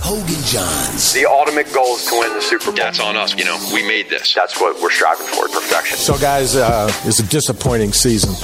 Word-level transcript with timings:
Hoge 0.00 0.28
and 0.28 0.44
Jahns. 0.44 1.12
The 1.14 1.26
ultimate 1.26 1.72
goal 1.72 1.96
is 1.96 2.06
to 2.06 2.18
win 2.18 2.32
the 2.34 2.40
Super 2.42 2.66
Bowl. 2.66 2.74
That's 2.74 3.00
on 3.00 3.16
us. 3.16 3.34
You 3.36 3.44
know, 3.44 3.58
we 3.72 3.86
made 3.86 4.08
this. 4.08 4.34
That's 4.34 4.60
what 4.60 4.80
we're 4.80 4.90
striving 4.90 5.26
for, 5.26 5.48
perfection. 5.48 5.96
So, 5.96 6.18
guys, 6.18 6.56
uh, 6.56 6.92
it's 7.04 7.18
a 7.20 7.26
disappointing 7.26 7.92
season. 7.92 8.34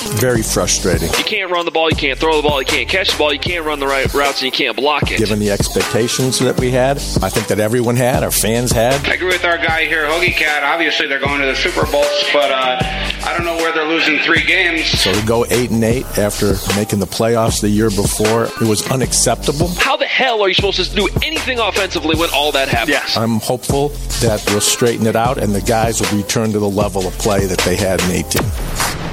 Very 0.00 0.42
frustrating. 0.42 1.08
You 1.08 1.24
can't 1.24 1.50
run 1.50 1.64
the 1.64 1.70
ball, 1.70 1.90
you 1.90 1.96
can't 1.96 2.18
throw 2.18 2.36
the 2.40 2.46
ball, 2.46 2.60
you 2.60 2.66
can't 2.66 2.88
catch 2.88 3.12
the 3.12 3.18
ball, 3.18 3.32
you 3.32 3.38
can't 3.38 3.64
run 3.64 3.80
the 3.80 3.86
right 3.86 4.12
routes, 4.14 4.40
and 4.40 4.46
you 4.46 4.52
can't 4.52 4.76
block 4.76 5.10
it. 5.10 5.18
Given 5.18 5.38
the 5.38 5.50
expectations 5.50 6.38
that 6.38 6.58
we 6.58 6.70
had, 6.70 6.96
I 7.22 7.28
think 7.28 7.48
that 7.48 7.60
everyone 7.60 7.96
had, 7.96 8.22
our 8.22 8.30
fans 8.30 8.72
had. 8.72 9.06
I 9.06 9.14
agree 9.14 9.28
with 9.28 9.44
our 9.44 9.58
guy 9.58 9.84
here, 9.86 10.06
Hoagie 10.06 10.32
Cat. 10.32 10.62
Obviously, 10.62 11.06
they're 11.06 11.20
going 11.20 11.40
to 11.40 11.46
the 11.46 11.54
Super 11.54 11.84
Bowl, 11.90 12.04
but 12.32 12.50
uh, 12.50 12.78
I 12.82 13.34
don't 13.36 13.44
know 13.44 13.56
where 13.56 13.72
they're 13.72 13.88
losing 13.88 14.18
three 14.20 14.44
games. 14.44 14.86
So 14.86 15.12
to 15.12 15.26
go 15.26 15.44
eight 15.50 15.70
and 15.70 15.84
eight 15.84 16.06
after 16.18 16.54
making 16.76 17.00
the 17.00 17.06
playoffs 17.06 17.60
the 17.60 17.68
year 17.68 17.90
before, 17.90 18.44
it 18.44 18.68
was 18.68 18.90
unacceptable. 18.90 19.68
How 19.78 19.96
the 19.96 20.06
hell 20.06 20.42
are 20.42 20.48
you 20.48 20.54
supposed 20.54 20.82
to 20.82 20.94
do 20.94 21.08
anything 21.22 21.58
offensively 21.58 22.16
when 22.16 22.30
all 22.34 22.52
that 22.52 22.68
happens? 22.68 22.90
Yes. 22.90 23.16
I'm 23.16 23.38
hopeful 23.40 23.90
that 24.20 24.42
we'll 24.48 24.60
straighten 24.60 25.06
it 25.06 25.16
out 25.16 25.38
and 25.38 25.54
the 25.54 25.60
guys 25.60 26.00
will 26.00 26.16
return 26.16 26.52
to 26.52 26.58
the 26.58 26.68
level 26.68 27.06
of 27.06 27.12
play 27.18 27.46
that 27.46 27.58
they 27.60 27.76
had 27.76 28.00
in 28.02 28.10
18. 28.12 29.09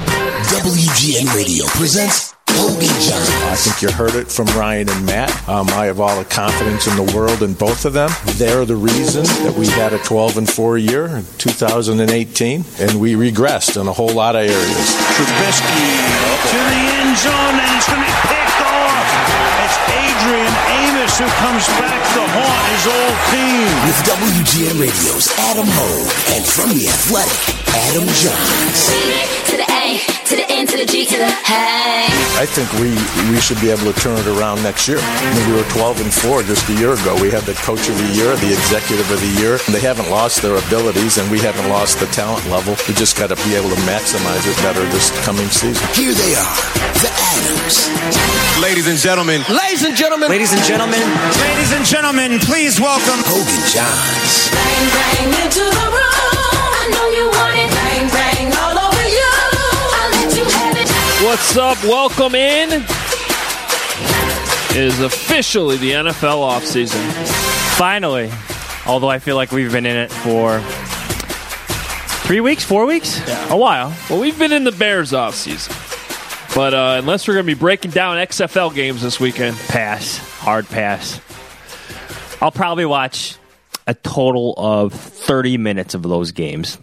WGN 0.48 1.28
Radio 1.36 1.68
presents 1.76 2.32
Hogan 2.56 2.88
Johns. 3.04 3.28
I 3.52 3.56
think 3.60 3.84
you 3.84 3.92
heard 3.92 4.16
it 4.16 4.32
from 4.32 4.48
Ryan 4.56 4.88
and 4.88 5.04
Matt. 5.04 5.28
Um, 5.46 5.68
I 5.76 5.92
have 5.92 6.00
all 6.00 6.16
the 6.16 6.24
confidence 6.24 6.88
in 6.88 6.96
the 6.96 7.04
world 7.12 7.42
in 7.44 7.52
both 7.52 7.84
of 7.84 7.92
them. 7.92 8.08
They're 8.40 8.64
the 8.64 8.80
reason 8.80 9.28
that 9.44 9.52
we 9.60 9.68
had 9.68 9.92
a 9.92 10.00
12 10.00 10.38
and 10.38 10.48
4 10.48 10.78
year 10.78 11.04
in 11.20 11.28
2018, 11.36 12.00
and 12.80 12.96
we 12.96 13.12
regressed 13.12 13.76
in 13.76 13.86
a 13.88 13.92
whole 13.92 14.08
lot 14.08 14.40
of 14.40 14.48
areas. 14.48 14.88
Trubisky 15.20 15.84
to 16.48 16.56
the 16.56 16.80
end 16.96 17.12
zone, 17.20 17.56
and 17.60 17.68
it's 17.76 17.84
going 17.84 18.00
to 18.00 18.08
be 18.08 18.16
picked 18.32 18.60
off. 18.64 19.04
It's 19.68 19.76
Adrian 20.00 20.54
Amos 20.80 21.12
who 21.20 21.28
comes 21.44 21.68
back 21.76 22.00
to 22.16 22.24
haunt 22.24 22.64
his 22.72 22.88
old 22.88 23.16
team. 23.36 23.68
With 23.84 24.00
WGN 24.16 24.80
Radio's 24.80 25.28
Adam 25.52 25.68
Hoge 25.68 26.08
and 26.32 26.42
from 26.48 26.72
The 26.72 26.88
Athletic, 26.88 27.36
Adam 27.92 28.08
Jahns. 28.16 29.67
To 29.88 29.96
the 29.96 30.04
A, 30.04 30.24
to 30.24 30.36
the 30.36 30.46
N, 30.52 30.66
to 30.66 30.76
the 30.76 30.84
G, 30.84 31.04
to 31.06 31.16
the 31.16 31.30
hey. 31.48 32.04
I 32.36 32.46
think 32.46 32.68
we, 32.78 32.92
we 33.32 33.40
should 33.40 33.60
be 33.60 33.70
able 33.70 33.88
to 33.90 33.96
turn 33.98 34.18
it 34.18 34.26
around 34.28 34.62
next 34.62 34.86
year. 34.86 34.98
I 35.00 35.34
mean, 35.34 35.46
we 35.50 35.54
were 35.56 35.68
12 35.70 36.00
and 36.02 36.12
4 36.12 36.42
just 36.44 36.68
a 36.68 36.74
year 36.74 36.92
ago. 36.92 37.16
We 37.20 37.30
had 37.30 37.42
the 37.48 37.54
coach 37.66 37.88
of 37.88 37.96
the 37.98 38.10
year, 38.14 38.36
the 38.36 38.52
executive 38.52 39.10
of 39.10 39.20
the 39.20 39.32
year. 39.40 39.58
They 39.72 39.80
haven't 39.80 40.10
lost 40.10 40.42
their 40.42 40.56
abilities, 40.56 41.18
and 41.18 41.30
we 41.30 41.38
haven't 41.40 41.68
lost 41.68 41.98
the 42.00 42.06
talent 42.06 42.44
level. 42.46 42.76
We 42.86 42.94
just 42.94 43.16
got 43.16 43.32
to 43.32 43.38
be 43.48 43.56
able 43.56 43.70
to 43.70 43.80
maximize 43.88 44.44
it 44.46 44.56
better 44.62 44.84
this 44.92 45.10
coming 45.24 45.48
season. 45.48 45.82
Here 45.96 46.12
they 46.12 46.32
are, 46.36 46.56
the 47.00 47.10
Adams. 47.10 47.88
Ladies 48.60 48.86
and 48.86 48.98
gentlemen, 48.98 49.42
Ladies 49.48 49.82
and 49.82 49.96
gentlemen. 49.96 50.28
Ladies 50.28 50.52
and 50.52 50.62
gentlemen. 50.64 51.00
Ladies 51.42 51.72
and 51.72 51.84
gentlemen, 51.84 52.38
please 52.44 52.80
welcome 52.80 53.20
Hogan 53.24 53.62
Johns. 53.72 54.52
Bang, 54.52 54.86
bang 54.94 55.44
into 55.44 55.64
the 55.64 55.86
room. 55.90 56.17
What's 61.20 61.56
up? 61.56 61.82
Welcome 61.82 62.36
in. 62.36 62.68
It 62.70 62.84
is 64.76 65.00
officially 65.00 65.76
the 65.76 65.90
NFL 65.90 66.38
offseason. 66.48 67.02
Finally. 67.76 68.30
Although 68.86 69.10
I 69.10 69.18
feel 69.18 69.34
like 69.34 69.50
we've 69.50 69.72
been 69.72 69.84
in 69.84 69.96
it 69.96 70.12
for 70.12 70.60
three 72.24 72.38
weeks, 72.38 72.62
four 72.62 72.86
weeks? 72.86 73.18
A 73.50 73.56
while. 73.56 73.92
Well, 74.08 74.20
we've 74.20 74.38
been 74.38 74.52
in 74.52 74.62
the 74.62 74.70
Bears 74.70 75.10
offseason. 75.10 75.74
But 76.54 76.72
uh, 76.72 76.96
unless 77.00 77.26
we're 77.26 77.34
going 77.34 77.46
to 77.46 77.52
be 77.52 77.58
breaking 77.58 77.90
down 77.90 78.16
XFL 78.18 78.72
games 78.72 79.02
this 79.02 79.18
weekend, 79.18 79.56
Pass. 79.56 80.18
Hard 80.38 80.68
pass. 80.68 81.20
I'll 82.40 82.52
probably 82.52 82.86
watch 82.86 83.34
a 83.88 83.94
total 83.94 84.54
of 84.56 84.92
30 84.92 85.58
minutes 85.58 85.94
of 85.94 86.04
those 86.04 86.30
games 86.30 86.78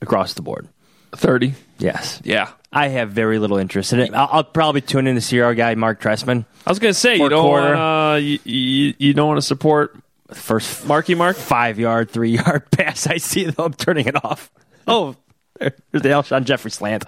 across 0.00 0.32
the 0.32 0.42
board. 0.42 0.66
30. 1.12 1.52
Yes. 1.78 2.20
Yeah. 2.24 2.50
I 2.72 2.88
have 2.88 3.10
very 3.10 3.38
little 3.38 3.56
interest 3.56 3.92
in 3.92 4.00
it. 4.00 4.12
I'll, 4.14 4.28
I'll 4.30 4.44
probably 4.44 4.80
tune 4.80 5.06
in 5.06 5.14
to 5.14 5.20
see 5.20 5.40
our 5.40 5.54
guy, 5.54 5.74
Marc 5.74 6.00
Trestman. 6.00 6.44
I 6.66 6.70
was 6.70 6.78
going 6.78 6.92
to 6.92 6.98
say, 6.98 7.16
you 7.16 7.28
don't, 7.28 7.42
quarter. 7.42 7.74
wanna, 7.74 8.18
you, 8.18 8.38
you, 8.44 8.94
you 8.98 9.14
don't 9.14 9.28
want 9.28 9.38
to 9.38 9.46
support 9.46 9.96
First 10.32 10.86
Marky 10.86 11.14
Mark? 11.14 11.36
five 11.36 11.78
yard, 11.78 12.10
three 12.10 12.32
yard 12.32 12.70
pass 12.70 13.06
I 13.06 13.16
see, 13.16 13.44
though, 13.44 13.64
I'm 13.64 13.72
turning 13.72 14.06
it 14.06 14.22
off. 14.22 14.50
Oh, 14.86 15.16
there's 15.58 15.72
the 15.92 16.10
Alshon 16.10 16.44
Jeffery 16.44 16.70
slant. 16.70 17.04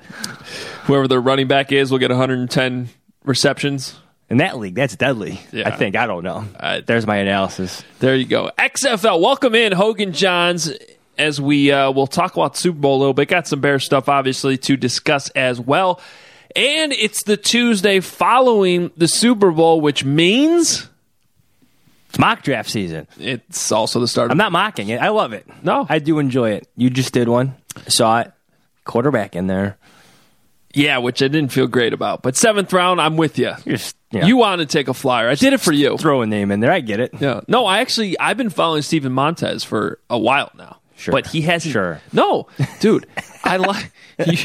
Whoever 0.85 1.07
their 1.07 1.21
running 1.21 1.47
back 1.47 1.73
is 1.73 1.91
will 1.91 1.99
get 1.99 2.11
110 2.11 2.89
receptions. 3.25 3.99
In 4.31 4.37
that 4.37 4.59
league, 4.59 4.77
that's 4.77 4.95
deadly. 4.95 5.41
Yeah. 5.51 5.69
I 5.69 5.77
think. 5.77 5.97
I 5.97 6.07
don't 6.07 6.23
know. 6.23 6.45
Uh, 6.59 6.83
There's 6.87 7.05
my 7.05 7.17
analysis. 7.17 7.83
There 7.99 8.15
you 8.15 8.27
go. 8.27 8.53
XFL, 8.57 9.21
welcome 9.21 9.57
in 9.57 9.73
Hoge 9.73 10.01
and 10.01 10.15
Jahns 10.15 10.73
as 11.21 11.41
we 11.41 11.71
uh, 11.71 11.91
will 11.93 12.07
talk 12.07 12.35
about 12.35 12.57
Super 12.57 12.79
Bowl 12.79 12.97
a 12.97 13.01
little 13.01 13.15
bit. 13.15 13.29
Got 13.29 13.47
some 13.47 13.61
Bear 13.61 13.79
stuff, 13.79 14.09
obviously, 14.09 14.57
to 14.59 14.77
discuss 14.77 15.29
as 15.31 15.61
well. 15.61 16.01
And 16.57 16.93
it's 16.93 17.23
the 17.23 17.37
Tuesday 17.37 18.01
following 18.01 18.91
the 18.97 19.07
Super 19.07 19.51
Bowl, 19.53 19.81
which 19.81 20.05
means 20.05 20.89
It's 22.09 22.19
mock 22.19 22.43
draft 22.43 22.69
season. 22.71 23.07
it's 23.19 23.71
also 23.71 24.01
the 24.01 24.09
start 24.09 24.27
of 24.27 24.31
I'm 24.33 24.39
not 24.39 24.51
mocking 24.51 24.89
it. 24.89 25.01
I 25.01 25.11
love 25.11 25.33
it. 25.33 25.47
No. 25.63 25.87
I 25.89 26.01
do 26.01 26.19
enjoy 26.19 26.51
it. 26.53 26.67
You 26.77 26.91
just 26.91 27.13
did 27.13 27.29
one. 27.29 27.55
Saw 27.87 28.21
it. 28.23 28.33
Quarterback 28.85 29.37
in 29.37 29.47
there. 29.47 29.77
Yeah, 30.75 30.99
which 30.99 31.23
I 31.23 31.29
didn't 31.29 31.53
feel 31.53 31.67
great 31.67 31.93
about. 31.93 32.23
But 32.23 32.37
seventh 32.37 32.73
round, 32.73 33.01
I'm 33.01 33.17
with 33.17 33.39
you. 33.39 33.53
Just, 33.65 33.97
yeah. 34.11 34.27
You 34.27 34.37
want 34.37 34.61
to 34.61 34.67
take 34.67 34.89
a 34.89 34.95
flyer. 34.95 35.29
I 35.29 35.35
did 35.37 35.53
it 35.53 35.61
for 35.61 35.73
you. 35.73 35.99
throw 35.99 36.23
a 36.23 36.27
name 36.27 36.51
in 36.51 36.59
there. 36.61 36.73
I 36.73 36.81
get 36.81 36.99
it. 37.01 37.13
Yeah. 37.21 37.41
No, 37.47 37.67
I 37.67 37.79
actually 37.81 38.19
I've 38.19 38.37
been 38.37 38.51
following 38.51 38.83
Steven 38.83 39.13
Montez 39.13 39.63
for 39.63 40.01
a 40.09 40.19
while 40.19 40.51
now. 40.57 40.80
Sure. 41.01 41.13
But 41.13 41.27
he 41.29 41.41
hasn't 41.43 41.73
Sure. 41.73 42.01
No, 42.13 42.47
dude. 42.81 43.07
I 43.43 43.57
like 43.57 43.91
you, 44.27 44.37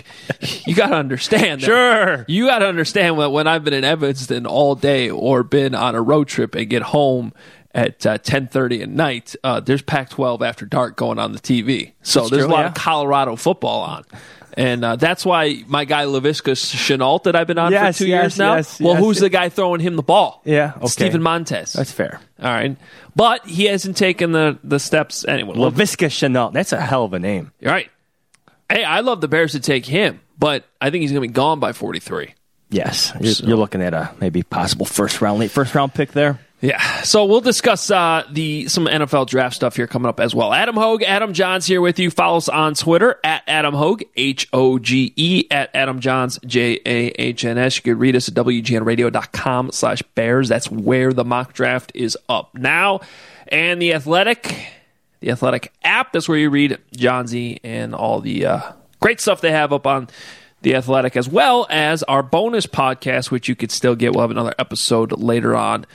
you 0.66 0.74
gotta 0.74 0.96
understand 0.96 1.62
that. 1.62 1.66
Sure. 1.66 2.26
You 2.30 2.48
gotta 2.48 2.66
understand 2.66 3.18
when 3.18 3.32
when 3.32 3.46
I've 3.46 3.64
been 3.66 3.74
in 3.74 3.84
Evanston 3.84 4.46
all 4.46 4.76
day 4.76 5.10
or 5.10 5.44
been 5.44 5.76
on 5.76 5.96
a 5.96 6.02
road 6.02 6.30
trip 6.30 6.56
and 6.56 6.70
get 6.70 6.82
home 6.82 7.34
at 7.76 8.06
uh, 8.06 8.18
10:30 8.18 8.82
at 8.84 8.90
night, 8.90 9.36
uh, 9.44 9.60
there's 9.60 9.82
Pac-12 9.84 10.42
after 10.42 10.66
dark 10.66 10.96
going 10.96 11.20
on 11.20 11.34
the 11.34 11.40
TV. 11.40 11.92
So 12.02 12.22
That's 12.22 12.32
there's 12.32 12.44
true, 12.46 12.52
a 12.52 12.56
lot 12.56 12.60
yeah. 12.62 12.68
of 12.70 12.74
Colorado 12.74 13.36
football 13.36 13.82
on. 13.82 14.06
And 14.58 14.86
uh, 14.86 14.96
that's 14.96 15.26
why 15.26 15.64
my 15.68 15.84
guy 15.84 16.06
Laviska 16.06 16.54
Shenault 16.54 17.24
that 17.24 17.36
I've 17.36 17.46
been 17.48 17.58
on 17.58 17.74
Yes, 17.74 17.98
for 17.98 18.06
two 18.06 18.08
yes, 18.10 18.22
years 18.24 18.38
now. 18.40 18.56
yes, 18.56 18.80
well, 18.80 18.96
who's 18.96 19.20
the 19.20 19.28
guy 19.28 19.50
throwing 19.50 19.82
him 19.82 19.98
the 19.98 20.02
ball? 20.04 20.42
Yeah, 20.46 20.72
okay. 20.78 20.88
Steven 20.88 21.22
Montez. 21.22 21.74
That's 21.74 21.92
fair. 21.92 22.22
All 22.42 22.46
right, 22.54 22.78
but 23.18 23.46
he 23.46 23.66
hasn't 23.66 23.98
taken 23.98 24.32
the 24.32 24.58
the 24.64 24.80
steps 24.80 25.26
anyway. 25.28 25.56
Laviska 25.58 26.08
Shenault. 26.08 26.54
That's 26.54 26.72
a 26.72 26.80
hell 26.80 27.04
of 27.04 27.14
a 27.14 27.20
name. 27.20 27.52
you're. 27.60 27.74
Hey, 28.70 28.84
I 28.84 29.02
love 29.02 29.20
the 29.22 29.28
Bears 29.28 29.52
to 29.52 29.60
take 29.60 29.86
him, 29.86 30.22
but 30.40 30.64
I 30.82 30.90
think 30.90 31.02
he's 31.02 31.12
going 31.12 31.22
to 31.22 31.28
be 31.28 31.34
gone 31.34 31.60
by 31.60 31.72
43. 31.74 32.34
Yes. 32.72 33.14
You're, 33.20 33.34
So- 33.34 33.46
you're 33.46 33.58
looking 33.58 33.82
at 33.84 33.94
a 33.94 34.12
maybe 34.20 34.42
possible 34.42 34.86
first 34.88 35.22
round, 35.22 35.40
late 35.40 35.52
first 35.52 35.76
round 35.76 35.94
pick 35.94 36.14
there. 36.14 36.40
Yeah, 36.62 37.02
so 37.02 37.26
we'll 37.26 37.42
discuss 37.42 37.92
uh, 37.92 38.24
the 38.32 38.70
some 38.70 38.86
NFL 38.86 39.28
draft 39.28 39.56
stuff 39.56 39.76
here 39.76 39.88
coming 39.88 40.08
up 40.08 40.22
as 40.22 40.34
well. 40.34 40.54
Adam 40.54 40.76
Hoge, 40.76 41.04
Adam 41.04 41.34
Jahns 41.34 41.68
here 41.68 41.82
with 41.82 42.00
you. 42.00 42.10
Follow 42.10 42.38
us 42.38 42.48
on 42.48 42.76
Twitter 42.76 43.20
at 43.26 43.44
Adam 43.46 43.74
Hoge, 43.74 44.06
H 44.16 44.48
O 44.54 44.80
G 44.80 45.12
E, 45.18 45.48
at 45.52 45.70
Adam 45.76 46.00
Jahns, 46.00 46.44
J 46.46 46.80
A 46.86 47.08
H 47.22 47.44
N 47.44 47.58
S. 47.58 47.76
You 47.76 47.82
can 47.84 48.00
read 48.00 48.16
us 48.16 48.30
at 48.30 48.36
WGNradio.com 48.36 49.72
slash 49.74 50.02
Bears. 50.16 50.48
That's 50.48 50.72
where 50.72 51.12
the 51.12 51.26
mock 51.26 51.52
draft 51.52 51.92
is 51.94 52.18
up 52.30 52.56
now. 52.56 53.02
And 53.50 53.82
the 53.82 53.94
Athletic, 53.94 54.72
the 55.20 55.32
Athletic 55.32 55.74
app, 55.84 56.14
that's 56.14 56.30
where 56.30 56.38
you 56.38 56.50
read 56.50 56.80
Jahnsy 56.96 57.60
and 57.66 57.94
all 57.94 58.22
the 58.22 58.46
uh, 58.46 58.72
great 59.02 59.20
stuff 59.20 59.42
they 59.42 59.52
have 59.52 59.74
up 59.74 59.86
on 59.86 60.08
the 60.62 60.74
Athletic, 60.74 61.18
as 61.18 61.28
well 61.28 61.68
as 61.70 62.02
our 62.04 62.24
bonus 62.24 62.66
podcast, 62.66 63.30
which 63.30 63.50
you 63.50 63.56
could 63.56 63.72
still 63.72 63.96
get. 63.96 64.14
We'll 64.14 64.22
have 64.22 64.32
another 64.32 64.56
episode 64.58 65.12
later 65.20 65.54
on 65.54 65.86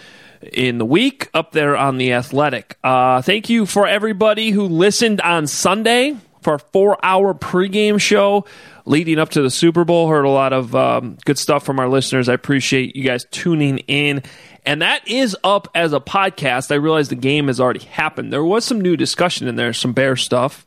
in 0.42 0.78
the 0.78 0.84
week 0.86 1.28
up 1.34 1.52
there 1.52 1.76
on 1.76 1.98
the 1.98 2.12
Athletic. 2.12 2.76
Uh, 2.82 3.20
thank 3.22 3.48
you 3.50 3.66
for 3.66 3.86
everybody 3.86 4.50
who 4.50 4.64
listened 4.64 5.20
on 5.20 5.46
Sunday. 5.46 6.16
for 6.42 6.54
our 6.54 6.58
four-hour 6.58 7.34
pregame 7.34 8.00
show 8.00 8.46
leading 8.86 9.18
up 9.18 9.28
to 9.30 9.42
the 9.42 9.50
Super 9.50 9.84
Bowl. 9.84 10.08
Heard 10.08 10.24
a 10.24 10.30
lot 10.30 10.52
of 10.54 10.74
um, 10.74 11.18
good 11.26 11.38
stuff 11.38 11.64
from 11.64 11.78
our 11.78 11.88
listeners. 11.88 12.28
I 12.30 12.32
appreciate 12.34 12.96
you 12.96 13.04
guys 13.04 13.26
tuning 13.30 13.78
in. 13.80 14.22
And 14.64 14.80
that 14.82 15.06
is 15.06 15.36
up 15.44 15.68
as 15.74 15.92
a 15.92 16.00
podcast. 16.00 16.70
I 16.70 16.76
realize 16.76 17.08
the 17.10 17.14
game 17.14 17.48
has 17.48 17.60
already 17.60 17.80
happened. 17.84 18.32
There 18.32 18.44
was 18.44 18.64
some 18.64 18.80
new 18.80 18.96
discussion 18.96 19.48
in 19.48 19.56
there, 19.56 19.72
some 19.74 19.92
bear 19.92 20.16
stuff. 20.16 20.66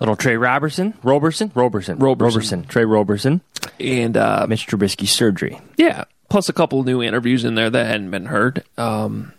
Little 0.00 0.16
Trey 0.16 0.36
Robertson, 0.36 0.94
Roberson, 1.02 1.50
Roberson, 1.54 1.98
Roberson. 1.98 2.64
Trey 2.66 2.84
Roberson, 2.84 3.40
And 3.80 4.16
uh, 4.16 4.46
Mitch 4.48 4.66
Trubisky 4.66 5.06
surgery. 5.08 5.60
yeah, 5.76 6.04
plus 6.28 6.48
a 6.48 6.52
couple 6.52 6.82
new 6.84 7.02
interviews 7.02 7.44
in 7.44 7.54
there 7.54 7.70
that 7.70 7.86
hadn't 7.86 8.10
been 8.10 8.26
heard. 8.26 8.64
Um, 8.76 9.32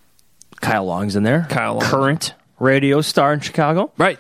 Kyle 0.62 0.86
Long's 0.86 1.16
in 1.16 1.24
there. 1.24 1.46
Kyle 1.50 1.74
Long. 1.74 1.82
current 1.82 2.34
radio 2.60 3.02
star 3.02 3.34
in 3.34 3.40
Chicago. 3.40 3.92
Right. 3.98 4.20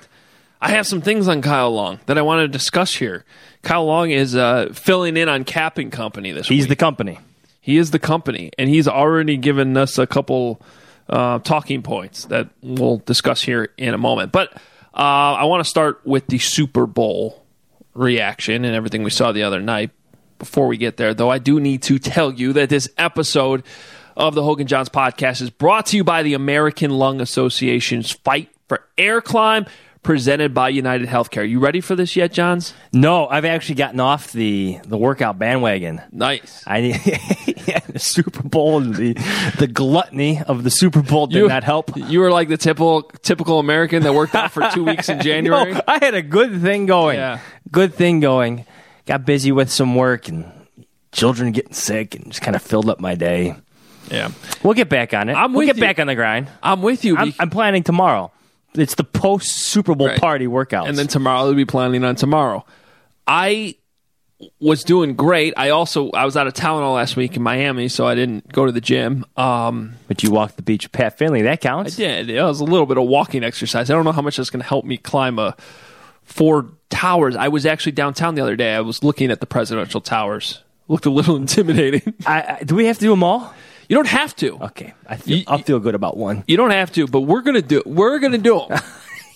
I 0.59 0.71
have 0.71 0.87
some 0.87 1.01
things 1.01 1.27
on 1.27 1.41
Kyle 1.41 1.71
Long 1.73 1.99
that 2.07 2.17
I 2.17 2.21
want 2.23 2.41
to 2.41 2.47
discuss 2.47 2.95
here. 2.95 3.25
Kyle 3.61 3.85
Long 3.85 4.09
is 4.11 4.35
uh, 4.35 4.69
filling 4.73 5.17
in 5.17 5.29
on 5.29 5.43
Kap 5.43 5.77
and 5.77 5.91
Company 5.91 6.31
this 6.31 6.49
week. 6.49 6.55
He's 6.57 6.63
week. 6.65 6.69
the 6.69 6.75
company. 6.75 7.19
he 7.61 7.77
is 7.77 7.91
the 7.91 7.99
company, 7.99 8.51
and 8.57 8.69
he's 8.69 8.87
already 8.87 9.37
given 9.37 9.77
us 9.77 9.97
a 9.97 10.07
couple 10.07 10.61
uh, 11.09 11.39
talking 11.39 11.81
points 11.83 12.25
that 12.25 12.49
we'll 12.61 12.97
discuss 12.97 13.41
here 13.41 13.69
in 13.77 13.93
a 13.93 13.97
moment. 13.97 14.31
But 14.31 14.53
uh, 14.93 15.35
I 15.35 15.43
want 15.45 15.63
to 15.63 15.69
start 15.69 16.01
with 16.05 16.27
the 16.27 16.39
Super 16.39 16.85
Bowl 16.85 17.43
reaction 17.93 18.65
and 18.65 18.75
everything 18.75 19.03
we 19.03 19.09
saw 19.09 19.31
the 19.31 19.43
other 19.43 19.59
night. 19.59 19.91
Before 20.39 20.67
we 20.67 20.77
get 20.77 20.97
there, 20.97 21.13
though, 21.13 21.29
I 21.29 21.39
do 21.39 21.59
need 21.59 21.81
to 21.83 21.97
tell 21.99 22.31
you 22.33 22.53
that 22.53 22.69
this 22.69 22.89
episode 22.97 23.63
of 24.15 24.35
the 24.35 24.43
Hoge 24.43 24.61
and 24.61 24.69
Jahns 24.69 24.89
podcast 24.89 25.41
is 25.41 25.49
brought 25.49 25.87
to 25.87 25.97
you 25.97 26.03
by 26.03 26.23
the 26.23 26.33
American 26.33 26.91
Lung 26.91 27.21
Association's 27.21 28.11
Fight 28.11 28.49
for 28.67 28.83
Air 28.97 29.21
Climb, 29.21 29.65
presented 30.03 30.53
by 30.53 30.69
United 30.69 31.07
Healthcare. 31.09 31.47
You 31.47 31.59
ready 31.59 31.81
for 31.81 31.95
this 31.95 32.15
yet, 32.15 32.31
Jahns? 32.31 32.73
No, 32.93 33.27
I've 33.27 33.45
actually 33.45 33.75
gotten 33.75 33.99
off 33.99 34.31
the 34.31 34.79
the 34.85 34.97
workout 34.97 35.37
bandwagon. 35.37 36.01
Nice. 36.11 36.63
I 36.65 36.77
yeah, 37.67 37.79
the 37.89 37.99
Super 37.99 38.43
Bowl 38.43 38.77
and 38.77 38.95
the 38.95 39.13
the 39.59 39.67
gluttony 39.67 40.41
of 40.41 40.63
the 40.63 40.71
Super 40.71 41.01
Bowl 41.01 41.27
did 41.27 41.47
not 41.47 41.63
help. 41.63 41.91
You 41.97 42.19
were 42.21 42.31
like 42.31 42.47
the 42.47 42.57
typical 42.57 43.03
typical 43.21 43.59
American 43.59 44.03
that 44.03 44.13
worked 44.13 44.33
out 44.35 44.51
for 44.51 44.69
two 44.71 44.83
weeks 44.85 45.09
in 45.09 45.19
January. 45.21 45.73
No, 45.73 45.81
I 45.87 45.97
had 46.03 46.13
a 46.13 46.21
good 46.21 46.61
thing 46.61 46.85
going. 46.85 47.17
Yeah. 47.17 47.39
Good 47.71 47.93
thing 47.93 48.19
going. 48.19 48.65
Got 49.07 49.25
busy 49.25 49.51
with 49.51 49.71
some 49.71 49.95
work 49.95 50.27
and 50.27 50.45
children 51.11 51.51
getting 51.53 51.73
sick 51.73 52.13
and 52.15 52.25
just 52.27 52.41
kind 52.41 52.55
of 52.55 52.61
filled 52.61 52.89
up 52.89 52.99
my 52.99 53.15
day. 53.15 53.55
Yeah, 54.11 54.31
We'll 54.63 54.73
get 54.75 54.87
back 54.89 55.13
on 55.13 55.27
it. 55.29 55.33
I'm 55.33 55.51
we'll 55.53 55.59
with 55.61 55.67
get 55.67 55.75
you. 55.77 55.81
back 55.81 55.99
on 55.99 56.07
the 56.07 56.15
grind. 56.15 56.47
I'm 56.63 56.81
with 56.81 57.03
you. 57.03 57.17
I'm, 57.17 57.33
I'm 57.39 57.49
planning 57.49 57.83
tomorrow. 57.83 58.31
It's 58.73 58.95
the 58.95 59.03
post 59.03 59.49
Super 59.49 59.95
Bowl 59.95 60.07
Right. 60.07 60.19
party 60.19 60.45
workouts. 60.47 60.87
and 60.87 60.97
then 60.97 61.07
tomorrow 61.07 61.43
we'll 61.45 61.55
be 61.55 61.65
planning 61.65 62.03
on 62.05 62.15
tomorrow. 62.15 62.65
I 63.25 63.75
was 64.59 64.83
doing 64.83 65.15
great. 65.15 65.53
I 65.57 65.71
also 65.71 66.11
I 66.11 66.23
was 66.25 66.37
out 66.37 66.47
of 66.47 66.53
town 66.53 66.83
all 66.83 66.93
last 66.93 67.15
week 67.17 67.35
in 67.35 67.41
Miami, 67.43 67.87
so 67.89 68.05
I 68.05 68.13
didn't 68.15 68.51
go 68.53 68.65
to 68.65 68.71
the 68.71 68.79
gym. 68.81 69.25
Um, 69.35 69.95
but 70.07 70.21
you 70.23 70.31
walked 70.31 70.57
the 70.57 70.61
beach 70.61 70.85
with 70.85 70.91
Pat 70.91 71.17
Finley. 71.17 71.41
That 71.41 71.59
counts. 71.59 71.95
I 71.95 71.97
did. 71.97 72.29
It 72.29 72.41
was 72.41 72.59
a 72.59 72.63
little 72.65 72.85
bit 72.85 72.97
of 72.97 73.05
walking 73.07 73.43
exercise. 73.43 73.89
I 73.89 73.93
don't 73.93 74.05
know 74.05 74.11
how 74.11 74.21
much 74.21 74.37
that's 74.37 74.49
going 74.51 74.61
to 74.61 74.67
help 74.67 74.85
me 74.85 74.97
climb 74.97 75.39
a 75.39 75.55
four 76.23 76.67
towers. 76.89 77.35
I 77.35 77.47
was 77.47 77.65
actually 77.65 77.91
downtown 77.93 78.35
the 78.35 78.41
other 78.41 78.55
day. 78.55 78.73
I 78.73 78.81
was 78.81 79.03
looking 79.03 79.31
at 79.31 79.39
the 79.39 79.45
presidential 79.45 80.01
towers. 80.01 80.63
Looked 80.87 81.05
a 81.05 81.09
little 81.09 81.35
intimidating. 81.43 82.13
I, 82.25 82.57
I, 82.59 82.63
do 82.63 82.75
we 82.75 82.85
have 82.85 82.97
to 82.97 83.05
do 83.05 83.09
them 83.11 83.23
all? 83.23 83.53
You 83.89 83.95
don't 83.95 84.07
have 84.07 84.35
to. 84.37 84.57
Okay, 84.63 84.93
I 85.07 85.15
feel, 85.17 85.37
You- 85.37 85.43
I'll 85.47 85.57
feel 85.59 85.79
good 85.79 85.95
about 85.95 86.17
one. 86.17 86.43
You 86.47 86.57
don't 86.57 86.71
have 86.71 86.91
to, 86.93 87.07
but 87.07 87.21
we're 87.21 87.41
gonna 87.41 87.61
do. 87.61 87.81
We're 87.85 88.19
gonna 88.19 88.37
do 88.37 88.65
them. 88.67 88.79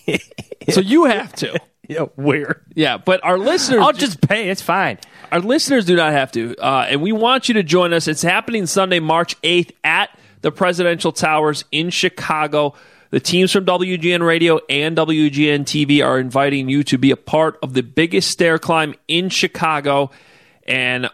so 0.69 0.81
you 0.81 1.06
have 1.06 1.33
to. 1.38 1.59
Yeah, 1.89 2.06
weird. 2.15 2.63
Yeah, 2.74 2.95
but 2.95 3.21
our 3.25 3.38
listeners. 3.38 3.81
I'll 3.81 3.92
just 3.92 4.21
pay. 4.21 4.50
It's 4.50 4.62
fine. 4.62 4.97
Our 5.30 5.42
listeners 5.42 5.83
do 5.83 5.97
not 5.97 6.13
have 6.13 6.31
to, 6.33 6.56
uh, 6.56 6.86
and 6.89 7.01
we 7.01 7.12
want 7.12 7.50
you 7.50 7.56
to 7.56 7.63
join 7.63 7.92
us. 7.92 8.07
It's 8.07 8.21
happening 8.21 8.65
Sunday, 8.65 9.01
March 9.01 9.36
eighth, 9.44 9.74
at 9.83 10.09
the 10.39 10.54
Presidential 10.54 11.12
Towers 11.12 11.65
in 11.69 11.89
Chicago. 11.89 12.75
The 13.11 13.19
teams 13.19 13.51
from 13.51 13.65
WGN 13.65 14.25
Radio 14.25 14.61
and 14.69 14.95
WGN 14.95 15.65
TV 15.65 16.03
are 16.03 16.17
inviting 16.17 16.69
you 16.69 16.81
to 16.85 16.97
be 16.97 17.11
a 17.11 17.17
part 17.17 17.59
of 17.61 17.73
the 17.73 17.83
biggest 17.83 18.31
stair 18.31 18.57
climb 18.57 18.95
in 19.09 19.27
Chicago, 19.27 20.11
and 20.63 21.09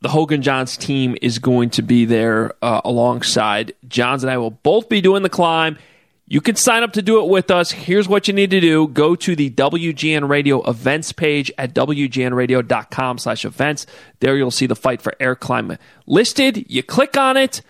the 0.00 0.08
Hoge 0.08 0.32
and 0.32 0.42
Jahns 0.42 0.76
team 0.76 1.16
is 1.22 1.38
going 1.38 1.70
to 1.70 1.82
be 1.82 2.04
there 2.04 2.52
uh, 2.62 2.80
alongside. 2.84 3.74
Jahns 3.86 4.22
and 4.22 4.30
I 4.30 4.38
will 4.38 4.50
both 4.50 4.88
be 4.88 5.00
doing 5.00 5.22
the 5.22 5.28
climb. 5.28 5.78
You 6.26 6.40
can 6.40 6.56
sign 6.56 6.82
up 6.82 6.94
to 6.94 7.02
do 7.02 7.20
it 7.20 7.28
with 7.28 7.52
us. 7.52 7.70
Here's 7.70 8.08
what 8.08 8.26
you 8.26 8.34
need 8.34 8.50
to 8.50 8.60
do. 8.60 8.88
Go 8.88 9.14
to 9.14 9.36
the 9.36 9.48
WGN 9.48 10.28
Radio 10.28 10.68
events 10.68 11.12
page 11.12 11.52
at 11.56 11.74
WGNradio.com 11.74 13.18
slash 13.18 13.44
events. 13.44 13.86
There 14.18 14.36
you'll 14.36 14.50
see 14.50 14.66
the 14.66 14.74
Fight 14.74 15.00
for 15.00 15.14
Air 15.20 15.36
Climb 15.36 15.78
listed. 16.06 16.68
You 16.68 16.82
click 16.82 17.16
on 17.16 17.36
it. 17.36 17.62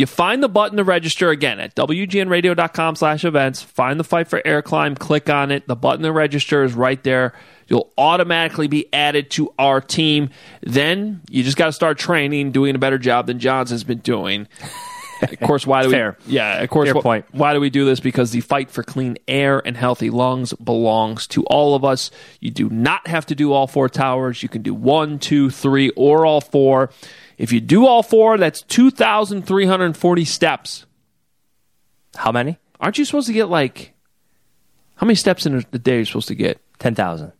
You 0.00 0.06
find 0.06 0.42
the 0.42 0.48
button 0.48 0.78
to 0.78 0.82
register 0.82 1.28
again 1.28 1.60
at 1.60 1.74
WGNradio.com 1.74 2.96
slash 2.96 3.22
events. 3.22 3.60
Find 3.60 4.00
the 4.00 4.04
Fight 4.04 4.28
for 4.28 4.40
Air 4.46 4.62
Climb. 4.62 4.94
Click 4.94 5.28
on 5.28 5.50
it. 5.50 5.68
The 5.68 5.76
button 5.76 6.04
to 6.04 6.10
register 6.10 6.64
is 6.64 6.72
right 6.72 7.02
there. 7.04 7.34
You'll 7.68 7.92
automatically 7.98 8.66
be 8.66 8.90
added 8.94 9.30
to 9.32 9.52
our 9.58 9.82
team. 9.82 10.30
Then 10.62 11.20
you 11.28 11.42
just 11.42 11.58
got 11.58 11.66
to 11.66 11.72
start 11.72 11.98
training, 11.98 12.50
doing 12.52 12.74
a 12.74 12.78
better 12.78 12.96
job 12.96 13.26
than 13.26 13.40
Jahns 13.40 13.68
has 13.68 13.84
been 13.84 13.98
doing. 13.98 14.48
Of 15.20 15.38
course, 15.40 15.66
why 15.66 15.82
do 15.82 15.90
Fair. 15.92 16.16
we? 16.26 16.32
Yeah, 16.32 16.62
of 16.62 16.70
course. 16.70 16.88
Wh- 16.88 17.02
point. 17.02 17.26
Why 17.32 17.52
do 17.52 17.60
we 17.60 17.68
do 17.68 17.84
this? 17.84 18.00
Because 18.00 18.30
the 18.30 18.40
fight 18.40 18.70
for 18.70 18.82
clean 18.82 19.18
air 19.28 19.60
and 19.66 19.76
healthy 19.76 20.08
lungs 20.08 20.54
belongs 20.54 21.26
to 21.26 21.44
all 21.44 21.74
of 21.74 21.84
us. 21.84 22.10
You 22.40 22.50
do 22.50 22.70
not 22.70 23.06
have 23.06 23.26
to 23.26 23.34
do 23.34 23.52
all 23.52 23.66
four 23.66 23.90
towers. 23.90 24.42
You 24.42 24.48
can 24.48 24.62
do 24.62 24.72
one, 24.72 25.18
two, 25.18 25.50
three, 25.50 25.90
or 25.90 26.24
all 26.24 26.40
four. 26.40 26.88
If 27.40 27.52
you 27.52 27.60
do 27.62 27.86
all 27.86 28.02
four, 28.02 28.36
that's 28.36 28.60
two 28.60 28.90
thousand 28.90 29.46
three 29.46 29.64
hundred 29.64 29.96
forty 29.96 30.26
steps. 30.26 30.84
How 32.14 32.32
many? 32.32 32.58
Aren't 32.78 32.98
you 32.98 33.06
supposed 33.06 33.28
to 33.28 33.32
get 33.32 33.46
like? 33.46 33.94
How 34.96 35.06
many 35.06 35.14
steps 35.14 35.46
in 35.46 35.54
a 35.54 35.78
day 35.78 35.96
are 35.96 35.98
you 36.00 36.04
supposed 36.04 36.28
to 36.28 36.34
get? 36.34 36.60
Ten 36.78 36.94
thousand. 36.94 37.32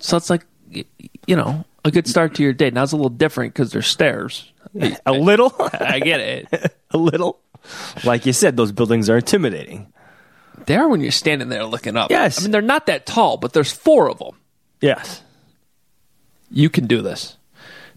So 0.00 0.16
it's 0.16 0.28
like, 0.28 0.44
you 0.72 1.36
know, 1.36 1.64
a 1.84 1.92
good 1.92 2.08
start 2.08 2.34
to 2.34 2.42
your 2.42 2.52
day. 2.52 2.70
Now 2.70 2.82
it's 2.82 2.90
a 2.90 2.96
little 2.96 3.10
different 3.10 3.54
because 3.54 3.70
there's 3.70 3.86
stairs. 3.86 4.52
A 5.06 5.12
little. 5.12 5.54
I 5.60 6.00
get 6.00 6.18
it. 6.18 6.76
a 6.90 6.98
little. 6.98 7.38
Like 8.02 8.26
you 8.26 8.32
said, 8.32 8.56
those 8.56 8.72
buildings 8.72 9.08
are 9.08 9.18
intimidating. 9.18 9.92
They 10.66 10.74
are 10.74 10.88
when 10.88 11.00
you're 11.00 11.12
standing 11.12 11.48
there 11.48 11.64
looking 11.64 11.96
up. 11.96 12.10
Yes. 12.10 12.40
I 12.40 12.42
mean, 12.42 12.50
they're 12.50 12.60
not 12.60 12.86
that 12.86 13.06
tall, 13.06 13.36
but 13.36 13.52
there's 13.52 13.70
four 13.70 14.10
of 14.10 14.18
them. 14.18 14.36
Yes. 14.80 15.22
You 16.50 16.70
can 16.70 16.88
do 16.88 17.02
this. 17.02 17.36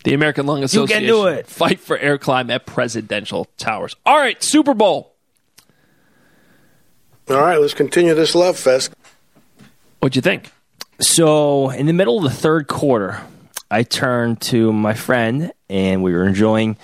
The 0.08 0.14
American 0.14 0.46
Lung 0.46 0.60
can 0.60 0.64
Association. 0.64 1.06
do 1.06 1.28
it. 1.28 1.48
Fight 1.48 1.82
for 1.82 1.98
air 1.98 2.18
climb 2.18 2.50
at 2.50 2.66
presidential 2.66 3.46
towers. 3.58 3.94
All 4.06 4.18
right, 4.18 4.42
Super 4.42 4.74
Bowl. 4.74 5.14
All 7.30 7.36
right, 7.36 7.60
let's 7.60 7.74
continue 7.74 8.14
this 8.14 8.34
love 8.34 8.58
fest. 8.58 8.94
What'd 10.00 10.16
you 10.16 10.22
think? 10.22 10.50
So, 11.02 11.72
in 11.72 11.88
the 11.88 11.92
middle 11.94 12.20
of 12.20 12.24
the 12.24 12.30
third 12.30 12.70
quarter, 12.70 13.22
I 13.70 13.84
turned 13.84 14.40
to 14.44 14.72
my 14.72 14.94
friend 14.94 15.52
and 15.70 16.02
we 16.02 16.14
were 16.14 16.26
enjoying 16.26 16.78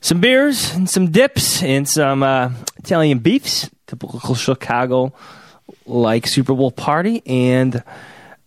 some 0.00 0.22
beers 0.22 0.74
and 0.74 0.88
some 0.88 1.10
dips 1.10 1.62
and 1.62 1.86
some 1.86 2.22
uh, 2.22 2.52
Italian 2.78 3.18
beefs, 3.18 3.68
typical 3.86 4.34
Chicago 4.34 5.12
like 5.84 6.26
Super 6.26 6.54
Bowl 6.54 6.70
party. 6.70 7.22
And 7.26 7.82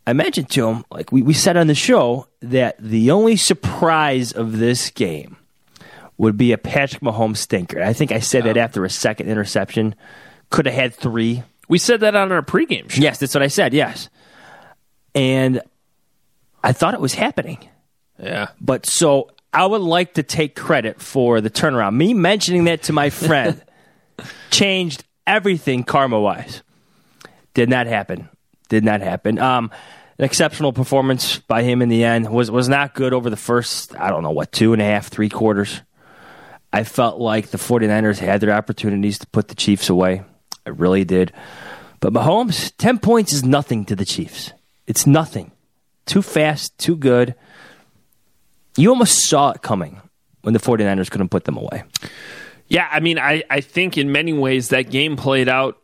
I 0.10 0.14
mentioned 0.14 0.50
to 0.52 0.68
him, 0.68 0.86
like 0.90 1.12
we, 1.12 1.22
we 1.22 1.36
said 1.36 1.56
on 1.56 1.68
the 1.68 1.76
show, 1.76 2.28
that 2.42 2.78
the 2.80 3.12
only 3.12 3.36
surprise 3.36 4.32
of 4.32 4.58
this 4.58 4.90
game 4.90 5.38
would 6.18 6.36
be 6.36 6.52
a 6.52 6.58
Patrick 6.58 7.04
Mahomes 7.04 7.38
stinker. 7.38 7.84
I 7.84 7.94
think 7.94 8.12
I 8.12 8.20
said 8.20 8.46
that 8.46 8.58
after 8.58 8.84
a 8.84 8.90
second 8.90 9.30
interception. 9.30 9.94
Could 10.50 10.66
have 10.66 10.74
had 10.74 10.96
three. 10.96 11.44
We 11.68 11.78
said 11.78 12.00
that 12.00 12.16
on 12.16 12.32
our 12.32 12.42
pregame 12.42 12.90
show. 12.90 13.04
Yes, 13.04 13.20
that's 13.20 13.36
what 13.36 13.44
I 13.44 13.50
said. 13.50 13.72
Yes. 13.72 14.10
And 15.14 15.62
I 16.64 16.74
thought 16.74 16.96
it 16.96 17.00
was 17.00 17.14
happening. 17.14 17.70
Yeah. 18.18 18.48
But 18.60 18.88
so 18.88 19.30
I 19.54 19.68
would 19.68 19.82
like 19.82 20.16
to 20.16 20.24
take 20.24 20.56
credit 20.56 21.00
for 21.00 21.40
the 21.40 21.52
turnaround. 21.52 21.96
Me 21.96 22.16
mentioning 22.16 22.64
that 22.64 22.82
to 22.84 22.94
my 22.94 23.10
friend 23.12 23.62
changed 24.50 25.04
everything 25.28 25.84
karma 25.84 26.20
wise. 26.20 26.64
Did 27.54 27.70
not 27.70 27.86
happen. 27.86 28.28
Did 28.70 28.84
not 28.84 29.02
happen. 29.02 29.38
Um, 29.38 29.72
an 30.20 30.26
exceptional 30.26 30.74
performance 30.74 31.40
by 31.40 31.64
him 31.64 31.82
in 31.82 31.88
the 31.88 32.04
end 32.04 32.30
was 32.30 32.52
was 32.52 32.68
not 32.68 32.94
good 32.94 33.14
over 33.14 33.30
the 33.30 33.38
first, 33.38 33.98
I 33.98 34.10
don't 34.10 34.22
know 34.22 34.32
what, 34.32 34.52
two 34.52 34.74
and 34.74 34.82
a 34.82 34.86
half, 34.86 35.08
three 35.08 35.30
quarters. 35.30 35.82
I 36.72 36.84
felt 36.84 37.20
like 37.20 37.48
the 37.48 37.58
49ers 37.58 38.20
had 38.20 38.42
their 38.42 38.52
opportunities 38.52 39.18
to 39.20 39.28
put 39.28 39.48
the 39.48 39.56
Chiefs 39.56 39.90
away. 39.90 40.24
I 40.68 40.70
really 40.72 41.06
did. 41.06 41.32
But 42.02 42.14
Mahomes, 42.14 42.74
10 42.78 43.00
points 43.00 43.34
is 43.34 43.44
nothing 43.44 43.86
to 43.86 43.96
the 43.96 44.06
Chiefs. 44.06 44.52
It's 44.86 45.08
nothing. 45.08 45.52
Too 46.06 46.22
fast, 46.22 46.78
too 46.78 46.96
good. 46.96 47.34
You 48.78 48.90
almost 48.90 49.30
saw 49.30 49.52
it 49.52 49.62
coming 49.62 50.02
when 50.42 50.54
the 50.54 50.60
49ers 50.60 51.10
couldn't 51.10 51.30
put 51.30 51.46
them 51.46 51.58
away. 51.58 51.84
Yeah, 52.68 52.88
I 52.92 53.00
mean, 53.00 53.18
I, 53.18 53.44
I 53.50 53.62
think 53.62 53.98
in 53.98 54.12
many 54.12 54.34
ways 54.34 54.70
that 54.70 54.92
game 54.92 55.16
played 55.16 55.50
out 55.50 55.82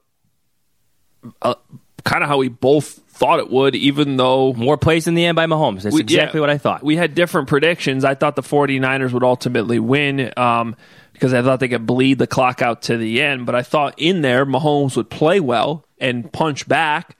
uh, 1.42 1.56
kind 2.04 2.22
of 2.22 2.30
how 2.30 2.38
we 2.38 2.50
both 2.50 3.00
thought 3.16 3.40
it 3.40 3.50
would, 3.50 3.76
even 3.76 4.18
though 4.18 4.54
More 4.54 4.78
plays 4.78 5.08
in 5.08 5.16
the 5.16 5.26
end 5.26 5.36
by 5.38 5.46
Mahomes. 5.46 5.84
That's 5.84 5.96
we- 5.96 6.02
exactly 6.02 6.38
yeah, 6.40 6.42
what 6.42 6.50
I 6.50 6.58
thought. 6.58 6.84
We 6.84 6.98
had 6.98 7.16
different 7.16 7.48
predictions. 7.48 8.04
I 8.04 8.14
thought 8.14 8.36
the 8.36 8.44
49ers 8.44 9.12
would 9.14 9.24
ultimately 9.24 9.80
win 9.80 10.34
um, 10.38 10.76
because 11.14 11.34
I 11.34 11.42
thought 11.42 11.60
they 11.62 11.70
could 11.70 11.86
bleed 11.86 12.18
the 12.18 12.28
clock 12.28 12.62
out 12.62 12.84
to 12.84 12.98
the 12.98 13.22
end. 13.22 13.46
But 13.46 13.56
I 13.56 13.64
thought 13.64 13.96
in 13.98 14.22
there, 14.22 14.46
Mahomes 14.46 14.98
would 14.98 15.10
play 15.10 15.40
well 15.40 15.86
and 15.98 16.32
punch 16.32 16.68
back. 16.68 17.16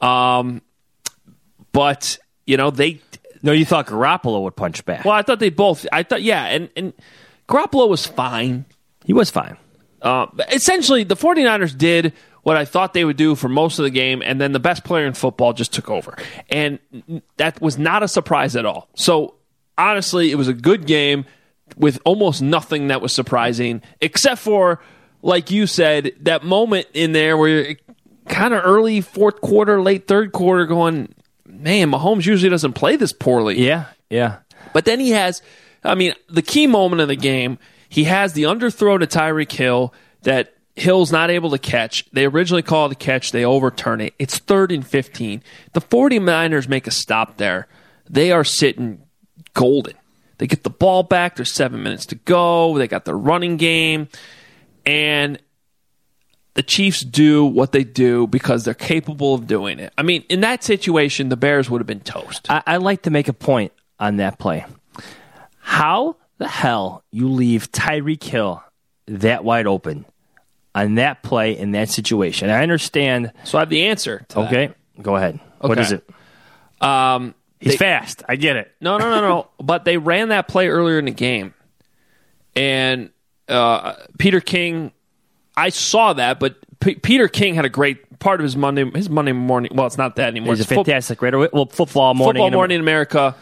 Um, 0.00 0.62
but, 1.72 2.18
you 2.46 2.56
know, 2.56 2.70
they. 2.70 3.00
no, 3.42 3.52
you 3.52 3.64
thought 3.64 3.86
Garoppolo 3.86 4.42
would 4.42 4.56
punch 4.56 4.84
back. 4.84 5.04
Well, 5.04 5.14
I 5.14 5.22
thought 5.22 5.38
they 5.38 5.50
both. 5.50 5.86
I 5.92 6.02
thought, 6.02 6.22
yeah. 6.22 6.44
And, 6.46 6.70
and 6.76 6.92
Garoppolo 7.48 7.88
was 7.88 8.04
fine. 8.04 8.64
He 9.04 9.12
was 9.12 9.30
fine. 9.30 9.56
Uh, 10.02 10.26
essentially, 10.52 11.04
the 11.04 11.16
49ers 11.16 11.76
did 11.76 12.12
what 12.42 12.56
I 12.56 12.64
thought 12.64 12.94
they 12.94 13.04
would 13.04 13.16
do 13.16 13.34
for 13.34 13.48
most 13.48 13.78
of 13.78 13.84
the 13.84 13.90
game, 13.90 14.22
and 14.24 14.40
then 14.40 14.52
the 14.52 14.60
best 14.60 14.84
player 14.84 15.06
in 15.06 15.14
football 15.14 15.52
just 15.52 15.72
took 15.72 15.90
over. 15.90 16.16
And 16.48 16.78
that 17.36 17.60
was 17.60 17.78
not 17.78 18.02
a 18.02 18.08
surprise 18.08 18.56
at 18.56 18.64
all. 18.64 18.88
So, 18.94 19.34
honestly, 19.76 20.30
it 20.30 20.36
was 20.36 20.48
a 20.48 20.54
good 20.54 20.86
game 20.86 21.24
with 21.76 22.00
almost 22.04 22.40
nothing 22.40 22.88
that 22.88 23.02
was 23.02 23.12
surprising, 23.12 23.82
except 24.00 24.40
for, 24.40 24.80
like 25.22 25.50
you 25.50 25.66
said, 25.66 26.12
that 26.20 26.44
moment 26.44 26.86
in 26.94 27.12
there 27.12 27.36
where 27.36 27.48
you're 27.48 27.76
kind 28.26 28.54
of 28.54 28.62
early 28.64 29.00
fourth 29.00 29.40
quarter, 29.40 29.80
late 29.82 30.06
third 30.06 30.32
quarter 30.32 30.64
going, 30.66 31.14
man, 31.46 31.90
Mahomes 31.90 32.26
usually 32.26 32.50
doesn't 32.50 32.74
play 32.74 32.96
this 32.96 33.12
poorly. 33.12 33.64
Yeah, 33.64 33.86
yeah. 34.08 34.38
But 34.72 34.84
then 34.84 35.00
he 35.00 35.10
has, 35.10 35.42
I 35.84 35.94
mean, 35.94 36.14
the 36.28 36.42
key 36.42 36.66
moment 36.66 37.00
of 37.02 37.08
the 37.08 37.16
game, 37.16 37.58
he 37.88 38.04
has 38.04 38.34
the 38.34 38.44
underthrow 38.44 38.98
to 38.98 39.06
Tyreek 39.06 39.52
Hill 39.52 39.94
that 40.22 40.54
Hill's 40.80 41.12
not 41.12 41.30
able 41.30 41.50
to 41.50 41.58
catch. 41.58 42.08
They 42.12 42.24
originally 42.26 42.62
called 42.62 42.90
the 42.90 42.96
catch, 42.96 43.32
they 43.32 43.44
overturn 43.44 44.00
it. 44.00 44.14
It's 44.18 44.38
third 44.38 44.72
and 44.72 44.86
15. 44.86 45.42
The 45.72 45.80
49ers 45.80 46.68
make 46.68 46.86
a 46.86 46.90
stop 46.90 47.36
there. 47.36 47.66
They 48.08 48.32
are 48.32 48.44
sitting 48.44 49.02
golden. 49.54 49.94
They 50.38 50.46
get 50.46 50.62
the 50.62 50.70
ball 50.70 51.02
back. 51.02 51.36
There's 51.36 51.52
seven 51.52 51.82
minutes 51.82 52.06
to 52.06 52.14
go. 52.14 52.78
They 52.78 52.88
got 52.88 53.04
the 53.04 53.14
running 53.14 53.56
game. 53.56 54.08
And 54.86 55.38
the 56.54 56.62
Chiefs 56.62 57.00
do 57.04 57.44
what 57.44 57.72
they 57.72 57.84
do 57.84 58.26
because 58.26 58.64
they're 58.64 58.74
capable 58.74 59.34
of 59.34 59.46
doing 59.46 59.78
it. 59.78 59.92
I 59.98 60.02
mean, 60.02 60.24
in 60.28 60.40
that 60.40 60.64
situation, 60.64 61.28
the 61.28 61.36
Bears 61.36 61.68
would 61.68 61.80
have 61.80 61.86
been 61.86 62.00
toast. 62.00 62.50
I, 62.50 62.62
I 62.66 62.76
like 62.78 63.02
to 63.02 63.10
make 63.10 63.28
a 63.28 63.32
point 63.32 63.72
on 63.98 64.16
that 64.16 64.38
play. 64.38 64.64
How 65.60 66.16
the 66.38 66.48
hell 66.48 67.04
you 67.10 67.28
leave 67.28 67.70
Tyreek 67.72 68.22
Hill 68.22 68.62
that 69.06 69.44
wide 69.44 69.66
open 69.66 70.04
on 70.74 70.96
that 70.96 71.22
play 71.22 71.56
in 71.56 71.72
that 71.72 71.88
situation? 71.88 72.50
I 72.50 72.62
understand. 72.62 73.32
So 73.44 73.58
I 73.58 73.62
have 73.62 73.70
the 73.70 73.86
answer. 73.86 74.24
To 74.30 74.34
that. 74.36 74.46
Okay, 74.48 74.74
go 75.02 75.16
ahead. 75.16 75.40
What 75.60 75.72
Okay. 75.72 75.80
is 75.82 75.92
it? 75.92 76.08
Um, 76.80 77.34
He's 77.60 77.72
they- 77.72 77.76
fast. 77.78 78.22
I 78.28 78.36
get 78.36 78.56
it. 78.56 78.70
No, 78.80 78.98
no, 78.98 79.10
no, 79.10 79.20
no. 79.20 79.48
but 79.64 79.84
they 79.84 79.96
ran 79.96 80.28
that 80.28 80.46
play 80.48 80.68
earlier 80.68 80.98
in 80.98 81.06
the 81.06 81.10
game, 81.10 81.54
and 82.56 83.10
uh, 83.48 83.94
Peter 84.18 84.40
King. 84.40 84.92
I 85.56 85.70
saw 85.70 86.12
that, 86.12 86.38
but 86.38 86.56
P- 86.78 86.94
Peter 86.96 87.26
King 87.26 87.54
had 87.56 87.64
a 87.64 87.68
great 87.68 88.18
part 88.20 88.38
of 88.40 88.44
his 88.44 88.56
Monday 88.56 88.88
his 88.94 89.10
Monday 89.10 89.32
morning. 89.32 89.72
Well, 89.74 89.86
it's 89.86 89.98
not 89.98 90.16
that 90.16 90.28
anymore. 90.28 90.52
He's 90.54 90.60
a 90.60 90.62
It's 90.62 90.68
fo- 90.68 90.84
fantastic 90.84 91.20
writer. 91.20 91.38
Well, 91.52 91.66
football 91.66 92.14
morning. 92.14 92.40
football 92.40 92.50
morning 92.56 92.76
in 92.76 92.80
America. 92.80 93.34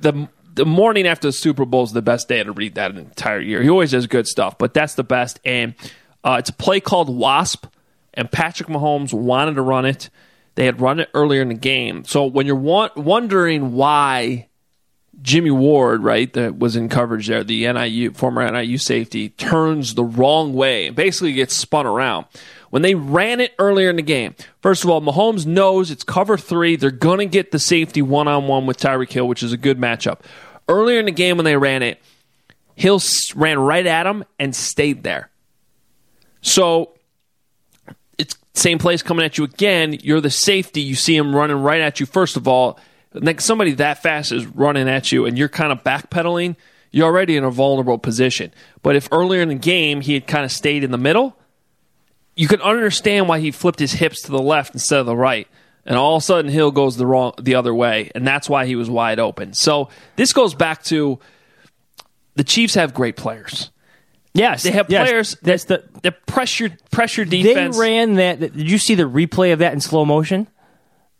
The 0.00 0.28
the 0.54 0.64
morning 0.64 1.06
after 1.08 1.26
the 1.28 1.32
Super 1.32 1.64
Bowl 1.64 1.82
is 1.82 1.92
the 1.92 2.02
best 2.02 2.28
day 2.28 2.42
to 2.44 2.52
read 2.52 2.76
that 2.76 2.92
entire 2.96 3.40
year. 3.40 3.60
He 3.60 3.68
always 3.68 3.90
does 3.90 4.06
good 4.06 4.28
stuff, 4.28 4.56
but 4.56 4.72
that's 4.72 4.94
the 4.94 5.02
best. 5.02 5.40
And 5.44 5.74
uh, 6.24 6.36
it's 6.38 6.50
a 6.50 6.54
play 6.54 6.80
called 6.80 7.14
Wasp, 7.14 7.66
and 8.14 8.30
Patrick 8.30 8.68
Mahomes 8.68 9.12
wanted 9.12 9.54
to 9.54 9.62
run 9.62 9.84
it. 9.84 10.08
They 10.54 10.66
had 10.66 10.80
run 10.80 11.00
it 11.00 11.10
earlier 11.14 11.42
in 11.42 11.48
the 11.48 11.54
game. 11.54 12.04
So 12.04 12.24
when 12.24 12.46
you're 12.46 12.56
wa- 12.56 12.90
wondering 12.96 13.72
why 13.74 14.48
Jimmy 15.20 15.50
Ward, 15.50 16.02
right, 16.02 16.32
that 16.32 16.58
was 16.58 16.76
in 16.76 16.88
coverage 16.88 17.28
there, 17.28 17.44
the 17.44 17.70
NIU 17.70 18.12
former 18.12 18.48
NIU 18.50 18.78
safety, 18.78 19.30
turns 19.30 19.94
the 19.94 20.04
wrong 20.04 20.54
way 20.54 20.86
and 20.86 20.96
basically 20.96 21.32
gets 21.32 21.54
spun 21.54 21.86
around. 21.86 22.26
When 22.70 22.82
they 22.82 22.94
ran 22.94 23.40
it 23.40 23.54
earlier 23.58 23.90
in 23.90 23.96
the 23.96 24.02
game, 24.02 24.34
first 24.60 24.82
of 24.82 24.90
all, 24.90 25.00
Mahomes 25.00 25.46
knows 25.46 25.90
it's 25.90 26.02
cover 26.02 26.36
three. 26.36 26.76
They're 26.76 26.90
going 26.90 27.18
to 27.18 27.26
get 27.26 27.52
the 27.52 27.58
safety 27.58 28.02
one 28.02 28.26
on 28.26 28.48
one 28.48 28.66
with 28.66 28.78
Tyreek 28.78 29.12
Hill, 29.12 29.28
which 29.28 29.42
is 29.42 29.52
a 29.52 29.56
good 29.56 29.78
matchup. 29.78 30.20
Earlier 30.68 30.98
in 30.98 31.06
the 31.06 31.12
game 31.12 31.36
when 31.36 31.44
they 31.44 31.56
ran 31.56 31.82
it, 31.82 32.00
Hill 32.74 33.00
ran 33.36 33.58
right 33.58 33.86
at 33.86 34.06
him 34.06 34.24
and 34.38 34.56
stayed 34.56 35.04
there. 35.04 35.30
So 36.44 36.90
it's 38.18 38.36
same 38.52 38.78
place 38.78 39.02
coming 39.02 39.24
at 39.24 39.38
you 39.38 39.44
again. 39.44 39.94
You're 40.02 40.20
the 40.20 40.30
safety. 40.30 40.82
You 40.82 40.94
see 40.94 41.16
him 41.16 41.34
running 41.34 41.56
right 41.56 41.80
at 41.80 42.00
you. 42.00 42.06
First 42.06 42.36
of 42.36 42.46
all, 42.46 42.78
like 43.14 43.40
somebody 43.40 43.72
that 43.72 44.02
fast 44.02 44.30
is 44.30 44.46
running 44.46 44.88
at 44.88 45.10
you, 45.10 45.24
and 45.24 45.38
you're 45.38 45.48
kind 45.48 45.72
of 45.72 45.82
backpedaling. 45.82 46.56
You're 46.90 47.06
already 47.06 47.36
in 47.36 47.44
a 47.44 47.50
vulnerable 47.50 47.98
position. 47.98 48.52
But 48.82 48.94
if 48.94 49.08
earlier 49.10 49.40
in 49.40 49.48
the 49.48 49.54
game 49.54 50.02
he 50.02 50.14
had 50.14 50.26
kind 50.26 50.44
of 50.44 50.52
stayed 50.52 50.84
in 50.84 50.90
the 50.90 50.98
middle, 50.98 51.34
you 52.36 52.46
can 52.46 52.60
understand 52.60 53.26
why 53.26 53.40
he 53.40 53.50
flipped 53.50 53.78
his 53.78 53.92
hips 53.92 54.22
to 54.22 54.30
the 54.30 54.42
left 54.42 54.74
instead 54.74 55.00
of 55.00 55.06
the 55.06 55.16
right. 55.16 55.48
And 55.86 55.96
all 55.96 56.16
of 56.16 56.22
a 56.22 56.24
sudden 56.24 56.50
Hill 56.50 56.72
goes 56.72 56.96
the 56.96 57.06
wrong 57.06 57.32
the 57.40 57.54
other 57.54 57.74
way, 57.74 58.10
and 58.14 58.26
that's 58.26 58.50
why 58.50 58.66
he 58.66 58.76
was 58.76 58.90
wide 58.90 59.18
open. 59.18 59.54
So 59.54 59.88
this 60.16 60.34
goes 60.34 60.54
back 60.54 60.82
to 60.84 61.18
the 62.34 62.44
Chiefs 62.44 62.74
have 62.74 62.92
great 62.92 63.16
players. 63.16 63.70
Yes, 64.34 64.64
They 64.64 64.72
have 64.72 64.90
yes. 64.90 65.08
players 65.08 65.36
That's 65.42 65.64
the 65.64 65.84
the 66.02 66.10
pressure 66.12 66.76
pressure 66.90 67.24
defense. 67.24 67.76
They 67.76 67.80
ran 67.80 68.14
that. 68.14 68.40
Did 68.40 68.68
you 68.70 68.78
see 68.78 68.94
the 68.96 69.04
replay 69.04 69.52
of 69.52 69.60
that 69.60 69.72
in 69.72 69.80
slow 69.80 70.04
motion? 70.04 70.48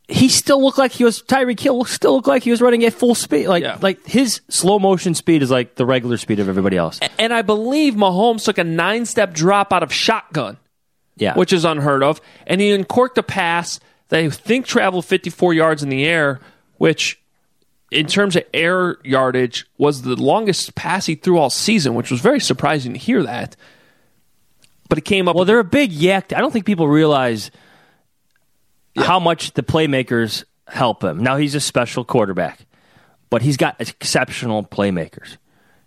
He 0.07 0.29
still 0.29 0.63
looked 0.63 0.77
like 0.77 0.93
he 0.93 1.05
was 1.05 1.23
Tyreek 1.23 1.59
Hill. 1.61 1.85
Still 1.85 2.17
looked 2.17 2.27
like 2.27 2.43
he 2.43 2.51
was 2.51 2.61
running 2.61 2.85
at 2.85 2.93
full 2.93 3.15
speed. 3.15 3.47
Like 3.47 3.63
Yeah. 3.63 3.79
like 3.81 4.05
his 4.05 4.41
slow 4.49 4.79
motion 4.79 5.15
speed 5.15 5.43
is 5.43 5.51
like 5.51 5.77
the 5.77 5.87
regular 5.87 6.17
speed 6.19 6.41
of 6.41 6.49
everybody 6.49 6.77
else. 6.77 6.99
and 7.19 7.33
I 7.33 7.43
believe 7.43 7.95
Mahomes 7.95 8.45
took 8.45 8.59
a 8.59 8.65
nine 8.65 9.07
step 9.07 9.33
drop 9.33 9.73
out 9.73 9.83
of 9.83 9.93
shotgun, 9.93 10.59
Yeah, 11.17 11.35
which 11.37 11.53
is 11.53 11.65
unheard 11.65 12.03
of, 12.03 12.21
and 12.47 12.61
he 12.61 12.73
uncorked 12.73 13.17
a 13.17 13.23
pass 13.23 13.81
that 14.09 14.21
I 14.21 14.29
think 14.29 14.67
traveled 14.67 15.07
54 15.07 15.55
yards 15.55 15.83
in 15.83 15.89
the 15.89 16.05
air, 16.05 16.41
which, 16.77 17.19
in 17.95 18.07
terms 18.07 18.35
of 18.35 18.43
air 18.53 18.99
yardage, 19.05 19.67
was 19.79 20.03
the 20.03 20.17
longest 20.17 20.75
pass 20.75 21.07
he 21.07 21.15
threw 21.15 21.39
all 21.39 21.49
season, 21.49 21.95
which 21.95 22.11
was 22.11 22.21
very 22.21 22.41
surprising 22.41 22.93
to 22.93 22.99
hear 22.99 23.23
that. 23.23 23.57
But 24.89 24.99
it 24.99 25.03
came 25.03 25.29
up. 25.29 25.37
well, 25.37 25.45
they're 25.45 25.61
a 25.61 25.65
big 25.65 25.93
yak. 25.93 26.33
I 26.33 26.41
don't 26.41 26.53
think 26.53 26.67
people 26.67 26.89
realize 26.89 27.51
how 28.97 29.19
much 29.21 29.53
the 29.53 29.63
playmakers 29.63 30.45
help 30.67 31.03
him. 31.05 31.23
Now 31.23 31.37
he's 31.37 31.55
a 31.55 31.61
special 31.61 32.05
quarterback, 32.05 32.67
but 33.31 33.43
he's 33.43 33.57
got 33.57 33.81
exceptional 33.81 34.65
playmakers. 34.65 35.37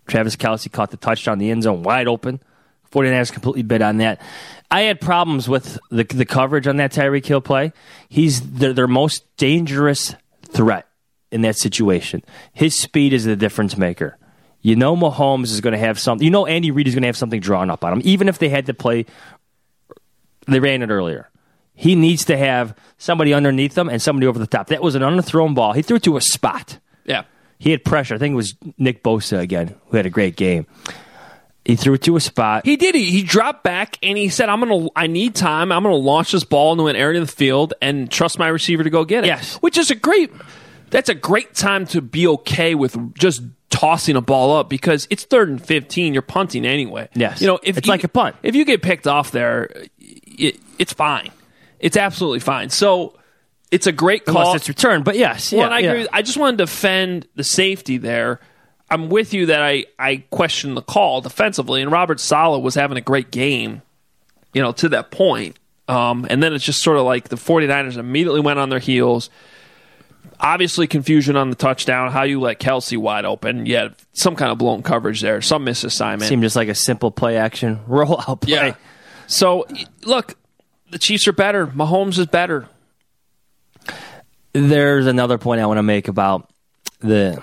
Travis 0.06 0.34
Kelce 0.34 0.72
caught 0.72 0.90
the 0.90 0.96
touchdown 0.96 1.34
in 1.34 1.38
the 1.40 1.50
end 1.50 1.62
zone 1.62 1.82
wide 1.82 2.08
open. 2.08 2.40
49ers 2.90 3.30
completely 3.30 3.62
bid 3.62 3.82
on 3.82 3.98
that. 3.98 4.22
I 4.70 4.82
had 4.82 4.98
problems 4.98 5.46
with 5.46 5.78
the 5.90 6.04
the 6.04 6.24
coverage 6.24 6.66
on 6.66 6.78
that 6.78 6.90
Tyreek 6.92 7.26
Hill 7.26 7.42
play. 7.42 7.74
He's 8.08 8.40
their, 8.40 8.72
their 8.72 8.88
most 8.88 9.24
dangerous 9.36 10.14
threat 10.50 10.87
in 11.30 11.42
that 11.42 11.56
situation. 11.56 12.22
His 12.52 12.76
speed 12.76 13.12
is 13.12 13.24
the 13.24 13.36
difference 13.36 13.76
maker. 13.76 14.16
You 14.60 14.74
know 14.76 14.96
Mahomes 14.96 15.44
is 15.44 15.60
going 15.60 15.72
to 15.72 15.78
have 15.78 15.98
something. 15.98 16.24
You 16.24 16.30
know 16.30 16.46
Andy 16.46 16.70
Reid 16.70 16.88
is 16.88 16.94
going 16.94 17.02
to 17.02 17.08
have 17.08 17.16
something 17.16 17.40
drawn 17.40 17.70
up 17.70 17.84
on 17.84 17.92
him, 17.92 18.00
even 18.04 18.28
if 18.28 18.38
they 18.38 18.48
had 18.48 18.66
to 18.66 18.74
play. 18.74 19.06
They 20.46 20.60
ran 20.60 20.82
it 20.82 20.90
earlier. 20.90 21.28
He 21.74 21.94
needs 21.94 22.24
to 22.24 22.36
have 22.36 22.74
somebody 22.96 23.32
underneath 23.32 23.76
him 23.78 23.88
and 23.88 24.02
somebody 24.02 24.26
over 24.26 24.38
the 24.38 24.46
top. 24.46 24.68
That 24.68 24.82
was 24.82 24.94
an 24.96 25.02
underthrown 25.02 25.54
ball. 25.54 25.74
He 25.74 25.82
threw 25.82 25.96
it 25.96 26.02
to 26.04 26.16
a 26.16 26.20
spot. 26.20 26.78
yeah. 27.04 27.24
He 27.60 27.72
had 27.72 27.84
pressure. 27.84 28.14
I 28.14 28.18
think 28.18 28.34
it 28.34 28.36
was 28.36 28.54
Nick 28.78 29.02
Bosa 29.02 29.40
again, 29.40 29.74
who 29.88 29.96
had 29.96 30.06
a 30.06 30.10
great 30.10 30.36
game. 30.36 30.68
He 31.64 31.74
threw 31.74 31.94
it 31.94 32.02
to 32.02 32.14
a 32.14 32.20
spot. 32.20 32.64
He 32.64 32.76
did. 32.76 32.94
He, 32.94 33.10
he 33.10 33.24
dropped 33.24 33.64
back 33.64 33.98
and 34.00 34.16
he 34.16 34.28
said, 34.28 34.48
"I'm 34.48 34.60
gonna. 34.60 34.86
I 34.94 35.08
need 35.08 35.34
time. 35.34 35.72
I'm 35.72 35.82
gonna 35.82 35.96
launch 35.96 36.30
this 36.30 36.44
ball 36.44 36.72
into 36.72 36.86
an 36.86 36.94
area 36.94 37.20
of 37.20 37.26
the 37.26 37.32
field 37.32 37.74
and 37.82 38.08
trust 38.10 38.38
my 38.38 38.46
receiver 38.46 38.84
to 38.84 38.90
go 38.90 39.04
get 39.04 39.24
it." 39.24 39.26
Yes. 39.26 39.56
which 39.56 39.76
is 39.76 39.90
a 39.90 39.96
great. 39.96 40.30
That's 40.90 41.08
a 41.08 41.14
great 41.14 41.54
time 41.54 41.86
to 41.88 42.00
be 42.00 42.26
okay 42.28 42.74
with 42.74 43.14
just 43.14 43.42
tossing 43.70 44.16
a 44.16 44.20
ball 44.20 44.56
up 44.56 44.68
because 44.68 45.06
it's 45.10 45.24
third 45.24 45.48
and 45.48 45.64
fifteen. 45.64 46.12
You're 46.12 46.22
punting 46.22 46.64
anyway. 46.66 47.08
Yes. 47.14 47.40
you 47.40 47.46
know 47.46 47.58
if 47.62 47.78
It's 47.78 47.86
you- 47.86 47.90
like 47.92 48.04
a 48.04 48.08
punt. 48.08 48.36
If 48.42 48.54
you 48.54 48.64
get 48.64 48.82
picked 48.82 49.06
off 49.06 49.30
there, 49.30 49.70
it, 49.98 50.58
it's 50.78 50.92
fine. 50.92 51.30
It's 51.78 51.96
absolutely 51.96 52.40
fine. 52.40 52.70
So 52.70 53.14
it's 53.70 53.86
a 53.86 53.92
great 53.92 54.24
call. 54.24 54.38
Unless 54.38 54.56
it's 54.56 54.68
returned, 54.68 55.04
but 55.04 55.16
yes, 55.16 55.52
Well, 55.52 55.68
yeah, 55.68 55.74
I 55.76 55.78
yeah. 55.80 55.88
agree. 55.90 56.00
with- 56.00 56.08
I 56.12 56.22
just 56.22 56.38
want 56.38 56.56
to 56.58 56.64
defend 56.64 57.28
the 57.36 57.44
safety 57.44 57.98
there. 57.98 58.40
I'm 58.90 59.10
with 59.10 59.34
you 59.34 59.46
that 59.46 59.60
I 59.60 59.84
I 59.98 60.24
question 60.30 60.74
the 60.74 60.80
call 60.82 61.20
defensively, 61.20 61.82
and 61.82 61.92
Robert 61.92 62.18
Saleh 62.20 62.62
was 62.62 62.74
having 62.74 62.96
a 62.96 63.02
great 63.02 63.30
game, 63.30 63.82
you 64.54 64.62
know, 64.62 64.72
to 64.72 64.88
that 64.88 65.10
point. 65.10 65.58
Um, 65.88 66.26
and 66.30 66.42
then 66.42 66.52
it's 66.54 66.64
just 66.64 66.82
sort 66.82 66.96
of 66.98 67.04
like 67.04 67.28
the 67.28 67.36
49ers 67.36 67.96
immediately 67.98 68.40
went 68.40 68.58
on 68.58 68.70
their 68.70 68.78
heels. 68.78 69.28
Obviously, 70.40 70.86
confusion 70.86 71.36
on 71.36 71.50
the 71.50 71.56
touchdown. 71.56 72.10
How 72.12 72.22
you 72.22 72.40
let 72.40 72.58
Kelce 72.58 72.96
wide 72.96 73.24
open? 73.24 73.66
Yeah, 73.66 73.88
some 74.12 74.36
kind 74.36 74.52
of 74.52 74.58
blown 74.58 74.82
coverage 74.82 75.20
there, 75.20 75.40
some 75.40 75.64
misassignment. 75.64 76.22
Seemed 76.28 76.42
just 76.42 76.56
like 76.56 76.68
a 76.68 76.74
simple 76.74 77.10
play 77.10 77.36
action 77.36 77.80
roll 77.86 78.20
out 78.26 78.42
play. 78.42 78.52
Yeah. 78.52 78.74
So 79.26 79.66
look, 80.04 80.34
the 80.90 80.98
Chiefs 80.98 81.28
are 81.28 81.32
better. 81.32 81.66
Mahomes 81.66 82.18
is 82.18 82.26
better. 82.26 82.68
There's 84.52 85.06
another 85.06 85.38
point 85.38 85.60
I 85.60 85.66
want 85.66 85.78
to 85.78 85.82
make 85.82 86.08
about 86.08 86.50
the 87.00 87.42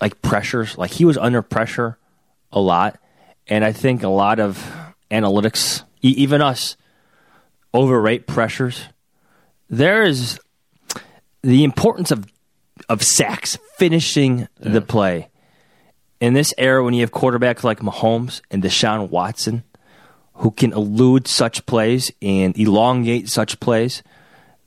like 0.00 0.20
pressures. 0.22 0.76
Like 0.78 0.90
he 0.90 1.04
was 1.04 1.18
under 1.18 1.42
pressure 1.42 1.98
a 2.52 2.60
lot, 2.60 2.98
and 3.46 3.64
I 3.64 3.72
think 3.72 4.02
a 4.02 4.08
lot 4.08 4.40
of 4.40 4.64
analytics, 5.10 5.82
e- 6.02 6.08
even 6.16 6.40
us, 6.40 6.76
overrate 7.72 8.26
pressures. 8.26 8.84
There 9.68 10.02
is 10.02 10.40
the 11.44 11.64
importance 11.64 12.10
of 12.10 12.26
of 12.88 13.02
sacks, 13.02 13.56
finishing 13.76 14.48
the 14.58 14.80
play. 14.80 15.28
In 16.20 16.34
this 16.34 16.52
era, 16.58 16.82
when 16.82 16.92
you 16.94 17.02
have 17.02 17.12
quarterbacks 17.12 17.62
like 17.62 17.80
Mahomes 17.80 18.40
and 18.50 18.62
Deshaun 18.62 19.10
Watson, 19.10 19.62
who 20.34 20.50
can 20.50 20.72
elude 20.72 21.28
such 21.28 21.64
plays 21.66 22.10
and 22.20 22.58
elongate 22.58 23.28
such 23.28 23.60
plays, 23.60 24.02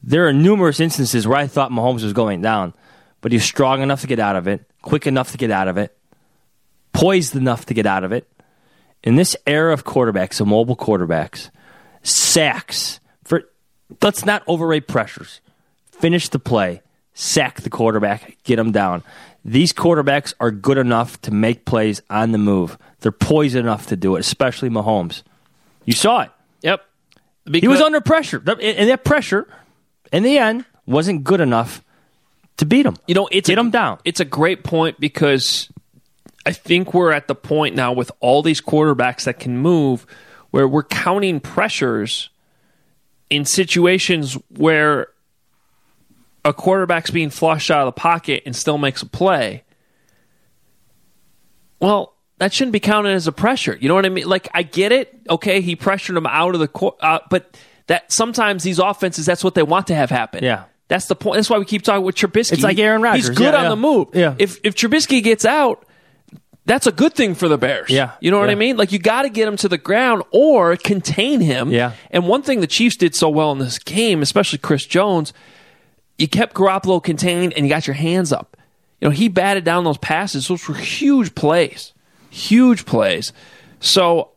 there 0.01 0.25
are 0.27 0.33
numerous 0.33 0.79
instances 0.79 1.27
where 1.27 1.37
I 1.37 1.47
thought 1.47 1.71
Mahomes 1.71 2.03
was 2.03 2.13
going 2.13 2.41
down, 2.41 2.73
but 3.19 3.31
he's 3.31 3.43
strong 3.43 3.81
enough 3.81 4.01
to 4.01 4.07
get 4.07 4.19
out 4.19 4.35
of 4.35 4.47
it, 4.47 4.69
quick 4.81 5.05
enough 5.05 5.31
to 5.31 5.37
get 5.37 5.51
out 5.51 5.67
of 5.67 5.77
it, 5.77 5.97
poised 6.93 7.35
enough 7.35 7.65
to 7.65 7.73
get 7.73 7.85
out 7.85 8.03
of 8.05 8.11
it. 8.13 8.31
In 9.03 9.15
this 9.15 9.35
era 9.45 9.73
of 9.73 9.83
quarterbacks, 9.83 10.39
of 10.39 10.47
mobile 10.47 10.77
quarterbacks, 10.77 11.49
sacks 12.03 12.99
for 13.23 13.43
let's 14.01 14.25
not 14.25 14.43
overrate 14.47 14.87
pressures. 14.87 15.41
Finish 15.99 16.29
the 16.29 16.39
play, 16.39 16.81
sack 17.13 17.61
the 17.61 17.69
quarterback, 17.69 18.37
get 18.43 18.59
him 18.59 18.71
down. 18.71 19.03
These 19.43 19.73
quarterbacks 19.73 20.33
are 20.39 20.51
good 20.51 20.77
enough 20.77 21.19
to 21.21 21.31
make 21.31 21.65
plays 21.65 22.01
on 22.09 22.31
the 22.31 22.37
move. 22.37 22.77
They're 22.99 23.11
poised 23.11 23.55
enough 23.55 23.87
to 23.87 23.95
do 23.95 24.15
it, 24.15 24.19
especially 24.19 24.69
Mahomes. 24.69 25.23
You 25.85 25.93
saw 25.93 26.21
it. 26.21 26.31
Yep. 26.61 26.81
he 27.53 27.67
was 27.67 27.81
under 27.81 28.01
pressure, 28.01 28.37
and 28.37 28.89
that 28.89 29.03
pressure, 29.03 29.47
in 30.11 30.23
the 30.23 30.37
end, 30.37 30.65
wasn't 30.85 31.23
good 31.23 31.39
enough 31.39 31.83
to 32.57 32.65
beat 32.65 32.85
him. 32.85 32.97
You 33.07 33.15
know, 33.15 33.29
it's 33.31 33.47
get 33.47 33.57
a, 33.57 33.61
him 33.61 33.71
down. 33.71 33.99
It's 34.03 34.19
a 34.19 34.25
great 34.25 34.63
point 34.63 34.99
because 34.99 35.69
I 36.45 36.51
think 36.51 36.93
we're 36.93 37.11
at 37.11 37.27
the 37.27 37.35
point 37.35 37.75
now 37.75 37.93
with 37.93 38.11
all 38.19 38.41
these 38.41 38.61
quarterbacks 38.61 39.23
that 39.25 39.39
can 39.39 39.57
move 39.57 40.05
where 40.51 40.67
we're 40.67 40.83
counting 40.83 41.39
pressures 41.39 42.29
in 43.29 43.45
situations 43.45 44.33
where 44.49 45.07
a 46.47 46.53
quarterback's 46.53 47.11
being 47.11 47.29
flushed 47.29 47.69
out 47.69 47.81
of 47.81 47.93
the 47.93 47.99
pocket 47.99 48.43
and 48.45 48.55
still 48.55 48.77
makes 48.77 49.01
a 49.01 49.05
play. 49.05 49.63
Well, 51.79 52.15
that 52.39 52.53
shouldn't 52.53 52.73
be 52.73 52.79
counted 52.79 53.11
as 53.13 53.27
a 53.27 53.31
pressure. 53.31 53.77
You 53.79 53.87
know 53.87 53.95
what 53.95 54.05
I 54.05 54.09
mean? 54.09 54.27
Like 54.27 54.47
I 54.53 54.63
get 54.63 54.91
it. 54.91 55.13
Okay, 55.29 55.61
he 55.61 55.75
pressured 55.75 56.17
him 56.17 56.25
out 56.25 56.53
of 56.53 56.59
the 56.59 56.67
court, 56.67 56.95
uh, 57.01 57.19
but 57.29 57.57
that 57.87 58.11
sometimes 58.11 58.63
these 58.63 58.79
offenses 58.79 59.25
that's 59.25 59.43
what 59.43 59.55
they 59.55 59.63
want 59.63 59.87
to 59.87 59.95
have 59.95 60.09
happen. 60.09 60.43
Yeah. 60.43 60.65
That's 60.87 61.07
the 61.07 61.15
point. 61.15 61.35
That's 61.35 61.49
why 61.49 61.57
we 61.57 61.65
keep 61.65 61.81
talking 61.81 62.05
with 62.05 62.15
Trubisky. 62.15 62.53
It's 62.53 62.63
like 62.63 62.79
Aaron 62.79 63.01
Rodgers. 63.01 63.27
He's 63.27 63.37
good 63.37 63.53
Yeah, 63.53 63.57
on 63.57 63.63
yeah. 63.63 63.69
the 63.69 63.75
move. 63.75 64.07
Yeah. 64.13 64.35
If 64.39 64.59
if 64.63 64.73
Trubisky 64.73 65.21
gets 65.21 65.43
out, 65.43 65.85
that's 66.65 66.87
a 66.87 66.93
good 66.93 67.13
thing 67.13 67.35
for 67.35 67.49
the 67.49 67.57
Bears. 67.57 67.89
Yeah. 67.89 68.11
You 68.21 68.31
know 68.31 68.39
what 68.39 68.49
I 68.49 68.55
mean? 68.55 68.77
Like 68.77 68.93
you 68.93 68.99
got 68.99 69.23
to 69.23 69.29
get 69.29 69.47
him 69.49 69.57
to 69.57 69.67
the 69.67 69.77
ground 69.77 70.23
or 70.31 70.77
contain 70.77 71.41
him. 71.41 71.71
Yeah. 71.71 71.91
And 72.09 72.25
one 72.27 72.41
thing 72.41 72.61
the 72.61 72.67
Chiefs 72.67 72.95
did 72.95 73.15
so 73.15 73.27
well 73.29 73.51
in 73.51 73.57
this 73.59 73.79
game, 73.79 74.21
especially 74.21 74.59
Chris 74.59 74.85
Jones, 74.85 75.33
you 76.17 76.27
kept 76.27 76.55
Garoppolo 76.55 77.03
contained 77.03 77.53
and 77.53 77.65
you 77.65 77.69
got 77.69 77.87
your 77.87 77.93
hands 77.93 78.31
up. 78.31 78.57
You 79.01 79.07
know, 79.09 79.11
he 79.13 79.27
batted 79.27 79.63
down 79.63 79.83
those 79.83 79.97
passes. 79.99 80.47
Those 80.47 80.67
were 80.67 80.75
huge 80.75 81.35
plays. 81.35 81.93
Huge 82.29 82.85
plays. 82.85 83.31
So 83.79 84.31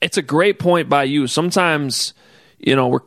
it's 0.00 0.16
a 0.16 0.22
great 0.22 0.58
point 0.58 0.88
by 0.88 1.04
you. 1.04 1.26
Sometimes, 1.26 2.14
you 2.58 2.76
know, 2.76 2.88
we're 2.88 3.00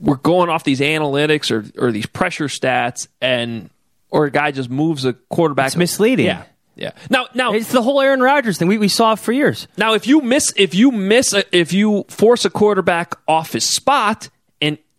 we're 0.00 0.16
going 0.16 0.48
off 0.48 0.64
these 0.64 0.80
analytics 0.80 1.50
or 1.50 1.64
or 1.82 1.92
these 1.92 2.06
pressure 2.06 2.46
stats 2.46 3.08
and 3.20 3.70
or 4.10 4.26
a 4.26 4.30
guy 4.30 4.50
just 4.50 4.70
moves 4.70 5.04
a 5.04 5.12
quarterback 5.12 5.68
It's 5.68 5.76
misleading. 5.76 6.26
Yeah. 6.26 6.44
Yeah. 6.76 6.92
Now 7.10 7.26
now 7.34 7.52
It's 7.54 7.72
the 7.72 7.82
whole 7.82 8.00
Aaron 8.00 8.20
Rodgers 8.20 8.58
thing. 8.58 8.68
We, 8.68 8.78
we 8.78 8.88
saw 8.88 9.14
it 9.14 9.18
for 9.18 9.32
years. 9.32 9.66
now, 9.76 9.94
if 9.94 10.06
you 10.06 10.20
miss, 10.20 10.52
if 10.56 10.74
you 10.74 10.92
miss, 10.92 11.32
a, 11.32 11.44
if 11.56 11.72
you 11.72 12.04
force 12.08 12.44
a 12.44 12.50
quarterback 12.50 13.14
off 13.26 13.52
his 13.52 13.64
spot 13.64 14.28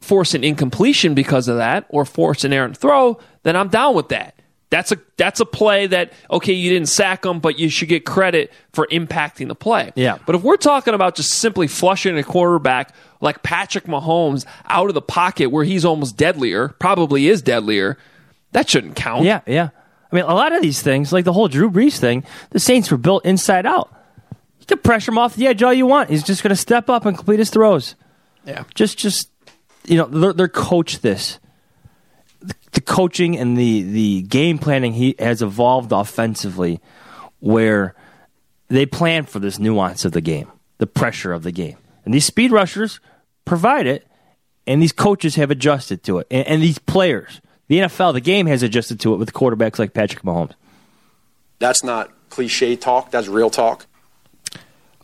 force 0.01 0.33
an 0.33 0.43
incompletion 0.43 1.13
because 1.13 1.47
of 1.47 1.57
that, 1.57 1.85
or 1.89 2.05
force 2.05 2.43
an 2.43 2.53
errant 2.53 2.77
throw, 2.77 3.19
then 3.43 3.55
I'm 3.55 3.69
down 3.69 3.95
with 3.95 4.09
that. 4.09 4.35
That's 4.69 4.91
a 4.91 4.97
that's 5.17 5.39
a 5.39 5.45
play 5.45 5.87
that 5.87 6.13
okay, 6.29 6.53
you 6.53 6.69
didn't 6.69 6.89
sack 6.89 7.25
him, 7.25 7.39
but 7.39 7.57
you 7.57 7.69
should 7.69 7.89
get 7.89 8.05
credit 8.05 8.51
for 8.71 8.85
impacting 8.87 9.47
the 9.47 9.55
play. 9.55 9.91
Yeah. 9.95 10.19
But 10.25 10.35
if 10.35 10.43
we're 10.43 10.57
talking 10.57 10.93
about 10.93 11.15
just 11.15 11.31
simply 11.31 11.67
flushing 11.67 12.17
a 12.17 12.23
quarterback 12.23 12.93
like 13.19 13.41
Patrick 13.41 13.85
Mahomes 13.85 14.45
out 14.65 14.87
of 14.87 14.93
the 14.93 15.01
pocket 15.01 15.49
where 15.49 15.63
he's 15.63 15.85
almost 15.85 16.17
deadlier, 16.17 16.69
probably 16.79 17.27
is 17.27 17.41
deadlier, 17.41 17.97
that 18.51 18.69
shouldn't 18.69 18.95
count. 18.95 19.25
Yeah, 19.25 19.41
yeah. 19.47 19.69
I 20.11 20.15
mean, 20.15 20.25
a 20.25 20.33
lot 20.33 20.53
of 20.53 20.61
these 20.61 20.81
things, 20.81 21.11
like 21.11 21.25
the 21.25 21.33
whole 21.33 21.47
Drew 21.47 21.69
Brees 21.69 21.97
thing, 21.97 22.23
the 22.51 22.59
Saints 22.59 22.89
were 22.91 22.97
built 22.97 23.25
inside 23.25 23.65
out. 23.65 23.93
You 24.59 24.65
can 24.65 24.79
pressure 24.79 25.11
him 25.11 25.17
off 25.17 25.35
the 25.35 25.47
edge 25.47 25.61
all 25.61 25.73
you 25.73 25.85
want. 25.85 26.09
He's 26.09 26.23
just 26.23 26.41
going 26.43 26.49
to 26.49 26.55
step 26.55 26.89
up 26.89 27.05
and 27.05 27.15
complete 27.15 27.39
his 27.39 27.49
throws. 27.49 27.95
Yeah. 28.45 28.63
Just, 28.73 28.97
just 28.97 29.29
you 29.89 29.97
know, 29.97 30.05
they're, 30.05 30.33
they're 30.33 30.47
coach 30.47 30.99
this. 30.99 31.39
The, 32.41 32.53
the 32.71 32.81
coaching 32.81 33.37
and 33.37 33.57
the 33.57 33.81
the 33.81 34.21
game 34.21 34.59
planning 34.59 34.93
he 34.93 35.15
has 35.19 35.41
evolved 35.41 35.91
offensively, 35.91 36.79
where 37.39 37.95
they 38.67 38.85
plan 38.85 39.25
for 39.25 39.39
this 39.39 39.59
nuance 39.59 40.05
of 40.05 40.11
the 40.13 40.21
game, 40.21 40.49
the 40.77 40.87
pressure 40.87 41.33
of 41.33 41.43
the 41.43 41.51
game, 41.51 41.77
and 42.05 42.13
these 42.13 42.25
speed 42.25 42.51
rushers 42.51 42.99
provide 43.43 43.87
it, 43.87 44.07
and 44.67 44.81
these 44.81 44.93
coaches 44.93 45.35
have 45.35 45.51
adjusted 45.51 46.03
to 46.03 46.19
it, 46.19 46.27
and, 46.31 46.47
and 46.47 46.63
these 46.63 46.77
players, 46.77 47.41
the 47.67 47.79
NFL, 47.79 48.13
the 48.13 48.21
game 48.21 48.45
has 48.45 48.63
adjusted 48.63 48.99
to 49.01 49.13
it 49.13 49.17
with 49.17 49.33
quarterbacks 49.33 49.79
like 49.79 49.93
Patrick 49.93 50.23
Mahomes. 50.23 50.53
That's 51.57 51.83
not 51.83 52.11
cliche 52.29 52.75
talk. 52.75 53.11
That's 53.11 53.27
real 53.27 53.49
talk. 53.49 53.85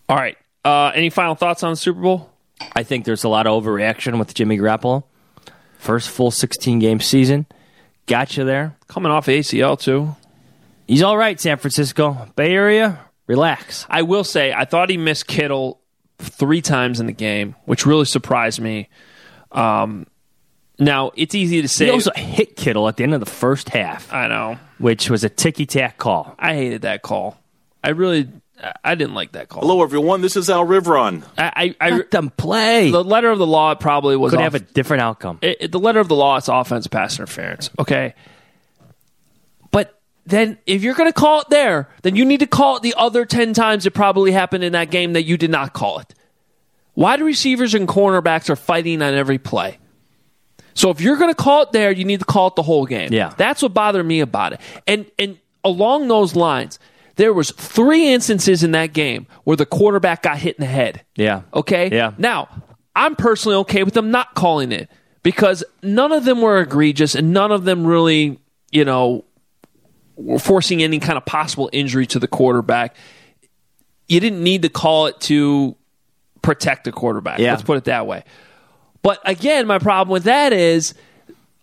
All 0.07 0.15
right. 0.15 0.37
Uh, 0.63 0.91
any 0.95 1.09
final 1.09 1.35
thoughts 1.35 1.63
on 1.63 1.71
the 1.71 1.75
Super 1.75 1.99
Bowl? 1.99 2.29
I 2.75 2.83
think 2.83 3.05
there's 3.05 3.23
a 3.23 3.29
lot 3.29 3.47
of 3.47 3.63
overreaction 3.63 4.17
with 4.19 4.33
Jimmy 4.33 4.57
Garoppolo. 4.57 5.03
First 5.77 6.09
full 6.09 6.31
16 6.31 6.79
game 6.79 6.99
season, 6.99 7.45
got 8.07 8.37
you 8.37 8.43
there. 8.43 8.75
Coming 8.87 9.11
off 9.11 9.27
ACL 9.27 9.79
too. 9.79 10.15
He's 10.87 11.01
all 11.03 11.17
right, 11.17 11.39
San 11.39 11.57
Francisco 11.57 12.27
Bay 12.35 12.53
Area. 12.53 12.99
Relax. 13.27 13.85
I 13.89 14.03
will 14.03 14.23
say, 14.23 14.53
I 14.53 14.65
thought 14.65 14.89
he 14.89 14.97
missed 14.97 15.27
Kittle 15.27 15.79
three 16.19 16.61
times 16.61 16.99
in 16.99 17.07
the 17.07 17.11
game, 17.11 17.55
which 17.65 17.85
really 17.85 18.05
surprised 18.05 18.59
me. 18.59 18.87
Um, 19.51 20.05
now 20.77 21.11
it's 21.15 21.33
easy 21.35 21.61
to 21.61 21.67
say. 21.67 21.85
He 21.85 21.91
also 21.91 22.11
hit 22.15 22.55
Kittle 22.55 22.87
at 22.87 22.97
the 22.97 23.03
end 23.03 23.13
of 23.13 23.19
the 23.19 23.25
first 23.25 23.69
half, 23.69 24.11
I 24.13 24.27
know. 24.27 24.57
which 24.77 25.09
was 25.09 25.23
a 25.23 25.29
ticky 25.29 25.65
tack 25.65 25.97
call. 25.97 26.35
I 26.37 26.53
hated 26.55 26.83
that 26.83 27.01
call. 27.01 27.37
I 27.83 27.89
really, 27.89 28.27
I 28.83 28.95
didn't 28.95 29.15
like 29.15 29.33
that 29.33 29.49
call. 29.49 29.61
Hello, 29.61 29.83
everyone. 29.83 30.21
This 30.21 30.35
is 30.37 30.49
Al 30.49 30.65
Rivron. 30.65 31.23
I, 31.37 31.75
I, 31.79 31.87
I 31.87 31.89
Let 31.91 32.11
them 32.11 32.29
play. 32.29 32.89
the 32.89 33.03
letter 33.03 33.29
of 33.29 33.37
the 33.37 33.45
law 33.45 33.75
probably 33.75 34.15
was 34.15 34.31
Could 34.31 34.37
off- 34.39 34.43
have 34.43 34.55
a 34.55 34.59
different 34.59 35.01
outcome. 35.01 35.39
it, 35.41 35.57
it- 35.59 35.71
the 35.71 35.79
letter 35.79 35.99
of 35.99 36.07
the 36.07 36.15
law 36.15 36.37
it's 36.37 36.47
offense 36.47 36.87
pass 36.87 37.17
interference. 37.19 37.69
Okay. 37.77 38.13
But 39.71 39.99
then 40.25 40.57
if 40.65 40.83
you're 40.83 40.95
going 40.95 41.09
to 41.09 41.13
call 41.13 41.41
it 41.41 41.49
there, 41.49 41.89
then 42.03 42.15
you 42.15 42.25
need 42.25 42.39
to 42.39 42.47
call 42.47 42.77
it 42.77 42.83
the 42.83 42.93
other 42.97 43.25
10 43.25 43.53
times 43.53 43.85
it 43.85 43.91
probably 43.91 44.31
happened 44.31 44.63
in 44.63 44.71
that 44.73 44.89
game 44.89 45.13
that 45.13 45.23
you 45.23 45.37
did 45.37 45.51
not 45.51 45.73
call 45.73 45.99
it. 45.99 46.13
Wide 46.95 47.21
receivers 47.21 47.73
and 47.73 47.87
cornerbacks 47.87 48.49
are 48.49 48.55
fighting 48.55 49.01
on 49.01 49.13
every 49.13 49.37
play. 49.37 49.79
So 50.75 50.89
if 50.91 51.01
you're 51.01 51.17
going 51.17 51.29
to 51.31 51.35
call 51.35 51.63
it 51.63 51.71
there, 51.73 51.91
you 51.91 52.05
need 52.05 52.19
to 52.19 52.25
call 52.25 52.47
it 52.47 52.55
the 52.55 52.63
whole 52.63 52.85
game. 52.85 53.11
Yeah. 53.11 53.33
That's 53.37 53.61
what 53.61 53.73
bothered 53.73 54.05
me 54.05 54.21
about 54.21 54.53
it. 54.53 54.61
And 54.87 55.09
and 55.19 55.37
along 55.63 56.07
those 56.07 56.35
lines, 56.35 56.79
there 57.15 57.33
was 57.33 57.51
three 57.51 58.13
instances 58.13 58.63
in 58.63 58.71
that 58.71 58.93
game 58.93 59.27
where 59.43 59.57
the 59.57 59.65
quarterback 59.65 60.23
got 60.23 60.37
hit 60.37 60.57
in 60.57 60.61
the 60.61 60.71
head. 60.71 61.03
Yeah. 61.15 61.43
Okay. 61.53 61.89
Yeah. 61.91 62.13
Now, 62.17 62.49
I'm 62.95 63.15
personally 63.15 63.57
okay 63.57 63.83
with 63.83 63.93
them 63.93 64.11
not 64.11 64.35
calling 64.35 64.71
it 64.71 64.89
because 65.23 65.63
none 65.81 66.11
of 66.11 66.25
them 66.25 66.41
were 66.41 66.59
egregious 66.59 67.15
and 67.15 67.33
none 67.33 67.51
of 67.51 67.63
them 67.63 67.85
really, 67.85 68.39
you 68.71 68.85
know, 68.85 69.25
were 70.15 70.39
forcing 70.39 70.81
any 70.83 70.99
kind 70.99 71.17
of 71.17 71.25
possible 71.25 71.69
injury 71.73 72.05
to 72.07 72.19
the 72.19 72.27
quarterback. 72.27 72.95
You 74.07 74.19
didn't 74.19 74.43
need 74.43 74.61
to 74.61 74.69
call 74.69 75.07
it 75.07 75.19
to 75.21 75.75
protect 76.41 76.83
the 76.83 76.91
quarterback. 76.91 77.39
Yeah. 77.39 77.51
Let's 77.51 77.63
put 77.63 77.77
it 77.77 77.85
that 77.85 78.07
way. 78.07 78.23
But 79.01 79.19
again, 79.25 79.67
my 79.67 79.79
problem 79.79 80.11
with 80.11 80.23
that 80.23 80.53
is 80.53 80.93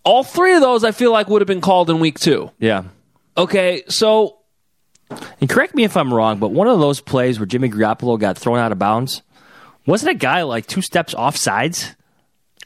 all 0.05 0.25
three 0.25 0.55
of 0.55 0.61
those 0.61 0.85
I 0.85 0.93
feel 0.93 1.13
like 1.13 1.29
would 1.29 1.41
have 1.41 1.47
been 1.47 1.61
called 1.61 1.91
in 1.91 2.01
week 2.01 2.19
two. 2.19 2.51
Yeah. 2.59 2.85
Okay, 3.37 3.83
so 3.89 4.39
And 5.41 5.49
correct 5.49 5.75
me 5.75 5.85
if 5.85 5.97
I'm 5.97 6.13
wrong, 6.13 6.39
but 6.39 6.49
one 6.51 6.69
of 6.69 6.79
those 6.79 7.01
plays 7.01 7.39
where 7.39 7.47
Jimmy 7.47 7.69
Garoppolo 7.69 8.19
got 8.19 8.39
thrown 8.39 8.59
out 8.59 8.73
of 8.73 8.79
bounds, 8.79 9.23
wasn't 9.87 10.13
a 10.13 10.15
guy 10.15 10.43
like 10.43 10.67
two 10.67 10.83
steps 10.83 11.15
off 11.15 11.37
sides? 11.37 11.95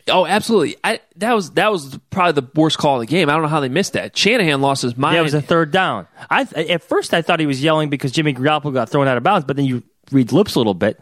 Oh, 0.09 0.25
absolutely. 0.25 0.77
I, 0.85 1.01
that 1.17 1.33
was 1.33 1.51
that 1.53 1.73
was 1.73 1.99
probably 2.11 2.41
the 2.41 2.49
worst 2.55 2.79
call 2.79 2.97
of 2.97 3.01
the 3.01 3.07
game. 3.07 3.29
I 3.29 3.33
don't 3.33 3.43
know 3.43 3.49
how 3.49 3.61
they 3.61 3.69
missed 3.69 3.95
that. 3.95 4.17
Shanahan 4.17 4.61
lost 4.61 4.83
his 4.83 4.97
mind. 4.97 5.15
Yeah, 5.15 5.21
it 5.21 5.25
was 5.25 5.35
a 5.35 5.43
third 5.43 5.73
down. 5.73 6.07
I 6.31 6.43
at 6.43 6.85
first 6.85 7.13
I 7.13 7.23
thought 7.23 7.41
he 7.41 7.47
was 7.47 7.63
yelling 7.63 7.91
because 7.91 8.13
Jimmy 8.13 8.33
Garoppolo 8.33 8.73
got 8.73 8.89
thrown 8.89 9.09
out 9.09 9.17
of 9.17 9.25
bounds, 9.25 9.45
but 9.47 9.57
then 9.57 9.65
you 9.65 9.83
read 10.13 10.31
lips 10.31 10.55
a 10.55 10.61
little 10.61 10.75
bit, 10.75 11.01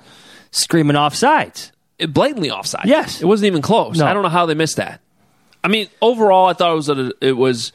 screaming 0.53 0.97
off 0.97 1.15
sides. 1.15 1.73
blatantly 1.99 2.51
offside. 2.51 2.87
Yes. 2.87 3.21
it 3.21 3.27
wasn't 3.27 3.47
even 3.49 3.61
close. 3.61 3.99
No. 3.99 4.07
I 4.07 4.15
don't 4.15 4.23
know 4.23 4.31
how 4.31 4.47
they 4.47 4.55
missed 4.55 4.77
that. 4.77 5.03
I 5.63 5.69
mean, 5.69 5.89
overall, 6.01 6.47
I 6.47 6.55
thought 6.55 6.73
it 6.73 6.77
was 6.77 6.89
a, 6.89 7.13
it 7.21 7.33
was. 7.33 7.73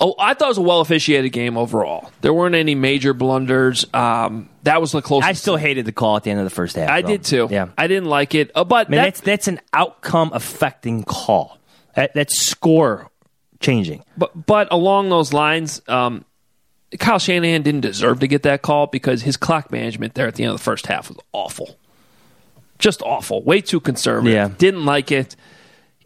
Oh, 0.00 0.14
I 0.18 0.34
thought 0.34 0.46
it 0.46 0.48
was 0.48 0.58
a 0.58 0.62
well 0.62 0.80
officiated 0.80 1.32
game 1.32 1.56
overall. 1.56 2.10
There 2.20 2.34
weren't 2.34 2.54
any 2.56 2.74
major 2.74 3.14
blunders. 3.14 3.86
Um, 3.94 4.48
that 4.64 4.80
was 4.80 4.92
the 4.92 5.00
closest. 5.02 5.28
I 5.28 5.32
still 5.34 5.56
hated 5.56 5.86
the 5.86 5.92
call 5.92 6.16
at 6.16 6.24
the 6.24 6.30
end 6.30 6.40
of 6.40 6.44
the 6.44 6.50
first 6.50 6.74
half. 6.76 6.90
I 6.90 7.02
though. 7.02 7.08
did 7.08 7.24
too. 7.24 7.48
Yeah. 7.50 7.68
I 7.78 7.86
didn't 7.86 8.08
like 8.08 8.34
it. 8.34 8.50
Uh, 8.54 8.64
but 8.64 8.88
I 8.88 8.90
mean, 8.90 8.96
that- 8.98 9.04
that's 9.04 9.20
that's 9.20 9.48
an 9.48 9.60
outcome 9.72 10.30
affecting 10.32 11.04
call. 11.04 11.58
That, 11.94 12.12
that's 12.14 12.44
score 12.46 13.08
changing. 13.60 14.02
But 14.16 14.46
but 14.46 14.68
along 14.72 15.10
those 15.10 15.32
lines, 15.32 15.80
um, 15.86 16.24
Kyle 16.98 17.18
Shanahan 17.20 17.62
didn't 17.62 17.82
deserve 17.82 18.20
to 18.20 18.26
get 18.26 18.42
that 18.42 18.62
call 18.62 18.88
because 18.88 19.22
his 19.22 19.36
clock 19.36 19.70
management 19.70 20.14
there 20.14 20.26
at 20.26 20.34
the 20.34 20.42
end 20.42 20.50
of 20.52 20.58
the 20.58 20.62
first 20.64 20.86
half 20.86 21.08
was 21.08 21.18
awful, 21.32 21.76
just 22.80 23.00
awful, 23.02 23.42
way 23.44 23.60
too 23.60 23.78
conservative. 23.80 24.32
Yeah. 24.34 24.48
Didn't 24.58 24.84
like 24.84 25.12
it. 25.12 25.36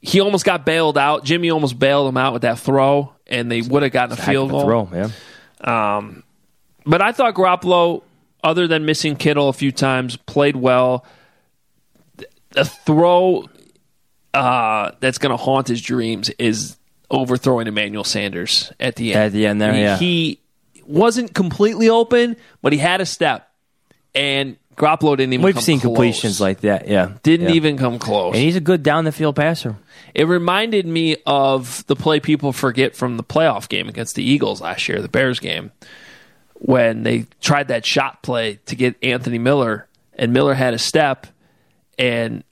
He 0.01 0.21
almost 0.21 0.45
got 0.45 0.65
bailed 0.65 0.97
out. 0.97 1.25
Jimmy 1.25 1.51
almost 1.51 1.79
bailed 1.79 2.09
him 2.09 2.17
out 2.17 2.33
with 2.33 2.43
that 2.43 2.59
throw, 2.59 3.13
and 3.29 3.51
they 3.51 3.61
would 3.61 3.83
have 3.83 3.93
gotten 3.93 4.19
a 4.19 4.21
field 4.21 4.51
goal. 4.51 4.65
throw, 4.65 4.89
yeah. 4.93 5.11
Um, 5.97 6.23
but 6.85 7.03
I 7.03 7.13
thought 7.13 7.35
Garoppolo, 7.35 8.03
other 8.43 8.67
than 8.67 8.85
missing 8.85 9.17
Kittle 9.17 9.49
a 9.49 9.53
few 9.53 9.73
times, 9.73 10.17
played 10.17 10.57
well. 10.57 11.05
The 12.51 12.65
throw 12.65 13.45
uh, 14.33 14.93
that's 15.01 15.19
going 15.19 15.31
to 15.31 15.37
haunt 15.37 15.69
his 15.69 15.83
dreams 15.83 16.31
is 16.39 16.77
overthrowing 17.11 17.67
Emmanuel 17.67 18.05
Sanders 18.05 18.73
at 18.81 18.97
the 18.97 19.13
end. 19.13 19.25
At 19.25 19.33
the 19.33 19.47
end 19.47 19.61
there, 19.61 19.75
he, 19.75 19.81
yeah. 19.81 19.97
he 19.99 20.41
wasn't 20.87 21.35
completely 21.35 21.89
open, 21.89 22.37
but 22.63 22.73
he 22.73 22.79
had 22.79 23.01
a 23.01 23.07
step, 23.07 23.51
and 24.15 24.57
Garoppolo 24.79 25.17
didn't 25.17 25.33
even. 25.35 25.45
We've 25.45 25.61
seen 25.61 25.81
close. 25.81 25.89
completions 25.89 26.41
like 26.41 26.61
that. 26.61 26.89
Yeah, 26.89 27.13
Didn't 27.23 27.49
Yeah. 27.49 27.55
even 27.55 27.77
come 27.77 27.99
close. 27.99 28.35
And 28.35 28.43
he's 28.43 28.57
a 28.57 28.61
good 28.61 28.83
down 28.83 29.05
the 29.05 29.13
field 29.13 29.37
passer. 29.37 29.77
It 30.15 30.27
reminded 30.27 30.87
me 30.87 31.17
of 31.27 31.85
the 31.87 31.97
play 31.97 32.21
people 32.21 32.53
forget 32.53 32.97
from 32.97 33.17
the 33.17 33.25
playoff 33.25 33.69
game 33.69 33.89
against 33.89 34.15
the 34.15 34.23
Eagles 34.23 34.61
last 34.61 34.89
year, 34.89 35.03
the 35.03 35.09
Bears 35.09 35.39
game, 35.41 35.71
when 36.55 37.03
they 37.03 37.27
tried 37.41 37.69
that 37.69 37.85
shot 37.85 38.23
play 38.23 38.59
to 38.67 38.75
get 38.77 38.97
Anthony 39.03 39.39
Miller, 39.39 39.87
and 40.15 40.33
Miller 40.33 40.55
had 40.55 40.75
a 40.75 40.79
step, 40.79 41.27
and 41.99 42.43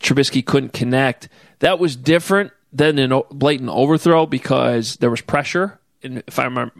Trubisky 0.00 0.44
couldn't 0.44 0.72
connect. 0.72 1.28
That 1.60 1.78
was 1.78 1.96
different 1.96 2.52
than 2.72 2.98
a 3.12 3.22
blatant 3.30 3.70
overthrow 3.70 4.26
because 4.26 4.96
there 4.96 5.10
was 5.10 5.20
pressure. 5.20 5.78
And 6.02 6.22
if 6.26 6.38
I 6.38 6.44
remember, 6.44 6.74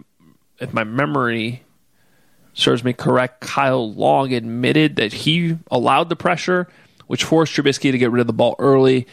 if 0.59 0.73
my 0.75 0.85
memory 0.85 1.63
serves 2.55 2.83
me 2.85 2.93
correct, 2.93 3.41
Kyle 3.41 3.93
Long 3.93 4.33
admitted 4.33 4.97
that 4.97 5.13
he 5.13 5.59
allowed 5.71 6.09
the 6.09 6.17
pressure, 6.17 6.69
which 7.07 7.25
forced 7.25 7.53
Trubisky 7.55 7.91
to 7.93 7.99
get 7.99 8.11
rid 8.11 8.21
of 8.21 8.27
the 8.27 8.33
ball 8.33 8.57
early. 8.59 9.07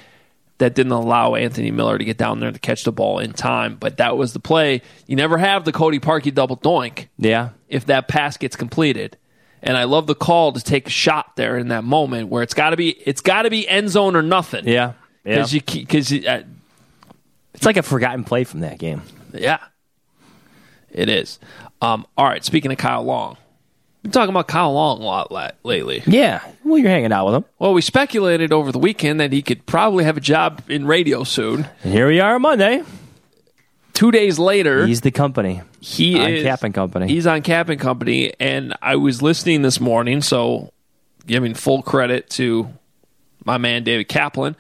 That 0.60 0.76
didn't 0.76 0.92
allow 0.92 1.34
Anthony 1.34 1.72
Miller 1.72 1.98
to 1.98 2.06
get 2.06 2.18
down 2.18 2.40
there 2.40 2.52
to 2.52 2.60
catch 2.60 2.84
the 2.84 2.92
ball 2.92 3.18
in 3.18 3.34
time. 3.34 3.78
But 3.80 3.98
that 3.98 4.16
was 4.16 4.34
the 4.34 4.40
play. 4.40 4.84
You 5.08 5.16
never 5.16 5.40
have 5.40 5.66
the 5.66 5.72
Cody 5.72 6.00
Parkey 6.00 6.32
double 6.32 6.56
doink 6.56 7.08
Yeah, 7.18 7.50
if 7.68 7.88
that 7.88 8.08
pass 8.08 8.38
gets 8.38 8.56
completed. 8.56 9.18
And 9.64 9.76
I 9.76 9.86
love 9.86 10.06
the 10.06 10.14
call 10.14 10.52
to 10.54 10.62
take 10.64 10.86
a 10.88 10.92
shot 10.92 11.36
there 11.36 11.58
in 11.58 11.70
that 11.70 11.84
moment 11.84 12.30
where 12.30 12.44
it's 12.44 12.54
got 12.54 12.72
to 12.72 12.78
be 12.78 12.90
it's 12.92 13.22
got 13.22 13.44
to 13.44 13.50
be 13.50 13.68
end 13.68 13.90
zone 13.90 14.16
or 14.16 14.22
nothing. 14.22 14.68
yeah, 14.68 14.94
yeah. 15.26 15.36
because 15.36 15.54
you 15.54 15.62
because 15.62 16.12
uh, 16.14 16.44
It's 17.56 17.66
like 17.66 17.78
a 17.78 17.84
forgotten 17.84 18.24
play 18.24 18.44
from 18.44 18.60
that 18.60 18.78
game. 18.78 19.02
yeah, 19.34 19.60
it 20.92 21.10
is. 21.10 21.40
Um, 21.82 22.06
all 22.18 22.26
right, 22.26 22.44
speaking 22.44 22.72
of 22.72 22.78
Kyle 22.78 23.04
Long, 23.04 23.38
been 24.04 24.12
talking 24.12 24.30
about 24.30 24.48
Kyle 24.48 24.74
Long 24.74 25.02
a 25.02 25.06
lot 25.06 25.32
la- 25.32 25.52
lately. 25.64 26.04
Yeah, 26.06 26.42
well, 26.64 26.78
you're 26.78 26.90
hanging 26.90 27.12
out 27.12 27.26
with 27.26 27.36
him. 27.36 27.46
Well, 27.60 27.74
we 27.74 27.82
speculated 27.82 28.52
over 28.54 28.72
the 28.72 28.80
weekend 28.80 29.20
that 29.20 29.32
he 29.32 29.42
could 29.42 29.66
probably 29.66 30.04
have 30.04 30.18
a 30.18 30.22
job 30.22 30.62
in 30.70 30.86
radio 30.86 31.24
soon. 31.24 31.68
And 31.84 31.94
here 31.94 32.08
we 32.08 32.20
are 32.20 32.36
on 32.36 32.42
Monday. 32.42 32.84
Two 33.94 34.12
days 34.12 34.40
later, 34.40 34.86
He's 34.88 35.02
the 35.02 35.12
company. 35.12 35.62
he 35.80 36.20
on 36.20 36.32
is 36.32 36.44
Kap 36.44 36.64
and 36.64 36.74
Company. 36.74 37.08
He's 37.08 37.28
on 37.28 37.42
Kap 37.42 37.70
and 37.70 37.80
Company, 37.80 38.34
and 38.40 38.74
I 38.82 38.96
was 38.96 39.22
listening 39.22 39.62
this 39.64 39.80
morning, 39.80 40.22
so 40.22 40.72
giving 41.28 41.54
full 41.54 41.82
credit 41.84 42.30
to 42.32 42.70
my 43.46 43.58
man 43.58 43.84
David 43.84 44.08
Kaplan 44.08 44.56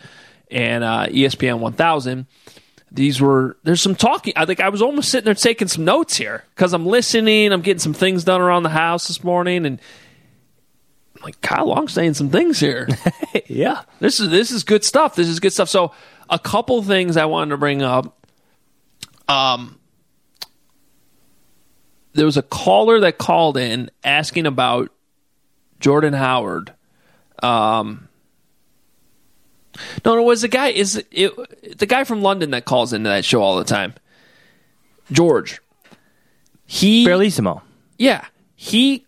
and 0.51 0.83
uh, 0.83 1.07
ESPN 1.07 1.59
1000. 1.59 2.25
These 2.91 3.21
were 3.21 3.57
there's 3.63 3.81
some 3.81 3.95
talking. 3.95 4.33
I 4.35 4.45
think 4.45 4.59
I 4.59 4.69
was 4.69 4.81
almost 4.81 5.09
sitting 5.09 5.25
there 5.25 5.33
taking 5.33 5.69
some 5.69 5.85
notes 5.85 6.17
here 6.17 6.43
because 6.55 6.73
I'm 6.73 6.85
listening. 6.85 7.53
I'm 7.53 7.61
getting 7.61 7.79
some 7.79 7.93
things 7.93 8.25
done 8.25 8.41
around 8.41 8.63
the 8.63 8.69
house 8.69 9.07
this 9.07 9.23
morning, 9.23 9.65
and 9.65 9.79
I'm 11.15 11.23
like 11.23 11.39
Kyle 11.39 11.67
Long 11.67 11.87
saying 11.87 12.15
some 12.15 12.29
things 12.29 12.59
here. 12.59 12.89
yeah, 13.47 13.83
this 13.99 14.19
is 14.19 14.29
this 14.29 14.51
is 14.51 14.63
good 14.63 14.83
stuff. 14.83 15.15
This 15.15 15.29
is 15.29 15.39
good 15.39 15.53
stuff. 15.53 15.69
So 15.69 15.93
a 16.29 16.37
couple 16.37 16.83
things 16.83 17.15
I 17.15 17.25
wanted 17.25 17.51
to 17.51 17.57
bring 17.57 17.81
up. 17.81 18.27
Um, 19.29 19.79
there 22.13 22.25
was 22.25 22.35
a 22.35 22.41
caller 22.41 22.99
that 22.99 23.17
called 23.17 23.55
in 23.55 23.89
asking 24.03 24.47
about 24.47 24.91
Jordan 25.79 26.13
Howard. 26.13 26.73
Um, 27.41 28.09
no, 30.05 30.15
no, 30.15 30.21
it 30.21 30.25
was 30.25 30.41
the 30.41 30.47
guy 30.47 30.69
is 30.69 31.03
it 31.11 31.77
the 31.77 31.85
guy 31.85 32.03
from 32.03 32.21
London 32.21 32.51
that 32.51 32.65
calls 32.65 32.93
into 32.93 33.09
that 33.09 33.25
show 33.25 33.41
all 33.41 33.57
the 33.57 33.63
time. 33.63 33.93
George. 35.11 35.59
He 36.65 37.05
Barlissimo. 37.05 37.61
yeah, 37.97 38.25
he 38.55 39.05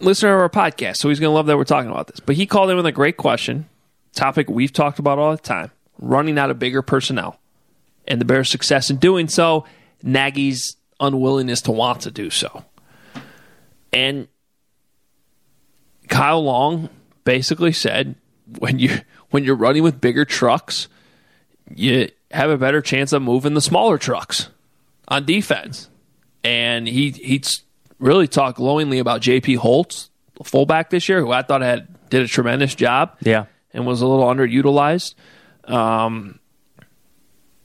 listened 0.00 0.28
to 0.28 0.32
our 0.32 0.48
podcast, 0.48 0.96
so 0.96 1.08
he's 1.08 1.20
going 1.20 1.30
to 1.30 1.34
love 1.34 1.46
that 1.46 1.56
we're 1.56 1.64
talking 1.64 1.90
about 1.90 2.08
this. 2.08 2.18
But 2.18 2.34
he 2.34 2.44
called 2.46 2.70
in 2.70 2.76
with 2.76 2.86
a 2.86 2.92
great 2.92 3.16
question, 3.16 3.68
topic 4.14 4.50
we've 4.50 4.72
talked 4.72 4.98
about 4.98 5.18
all 5.18 5.30
the 5.30 5.38
time: 5.38 5.70
running 5.98 6.38
out 6.38 6.50
of 6.50 6.58
bigger 6.58 6.82
personnel, 6.82 7.38
and 8.08 8.20
the 8.20 8.24
Bears' 8.24 8.50
success 8.50 8.90
in 8.90 8.96
doing 8.96 9.28
so, 9.28 9.64
Nagy's 10.02 10.76
unwillingness 10.98 11.62
to 11.62 11.72
want 11.72 12.00
to 12.02 12.10
do 12.10 12.30
so. 12.30 12.64
And 13.92 14.26
Kyle 16.08 16.42
Long 16.42 16.88
basically 17.24 17.72
said, 17.72 18.14
when 18.58 18.78
you 18.78 19.00
when 19.32 19.42
you're 19.44 19.56
running 19.56 19.82
with 19.82 20.00
bigger 20.00 20.24
trucks, 20.24 20.88
you 21.74 22.08
have 22.30 22.48
a 22.50 22.56
better 22.56 22.80
chance 22.80 23.12
of 23.12 23.20
moving 23.22 23.54
the 23.54 23.60
smaller 23.60 23.98
trucks 23.98 24.48
on 25.08 25.24
defense. 25.26 25.88
And 26.44 26.86
he 26.88 27.10
he 27.10 27.42
really 27.98 28.28
talked 28.28 28.58
glowingly 28.58 28.98
about 29.00 29.20
J.P. 29.20 29.54
Holtz, 29.56 30.10
the 30.36 30.44
fullback 30.44 30.90
this 30.90 31.08
year, 31.08 31.20
who 31.20 31.30
I 31.32 31.42
thought 31.42 31.60
had 31.62 31.88
did 32.10 32.22
a 32.22 32.28
tremendous 32.28 32.74
job 32.74 33.16
Yeah. 33.20 33.46
and 33.72 33.86
was 33.86 34.02
a 34.02 34.06
little 34.06 34.24
underutilized. 34.26 35.14
Um, 35.64 36.38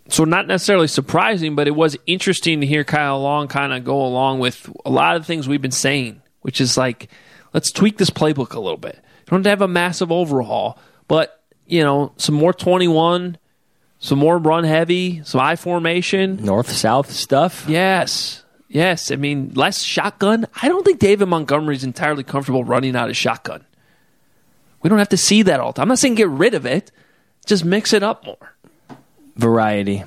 so 0.10 0.24
not 0.24 0.48
necessarily 0.48 0.88
surprising, 0.88 1.56
but 1.56 1.68
it 1.68 1.76
was 1.76 1.98
interesting 2.06 2.62
to 2.62 2.68
hear 2.68 2.84
Kyle 2.84 3.22
Long 3.22 3.48
kind 3.48 3.74
of 3.74 3.84
go 3.84 4.06
along 4.06 4.40
with 4.40 4.70
a 4.86 4.90
lot 4.90 5.16
of 5.18 5.26
things 5.26 5.48
we've 5.48 5.62
been 5.62 5.72
saying, 5.72 6.22
which 6.42 6.62
is 6.62 6.78
like, 6.78 7.10
let's 7.54 7.72
tweak 7.72 7.98
this 7.98 8.10
playbook 8.10 8.54
a 8.54 8.60
little 8.60 8.78
bit. 8.78 8.96
You 8.96 9.32
don't 9.32 9.40
have 9.40 9.44
to 9.44 9.50
have 9.50 9.62
a 9.64 9.68
massive 9.68 10.12
overhaul, 10.12 10.80
but 11.10 11.37
you 11.68 11.84
know, 11.84 12.14
some 12.18 12.36
more 12.36 12.54
twenty 12.54 12.88
one, 12.88 13.38
some 14.00 14.20
more 14.20 14.38
run 14.38 14.64
heavy, 14.64 15.22
some 15.24 15.42
I 15.42 15.56
formation, 15.56 16.44
North 16.44 16.70
south 16.72 17.12
stuff. 17.12 17.66
Yes. 17.68 18.44
Yes. 18.70 19.12
I 19.12 19.16
mean, 19.16 19.54
less 19.54 19.82
shotgun. 19.82 20.46
I 20.62 20.68
don't 20.68 20.84
think 20.86 21.00
David 21.00 21.28
Montgomery's 21.28 21.84
entirely 21.84 22.24
comfortable 22.24 22.64
running 22.64 22.96
out 22.96 23.10
of 23.10 23.16
shotgun. 23.16 23.66
We 24.82 24.90
don't 24.90 25.00
have 25.00 25.10
to 25.10 25.18
see 25.18 25.42
that 25.44 25.60
all 25.60 25.72
the 25.72 25.78
time. 25.78 25.84
I'm 25.84 25.90
not 25.90 26.00
saying 26.00 26.16
get 26.16 26.30
rid 26.30 26.54
of 26.54 26.66
it, 26.66 26.92
just 27.46 27.64
mix 27.66 27.94
it 27.94 28.04
up 28.04 28.26
more. 28.26 28.56
Variety. 29.36 30.04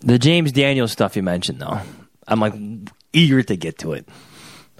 The 0.00 0.18
James 0.18 0.52
Daniels 0.52 0.92
stuff 0.92 1.16
you 1.16 1.22
mentioned, 1.22 1.60
though, 1.60 1.80
I'm 2.26 2.40
like 2.40 2.54
eager 3.12 3.42
to 3.42 3.56
get 3.56 3.78
to 3.78 3.92
it. 3.92 4.08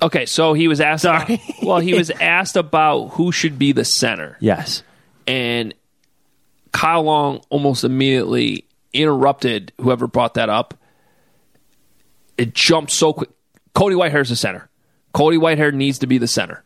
Okay, 0.00 0.26
so 0.26 0.52
he 0.52 0.68
was 0.68 0.80
asked. 0.80 1.02
Sorry. 1.02 1.42
well, 1.62 1.78
he 1.80 1.94
was 1.94 2.10
asked 2.20 2.56
about 2.56 3.08
who 3.08 3.32
should 3.32 3.58
be 3.58 3.72
the 3.72 3.84
center, 3.84 4.36
Yes. 4.40 4.82
And 5.28 5.74
Kyle 6.72 7.02
Long 7.02 7.42
almost 7.50 7.84
immediately 7.84 8.64
interrupted 8.92 9.72
whoever 9.78 10.08
brought 10.08 10.34
that 10.34 10.48
up. 10.48 10.74
It 12.38 12.54
jumped 12.54 12.90
so 12.90 13.12
quick. 13.12 13.28
Cody 13.74 13.94
Whitehair's 13.94 14.30
the 14.30 14.36
center. 14.36 14.68
Cody 15.12 15.36
Whitehair 15.36 15.72
needs 15.72 15.98
to 15.98 16.06
be 16.06 16.18
the 16.18 16.26
center. 16.26 16.64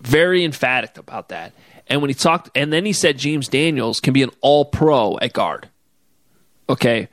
Very 0.00 0.44
emphatic 0.44 0.96
about 0.96 1.30
that. 1.30 1.52
And 1.88 2.00
when 2.00 2.08
he 2.08 2.14
talked, 2.14 2.50
and 2.54 2.72
then 2.72 2.86
he 2.86 2.92
said 2.92 3.18
James 3.18 3.48
Daniels 3.48 4.00
can 4.00 4.14
be 4.14 4.22
an 4.22 4.30
all 4.40 4.64
pro 4.64 5.18
at 5.18 5.32
guard. 5.32 5.68
Okay. 6.68 7.08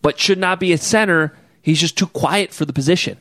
But 0.00 0.18
should 0.18 0.38
not 0.38 0.58
be 0.58 0.72
a 0.72 0.78
center. 0.78 1.36
He's 1.60 1.80
just 1.80 1.98
too 1.98 2.06
quiet 2.06 2.52
for 2.52 2.64
the 2.64 2.72
position. 2.72 3.18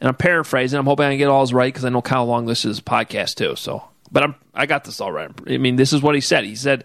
And 0.00 0.08
I'm 0.08 0.14
paraphrasing. 0.14 0.78
I'm 0.78 0.86
hoping 0.86 1.06
I 1.06 1.16
get 1.16 1.28
all 1.28 1.42
this 1.42 1.52
right 1.52 1.72
because 1.72 1.84
I 1.84 1.90
know 1.90 2.02
Kyle 2.02 2.26
Long 2.26 2.46
listens 2.46 2.78
to 2.78 2.82
this 2.82 2.88
podcast 2.88 3.34
too. 3.34 3.56
So, 3.56 3.84
but 4.10 4.22
I'm 4.22 4.34
I 4.54 4.66
got 4.66 4.84
this 4.84 5.00
all 5.00 5.12
right. 5.12 5.30
I 5.48 5.58
mean, 5.58 5.76
this 5.76 5.92
is 5.92 6.02
what 6.02 6.14
he 6.14 6.20
said. 6.20 6.44
He 6.44 6.56
said, 6.56 6.84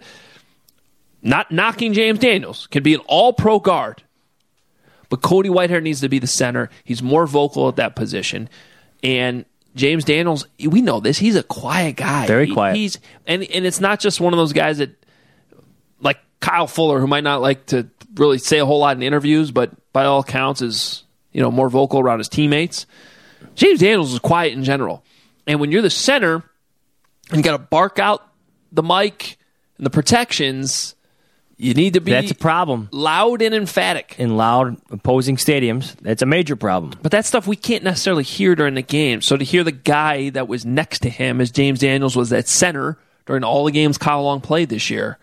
not 1.22 1.50
knocking 1.50 1.92
James 1.92 2.18
Daniels 2.18 2.66
can 2.70 2.82
be 2.82 2.94
an 2.94 3.00
all 3.06 3.32
pro 3.32 3.58
guard, 3.58 4.02
but 5.08 5.22
Cody 5.22 5.48
Whitehair 5.48 5.82
needs 5.82 6.00
to 6.00 6.08
be 6.08 6.18
the 6.18 6.26
center. 6.26 6.70
He's 6.84 7.02
more 7.02 7.26
vocal 7.26 7.68
at 7.68 7.76
that 7.76 7.96
position, 7.96 8.48
and 9.02 9.44
James 9.74 10.04
Daniels, 10.04 10.46
we 10.64 10.82
know 10.82 11.00
this. 11.00 11.18
He's 11.18 11.36
a 11.36 11.42
quiet 11.42 11.96
guy. 11.96 12.26
Very 12.26 12.46
He- 12.46 12.52
quiet. 12.54 12.76
he's 12.76 12.98
and 13.26 13.42
and 13.42 13.64
it's 13.66 13.80
not 13.80 14.00
just 14.00 14.20
one 14.20 14.32
of 14.32 14.38
those 14.38 14.52
guys 14.52 14.78
that 14.78 14.90
like 16.00 16.18
Kyle 16.40 16.66
Fuller, 16.66 17.00
who 17.00 17.06
might 17.06 17.24
not 17.24 17.40
like 17.40 17.66
to 17.66 17.88
really 18.16 18.38
say 18.38 18.58
a 18.58 18.66
whole 18.66 18.78
lot 18.78 18.96
in 18.96 19.02
interviews, 19.02 19.50
but 19.50 19.70
by 19.92 20.04
all 20.04 20.20
accounts 20.20 20.60
is 20.62 21.04
you 21.32 21.40
know 21.40 21.50
more 21.50 21.68
vocal 21.70 22.00
around 22.00 22.18
his 22.18 22.28
teammates. 22.28 22.86
James 23.54 23.80
Daniels 23.80 24.12
is 24.12 24.18
quiet 24.18 24.52
in 24.52 24.62
general, 24.62 25.02
and 25.46 25.58
when 25.58 25.72
you're 25.72 25.82
the 25.82 25.90
center 25.90 26.42
and 27.30 27.38
you 27.38 27.42
got 27.42 27.52
to 27.52 27.58
bark 27.58 27.98
out 27.98 28.26
the 28.72 28.82
mic 28.82 29.36
and 29.78 29.86
the 29.86 29.90
protections, 29.90 30.94
you 31.56 31.74
need 31.74 31.94
to 31.94 32.00
be 32.00 32.10
That's 32.10 32.30
a 32.32 32.34
problem. 32.34 32.88
loud 32.90 33.40
and 33.40 33.54
emphatic. 33.54 34.16
In 34.18 34.36
loud 34.36 34.76
opposing 34.90 35.36
stadiums, 35.36 35.96
that's 36.00 36.22
a 36.22 36.26
major 36.26 36.56
problem. 36.56 36.94
But 37.02 37.12
that 37.12 37.24
stuff 37.24 37.46
we 37.46 37.56
can't 37.56 37.84
necessarily 37.84 38.24
hear 38.24 38.54
during 38.54 38.74
the 38.74 38.82
game. 38.82 39.20
So 39.22 39.36
to 39.36 39.44
hear 39.44 39.62
the 39.62 39.72
guy 39.72 40.30
that 40.30 40.48
was 40.48 40.66
next 40.66 41.00
to 41.00 41.10
him 41.10 41.40
as 41.40 41.50
James 41.50 41.78
Daniels 41.80 42.16
was 42.16 42.32
at 42.32 42.48
center 42.48 42.98
during 43.26 43.44
all 43.44 43.64
the 43.64 43.72
games 43.72 43.98
Kyle 43.98 44.24
Long 44.24 44.40
played 44.40 44.68
this 44.68 44.90
year, 44.90 45.18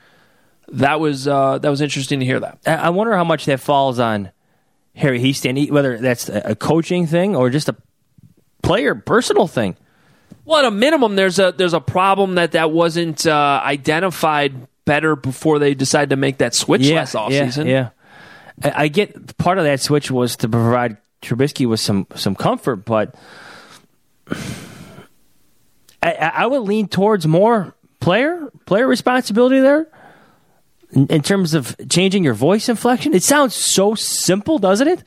that 0.69 0.99
was 1.01 1.27
uh, 1.27 1.57
that 1.59 1.69
was 1.69 1.81
interesting 1.81 2.21
to 2.21 2.25
hear 2.25 2.39
that. 2.39 2.59
I 2.65 2.89
wonder 2.91 3.15
how 3.15 3.25
much 3.25 3.45
that 3.45 3.59
falls 3.59 3.99
on 3.99 4.31
Harry 4.95 5.19
Hiestand, 5.19 5.69
whether 5.69 5.97
that's 5.97 6.29
a 6.29 6.55
coaching 6.55 7.07
thing 7.07 7.35
or 7.35 7.49
just 7.49 7.67
a 7.67 7.75
player 8.63 8.95
personal 8.95 9.47
thing. 9.47 9.75
Well, 10.51 10.59
at 10.59 10.65
a 10.65 10.71
minimum, 10.71 11.15
there's 11.15 11.39
a 11.39 11.53
there's 11.53 11.73
a 11.73 11.79
problem 11.79 12.35
that 12.35 12.51
that 12.51 12.71
wasn't 12.71 13.25
uh, 13.25 13.61
identified 13.63 14.67
better 14.83 15.15
before 15.15 15.59
they 15.59 15.73
decided 15.73 16.09
to 16.09 16.17
make 16.17 16.39
that 16.39 16.53
switch 16.53 16.89
last 16.89 17.15
offseason. 17.15 17.67
Yeah, 17.67 17.91
yeah. 18.61 18.73
I, 18.75 18.83
I 18.83 18.87
get 18.89 19.37
part 19.37 19.59
of 19.59 19.63
that 19.63 19.79
switch 19.79 20.11
was 20.11 20.35
to 20.35 20.49
provide 20.49 20.97
Trubisky 21.21 21.65
with 21.65 21.79
some 21.79 22.05
some 22.15 22.35
comfort, 22.35 22.83
but 22.83 23.15
I, 24.27 24.35
I 26.03 26.31
I 26.35 26.45
would 26.47 26.63
lean 26.63 26.89
towards 26.89 27.25
more 27.25 27.73
player 28.01 28.51
player 28.65 28.87
responsibility 28.87 29.61
there 29.61 29.87
in, 30.91 31.07
in 31.07 31.21
terms 31.21 31.53
of 31.53 31.77
changing 31.87 32.25
your 32.25 32.33
voice 32.33 32.67
inflection. 32.67 33.13
It 33.13 33.23
sounds 33.23 33.55
so 33.55 33.95
simple, 33.95 34.59
doesn't 34.59 34.89
it? 34.89 35.01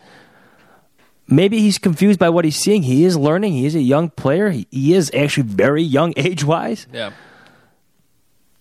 Maybe 1.27 1.59
he's 1.59 1.79
confused 1.79 2.19
by 2.19 2.29
what 2.29 2.45
he's 2.45 2.57
seeing. 2.57 2.83
He 2.83 3.05
is 3.05 3.17
learning. 3.17 3.55
He 3.55 3.65
is 3.65 3.75
a 3.75 3.81
young 3.81 4.11
player. 4.11 4.51
He, 4.51 4.67
he 4.71 4.95
is 4.95 5.11
actually 5.15 5.45
very 5.45 5.83
young 5.83 6.13
age 6.17 6.45
wise. 6.45 6.87
Yeah. 6.93 7.13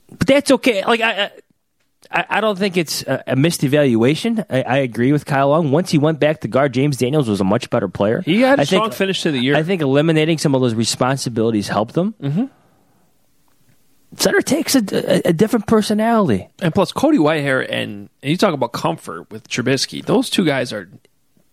But 0.09 0.27
that's 0.27 0.51
okay. 0.51 0.85
Like 0.85 1.01
I, 1.01 1.31
I, 2.11 2.25
I 2.29 2.41
don't 2.41 2.57
think 2.57 2.77
it's 2.77 3.01
a, 3.03 3.23
a 3.27 3.35
missed 3.35 3.63
evaluation. 3.63 4.45
I, 4.49 4.61
I 4.61 4.77
agree 4.77 5.11
with 5.11 5.25
Kyle 5.25 5.49
Long. 5.49 5.71
Once 5.71 5.91
he 5.91 5.97
went 5.97 6.19
back 6.19 6.41
to 6.41 6.47
guard, 6.47 6.73
James 6.73 6.97
Daniels 6.97 7.27
was 7.27 7.41
a 7.41 7.43
much 7.43 7.69
better 7.69 7.87
player. 7.87 8.21
He 8.21 8.41
had 8.41 8.59
a 8.59 8.61
I 8.61 8.65
strong 8.65 8.91
finish 8.91 9.23
to 9.23 9.31
the 9.31 9.39
year. 9.39 9.55
I 9.55 9.63
think 9.63 9.81
eliminating 9.81 10.37
some 10.37 10.55
of 10.55 10.61
those 10.61 10.75
responsibilities 10.75 11.67
helped 11.67 11.97
him. 11.97 12.13
Mm-hmm. 12.21 12.45
Center 14.15 14.41
takes 14.41 14.75
a, 14.75 14.79
a, 14.79 15.29
a 15.29 15.33
different 15.33 15.65
personality. 15.65 16.47
And 16.61 16.73
plus, 16.73 16.91
Cody 16.91 17.17
Whitehair 17.17 17.61
and, 17.67 18.09
and 18.21 18.31
you 18.31 18.37
talk 18.37 18.53
about 18.53 18.71
comfort 18.71 19.31
with 19.31 19.49
Trubisky. 19.49 20.05
Those 20.05 20.29
two 20.29 20.45
guys 20.45 20.71
are 20.71 20.87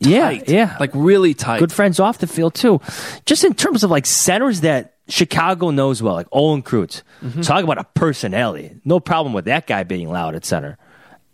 tight. 0.03 0.49
yeah, 0.49 0.77
like 0.81 0.91
really 0.95 1.35
tight. 1.35 1.59
Good 1.61 1.73
friends 1.73 2.01
off 2.01 2.19
the 2.19 2.27
field 2.27 2.55
too. 2.55 2.81
Just 3.27 3.45
in 3.45 3.55
terms 3.55 3.85
of 3.85 3.91
like 3.91 4.07
centers 4.07 4.63
that 4.63 4.95
Chicago 5.09 5.71
knows 5.71 6.03
well, 6.03 6.15
like 6.15 6.29
Olin 6.33 6.63
Kreutz. 6.63 7.03
Mm-hmm. 7.23 7.43
Talk 7.43 7.65
about 7.65 7.79
a 7.79 7.85
personality. 7.95 8.81
No 8.85 9.01
problem 9.01 9.33
with 9.33 9.47
that 9.47 9.67
guy 9.67 9.83
being 9.83 10.09
loud 10.09 10.35
at 10.35 10.45
center. 10.45 10.79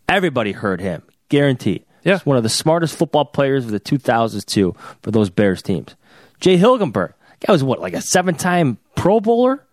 Everybody 0.09 0.53
heard 0.53 0.81
him, 0.81 1.03
guaranteed. 1.29 1.85
Yeah, 2.03 2.15
He's 2.15 2.27
one 2.27 2.37
of 2.37 2.43
the 2.45 2.49
smartest 2.49 2.97
football 2.97 3.25
players 3.25 3.65
of 3.65 3.73
the 3.73 3.81
2000s 3.81 4.45
too 4.45 4.75
for 5.03 5.11
those 5.11 5.29
Bears 5.31 5.63
teams. 5.63 5.97
Jay 6.41 6.57
Hilgenberg, 6.57 7.13
guy 7.45 7.53
was 7.53 7.65
what 7.65 7.81
like 7.81 7.95
a 7.95 8.01
seven-time 8.01 8.79
Pro 8.95 9.21
Bowler 9.21 9.65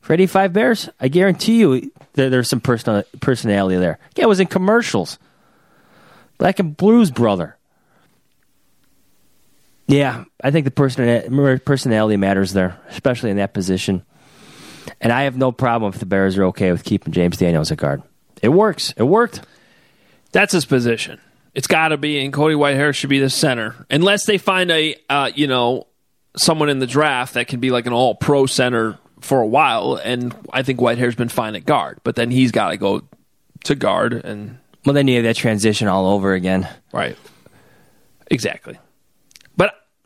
for 0.00 0.12
85 0.14 0.52
Bears. 0.52 0.88
I 1.00 1.08
guarantee 1.08 1.58
you 1.58 1.90
there, 2.12 2.30
there's 2.30 2.48
some 2.48 2.60
person, 2.60 3.02
personality 3.20 3.76
there. 3.76 3.98
Guy 4.14 4.26
was 4.26 4.40
in 4.40 4.46
commercials. 4.46 5.18
Black 6.38 6.58
and 6.58 6.76
Blues 6.76 7.10
brother. 7.10 7.56
Yeah, 9.90 10.24
I 10.42 10.52
think 10.52 10.64
the 10.66 10.70
person 10.70 11.58
personality 11.64 12.16
matters 12.16 12.52
there, 12.52 12.78
especially 12.90 13.30
in 13.30 13.38
that 13.38 13.52
position. 13.52 14.04
And 15.00 15.12
I 15.12 15.22
have 15.22 15.36
no 15.36 15.50
problem 15.50 15.92
if 15.92 15.98
the 15.98 16.06
Bears 16.06 16.38
are 16.38 16.44
okay 16.46 16.70
with 16.70 16.84
keeping 16.84 17.12
James 17.12 17.36
Daniels 17.36 17.72
at 17.72 17.78
guard. 17.78 18.02
It 18.40 18.50
works. 18.50 18.94
It 18.96 19.02
worked. 19.02 19.40
That's 20.32 20.52
his 20.52 20.64
position. 20.64 21.20
It's 21.54 21.66
got 21.66 21.88
to 21.88 21.96
be, 21.96 22.24
and 22.24 22.32
Cody 22.32 22.54
Whitehair 22.54 22.94
should 22.94 23.10
be 23.10 23.18
the 23.18 23.28
center, 23.30 23.74
unless 23.90 24.26
they 24.26 24.38
find 24.38 24.70
a 24.70 24.94
uh, 25.08 25.32
you 25.34 25.48
know 25.48 25.88
someone 26.36 26.68
in 26.68 26.78
the 26.78 26.86
draft 26.86 27.34
that 27.34 27.48
can 27.48 27.58
be 27.58 27.70
like 27.72 27.86
an 27.86 27.92
all 27.92 28.14
pro 28.14 28.46
center 28.46 28.96
for 29.20 29.40
a 29.40 29.46
while. 29.46 29.96
And 29.96 30.32
I 30.52 30.62
think 30.62 30.78
Whitehair's 30.78 31.16
been 31.16 31.28
fine 31.28 31.56
at 31.56 31.66
guard, 31.66 31.98
but 32.04 32.14
then 32.14 32.30
he's 32.30 32.52
got 32.52 32.68
to 32.70 32.76
go 32.76 33.02
to 33.64 33.74
guard 33.74 34.12
and 34.12 34.58
Well, 34.86 34.94
then 34.94 35.08
you 35.08 35.16
have 35.16 35.24
that 35.24 35.34
transition 35.36 35.88
all 35.88 36.06
over 36.06 36.32
again. 36.34 36.68
right, 36.92 37.16
exactly. 38.30 38.78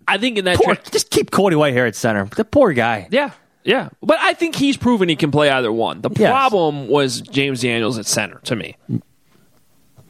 I 0.06 0.18
think 0.18 0.38
in 0.38 0.44
that 0.46 0.56
Poor, 0.58 0.74
tra- 0.74 0.90
just 0.90 1.10
keep 1.10 1.30
Cody 1.30 1.56
Whitehair 1.56 1.86
at 1.88 1.96
center. 1.96 2.24
The 2.26 2.44
poor 2.44 2.72
guy. 2.72 3.08
Yeah, 3.10 3.30
yeah. 3.64 3.88
But 4.02 4.18
I 4.20 4.34
think 4.34 4.54
he's 4.54 4.76
proven 4.76 5.08
he 5.08 5.16
can 5.16 5.30
play 5.30 5.48
either 5.50 5.72
one. 5.72 6.00
The 6.02 6.10
Yes. 6.14 6.30
problem 6.30 6.88
was 6.88 7.20
James 7.20 7.62
Daniels 7.62 7.98
at 7.98 8.06
center 8.06 8.40
to 8.44 8.56
me. 8.56 8.76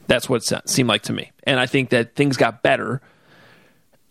That's 0.07 0.29
what 0.29 0.49
it 0.51 0.69
seemed 0.69 0.89
like 0.89 1.03
to 1.03 1.13
me. 1.13 1.31
And 1.43 1.59
I 1.59 1.65
think 1.65 1.89
that 1.89 2.15
things 2.15 2.37
got 2.37 2.61
better. 2.61 3.01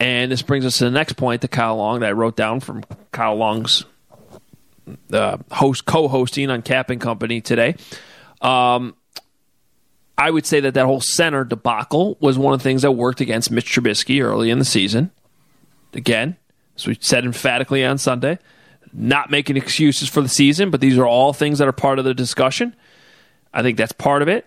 And 0.01 0.33
this 0.33 0.43
brings 0.43 0.67
us 0.67 0.79
to 0.79 0.85
the 0.85 0.91
next 0.91 1.13
point 1.15 1.43
to 1.43 1.49
Kyle 1.49 1.77
Long 1.77 2.01
that 2.01 2.09
I 2.09 2.13
wrote 2.13 2.37
down 2.37 2.61
from 2.61 2.83
Kyle 3.13 3.37
Long's 3.37 3.85
uh, 5.13 5.37
host 5.53 5.85
co-hosting 5.87 6.51
on 6.51 6.63
Kap 6.63 6.91
and 6.91 7.01
Company 7.01 7.41
today. 7.41 7.77
Um, 8.41 8.97
I 10.19 10.31
would 10.31 10.47
say 10.47 10.61
that 10.61 10.75
that 10.75 10.85
whole 10.87 11.01
center 11.01 11.45
debacle 11.45 12.17
was 12.21 12.37
one 12.39 12.53
of 12.55 12.61
the 12.61 12.65
things 12.65 12.83
that 12.83 12.93
worked 12.93 13.21
against 13.21 13.51
Mitch 13.51 13.73
Trubisky 13.73 14.23
early 14.23 14.51
in 14.51 14.59
the 14.59 14.65
season. 14.65 15.11
Again, 15.95 16.37
as 16.77 16.87
we 16.87 16.97
said 17.01 17.25
emphatically 17.25 17.85
on 17.85 17.99
Sunday, 17.99 18.39
not 18.93 19.31
making 19.31 19.57
excuses 19.57 20.09
for 20.09 20.21
the 20.21 20.29
season, 20.29 20.71
but 20.71 20.81
these 20.81 20.97
are 20.99 21.07
all 21.07 21.33
things 21.33 21.59
that 21.59 21.69
are 21.69 21.73
part 21.73 21.99
of 21.99 22.05
the 22.05 22.15
discussion. 22.15 22.75
I 23.53 23.63
think 23.63 23.77
that's 23.77 23.93
part 23.93 24.23
of 24.23 24.29
it. 24.29 24.47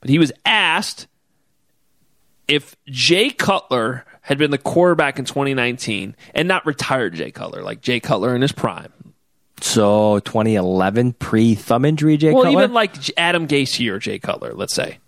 But 0.00 0.10
he 0.10 0.18
was 0.18 0.32
asked 0.44 1.06
if 2.48 2.76
Jay 2.86 3.30
Cutler 3.30 4.04
had 4.22 4.38
been 4.38 4.50
the 4.50 4.58
quarterback 4.58 5.18
in 5.18 5.24
2019 5.24 6.16
and 6.34 6.48
not 6.48 6.66
retired 6.66 7.14
Jay 7.14 7.30
Cutler, 7.30 7.62
like 7.62 7.80
Jay 7.80 8.00
Cutler 8.00 8.34
in 8.34 8.42
his 8.42 8.52
prime. 8.52 8.92
So 9.60 10.18
2011 10.20 11.14
pre 11.14 11.54
thumb 11.54 11.84
injury, 11.84 12.16
Jay 12.16 12.28
Cutler. 12.28 12.34
well, 12.34 12.44
Cutler? 12.44 12.62
even 12.64 12.74
like 12.74 13.18
Adam 13.18 13.48
Gase 13.48 13.90
or 13.90 13.98
Jay 13.98 14.18
Cutler, 14.18 14.52
let's 14.52 14.74
say. 14.74 14.98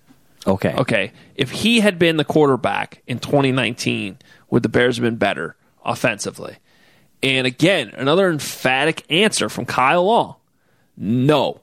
okay. 0.47 0.75
Okay, 0.75 1.13
if 1.35 1.51
he 1.51 1.81
had 1.81 1.99
been 1.99 2.17
the 2.17 2.25
quarterback 2.25 3.03
in 3.07 3.19
2019, 3.19 4.19
would 4.51 4.63
the 4.63 4.69
Bears 4.69 4.97
have 4.97 5.03
been 5.03 5.17
better 5.17 5.57
offensively? 5.89 6.59
And 7.23 7.47
again, 7.47 7.93
another 7.97 8.31
emphatic 8.31 9.05
answer 9.11 9.49
from 9.49 9.67
Kyle 9.67 10.05
Long: 10.05 10.37
No. 10.97 11.63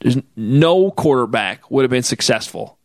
There's 0.00 0.18
no 0.36 0.90
quarterback 0.90 1.70
would 1.70 1.82
have 1.82 1.90
been 1.90 2.02
successful 2.02 2.76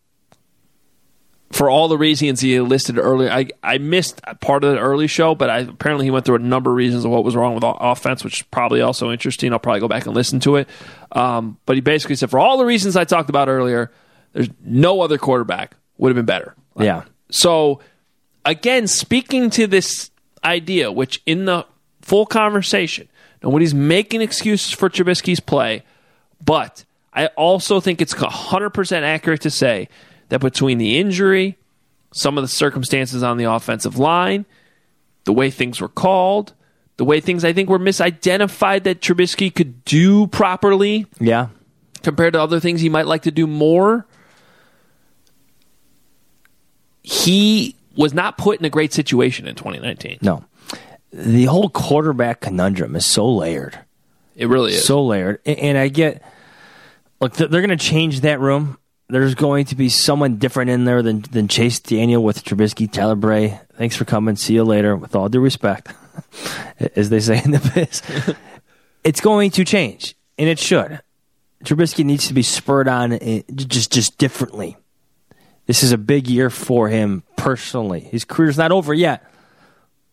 for 1.51 1.69
all 1.69 1.87
the 1.87 1.97
reasons 1.97 2.39
he 2.39 2.59
listed 2.59 2.97
earlier. 2.97 3.29
I, 3.29 3.47
I 3.61 3.77
missed 3.77 4.21
part 4.39 4.63
of 4.63 4.73
the 4.73 4.79
early 4.79 5.07
show, 5.07 5.35
but 5.35 5.49
I, 5.49 5.59
apparently 5.59 6.05
he 6.05 6.11
went 6.11 6.25
through 6.25 6.35
a 6.35 6.39
number 6.39 6.71
of 6.71 6.77
reasons 6.77 7.05
of 7.05 7.11
what 7.11 7.23
was 7.23 7.35
wrong 7.35 7.53
with 7.53 7.63
offense, 7.65 8.23
which 8.23 8.41
is 8.41 8.47
probably 8.47 8.81
also 8.81 9.11
interesting. 9.11 9.51
I'll 9.51 9.59
probably 9.59 9.81
go 9.81 9.87
back 9.87 10.05
and 10.05 10.15
listen 10.15 10.39
to 10.41 10.55
it. 10.55 10.69
Um, 11.11 11.57
but 11.65 11.75
he 11.75 11.81
basically 11.81 12.15
said, 12.15 12.29
for 12.29 12.39
all 12.39 12.57
the 12.57 12.65
reasons 12.65 12.95
I 12.95 13.03
talked 13.03 13.29
about 13.29 13.49
earlier, 13.49 13.91
there's 14.33 14.49
no 14.63 15.01
other 15.01 15.17
quarterback 15.17 15.75
would 15.97 16.09
have 16.09 16.15
been 16.15 16.25
better. 16.25 16.55
Yeah. 16.79 17.03
So, 17.29 17.81
again, 18.45 18.87
speaking 18.87 19.49
to 19.51 19.67
this 19.67 20.11
idea, 20.43 20.91
which 20.91 21.21
in 21.25 21.45
the 21.45 21.65
full 22.01 22.25
conversation, 22.25 23.07
nobody's 23.43 23.73
making 23.73 24.21
excuses 24.21 24.71
for 24.71 24.89
Trubisky's 24.89 25.39
play, 25.39 25.83
but 26.43 26.83
I 27.13 27.27
also 27.27 27.79
think 27.79 28.01
it's 28.01 28.13
100% 28.13 29.01
accurate 29.03 29.41
to 29.41 29.49
say 29.49 29.89
that 30.29 30.39
between 30.39 30.77
the 30.77 30.97
injury, 30.97 31.57
some 32.11 32.37
of 32.37 32.43
the 32.43 32.47
circumstances 32.47 33.21
on 33.23 33.37
the 33.37 33.43
offensive 33.45 33.97
line, 33.97 34.45
the 35.25 35.33
way 35.33 35.49
things 35.51 35.79
were 35.79 35.89
called, 35.89 36.53
the 36.97 37.05
way 37.05 37.19
things 37.19 37.43
I 37.45 37.53
think 37.53 37.69
were 37.69 37.79
misidentified 37.79 38.83
that 38.83 39.01
Trubisky 39.01 39.53
could 39.53 39.83
do 39.85 40.27
properly 40.27 41.05
Yeah. 41.19 41.47
compared 42.03 42.33
to 42.33 42.41
other 42.41 42.59
things 42.59 42.81
he 42.81 42.89
might 42.89 43.05
like 43.07 43.23
to 43.23 43.31
do 43.31 43.45
more, 43.45 44.05
he 47.03 47.75
was 47.95 48.13
not 48.13 48.37
put 48.37 48.59
in 48.59 48.65
a 48.65 48.69
great 48.69 48.93
situation 48.93 49.47
in 49.47 49.55
2019. 49.55 50.19
No. 50.21 50.43
The 51.11 51.45
whole 51.45 51.69
quarterback 51.69 52.41
conundrum 52.41 52.95
is 52.95 53.05
so 53.05 53.29
layered. 53.29 53.77
It 54.35 54.47
really 54.47 54.73
is. 54.73 54.85
So 54.85 55.03
layered. 55.03 55.39
And 55.45 55.77
I 55.77 55.89
get, 55.89 56.23
look, 57.19 57.33
they're 57.33 57.49
going 57.49 57.69
to 57.69 57.77
change 57.77 58.21
that 58.21 58.39
room. 58.39 58.77
There's 59.09 59.35
going 59.35 59.65
to 59.65 59.75
be 59.75 59.89
someone 59.89 60.37
different 60.37 60.71
in 60.71 60.85
there 60.85 61.03
than, 61.03 61.21
than 61.31 61.49
Chase 61.49 61.79
Daniel 61.79 62.23
with 62.23 62.45
Trubisky, 62.45 62.89
Tyler 62.89 63.15
Bray. 63.15 63.59
Thanks 63.75 63.97
for 63.97 64.05
coming. 64.05 64.37
See 64.37 64.53
you 64.53 64.63
later. 64.63 64.95
With 64.95 65.15
all 65.15 65.27
due 65.27 65.41
respect, 65.41 65.93
as 66.95 67.09
they 67.09 67.19
say 67.19 67.41
in 67.43 67.51
the 67.51 67.71
biz. 67.75 68.35
it's 69.03 69.19
going 69.19 69.51
to 69.51 69.65
change, 69.65 70.15
and 70.37 70.47
it 70.47 70.59
should. 70.59 71.01
Trubisky 71.65 72.05
needs 72.05 72.27
to 72.29 72.33
be 72.33 72.41
spurred 72.41 72.87
on 72.87 73.13
eh, 73.13 73.41
just 73.53 73.91
just 73.91 74.17
differently. 74.17 74.77
This 75.71 75.83
is 75.83 75.93
a 75.93 75.97
big 75.97 76.27
year 76.27 76.49
for 76.49 76.89
him 76.89 77.23
personally. 77.37 78.01
His 78.01 78.25
career's 78.25 78.57
not 78.57 78.73
over 78.73 78.93
yet, 78.93 79.23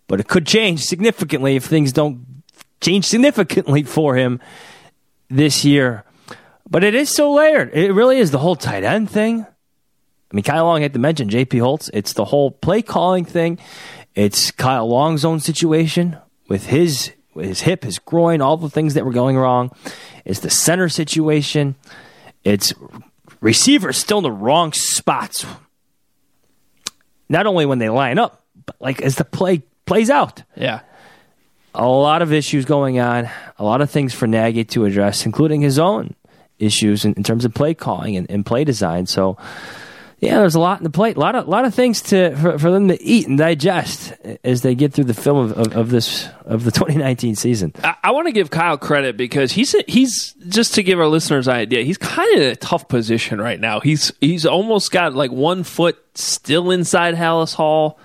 but 0.07 0.21
it 0.21 0.29
could 0.29 0.47
change 0.47 0.85
significantly 0.85 1.57
if 1.57 1.65
things 1.65 1.93
don't 1.93 2.45
change 2.81 3.07
significantly 3.07 3.83
for 3.83 4.15
him 4.15 4.39
this 5.29 5.65
year. 5.65 6.05
But 6.71 6.85
it 6.85 6.95
is 6.95 7.11
so 7.11 7.33
layered. 7.33 7.75
It 7.75 7.93
really 7.93 8.19
is 8.19 8.31
the 8.31 8.39
whole 8.39 8.55
tight 8.55 8.85
end 8.85 9.11
thing. 9.11 9.41
I 9.41 10.37
mean, 10.37 10.45
Kyle 10.45 10.65
Long 10.65 10.83
had 10.83 10.93
to 10.93 11.01
mention 11.01 11.29
JP 11.29 11.61
Holtz. 11.61 11.91
It's 11.93 12.13
the 12.13 12.27
whole 12.27 12.53
play 12.53 12.81
calling 12.81 13.25
thing. 13.25 13.59
It's 14.15 14.53
Kyle 14.53 14.87
Long's 14.87 15.25
own 15.25 15.41
situation 15.41 16.19
with 16.49 16.67
his 16.67 17.11
his 17.35 17.63
hip, 17.63 17.83
his 17.83 17.99
groin, 17.99 18.41
all 18.41 18.59
the 18.59 18.71
things 18.71 18.95
that 18.95 19.05
were 19.05 19.11
going 19.11 19.37
wrong. 19.37 19.73
It's 20.25 20.39
the 20.39 20.51
center 20.51 20.89
situation. 20.89 21.75
It's 22.45 22.73
receivers 23.41 23.97
still 23.97 24.19
in 24.19 24.25
the 24.25 24.33
wrong 24.33 24.73
spots. 24.73 25.47
Not 27.29 27.47
only 27.47 27.67
when 27.67 27.79
they 27.79 27.89
line 27.89 28.19
up, 28.19 28.45
but 28.67 28.77
like 28.81 29.03
as 29.03 29.17
the 29.17 29.25
play 29.25 29.63
plays 29.87 30.11
out. 30.11 30.43
Yeah. 30.57 30.81
A 31.75 31.87
lot 31.87 32.23
of 32.23 32.33
issues 32.33 32.65
going 32.65 32.99
on, 32.99 33.29
a 33.59 33.65
lot 33.65 33.81
of 33.81 33.91
things 33.91 34.15
for 34.15 34.27
Nagy 34.27 34.65
to 34.65 34.85
address, 34.85 35.27
including 35.27 35.61
his 35.61 35.79
own 35.79 36.15
issues 36.59 37.05
in, 37.05 37.15
in 37.15 37.23
terms 37.23 37.45
of 37.45 37.55
play 37.55 37.75
calling 37.75 38.17
and, 38.17 38.31
and 38.31 38.45
play 38.45 38.65
design. 38.65 39.07
So 39.07 39.37
yeah, 40.21 40.39
there's 40.39 40.57
a 40.57 40.61
lot 40.61 40.79
in 40.79 40.85
the 40.85 40.91
plate, 40.91 41.17
a 41.17 41.21
lot 41.21 41.37
of 41.37 41.47
lot 41.47 41.65
of 41.65 41.75
things 41.75 42.03
to 42.03 42.35
for, 42.37 42.59
for 42.59 42.71
them 42.73 42.89
to 42.89 43.01
eat 43.01 43.29
and 43.29 43.39
digest 43.39 44.13
as 44.43 44.63
they 44.63 44.75
get 44.75 44.93
through 44.93 45.05
the 45.05 45.15
film 45.15 45.37
of, 45.37 45.53
of, 45.53 45.77
of 45.77 45.91
this 45.91 46.29
of 46.45 46.65
the 46.65 46.71
2019 46.73 47.37
season. 47.37 47.73
I, 47.85 47.95
I 48.05 48.11
want 48.11 48.27
to 48.27 48.33
give 48.33 48.51
Kyle 48.51 48.77
credit 48.77 49.17
because 49.17 49.53
he's 49.53 49.77
he's 49.87 50.33
just 50.49 50.75
to 50.75 50.83
give 50.83 50.99
our 50.99 51.07
listeners 51.07 51.47
an 51.47 51.55
idea. 51.55 51.85
He's 51.85 51.99
kind 51.99 52.29
of 52.35 52.43
in 52.43 52.51
a 52.51 52.57
tough 52.57 52.89
position 52.89 53.41
right 53.41 53.61
now. 53.61 53.79
He's 53.81 54.13
he's 54.21 54.45
almost 54.45 54.91
got 54.91 55.15
like 55.15 55.31
one 55.31 55.63
foot 55.63 55.99
still 56.15 56.73
inside 56.73 57.15
Halas 57.15 57.55
Hall, 57.55 57.99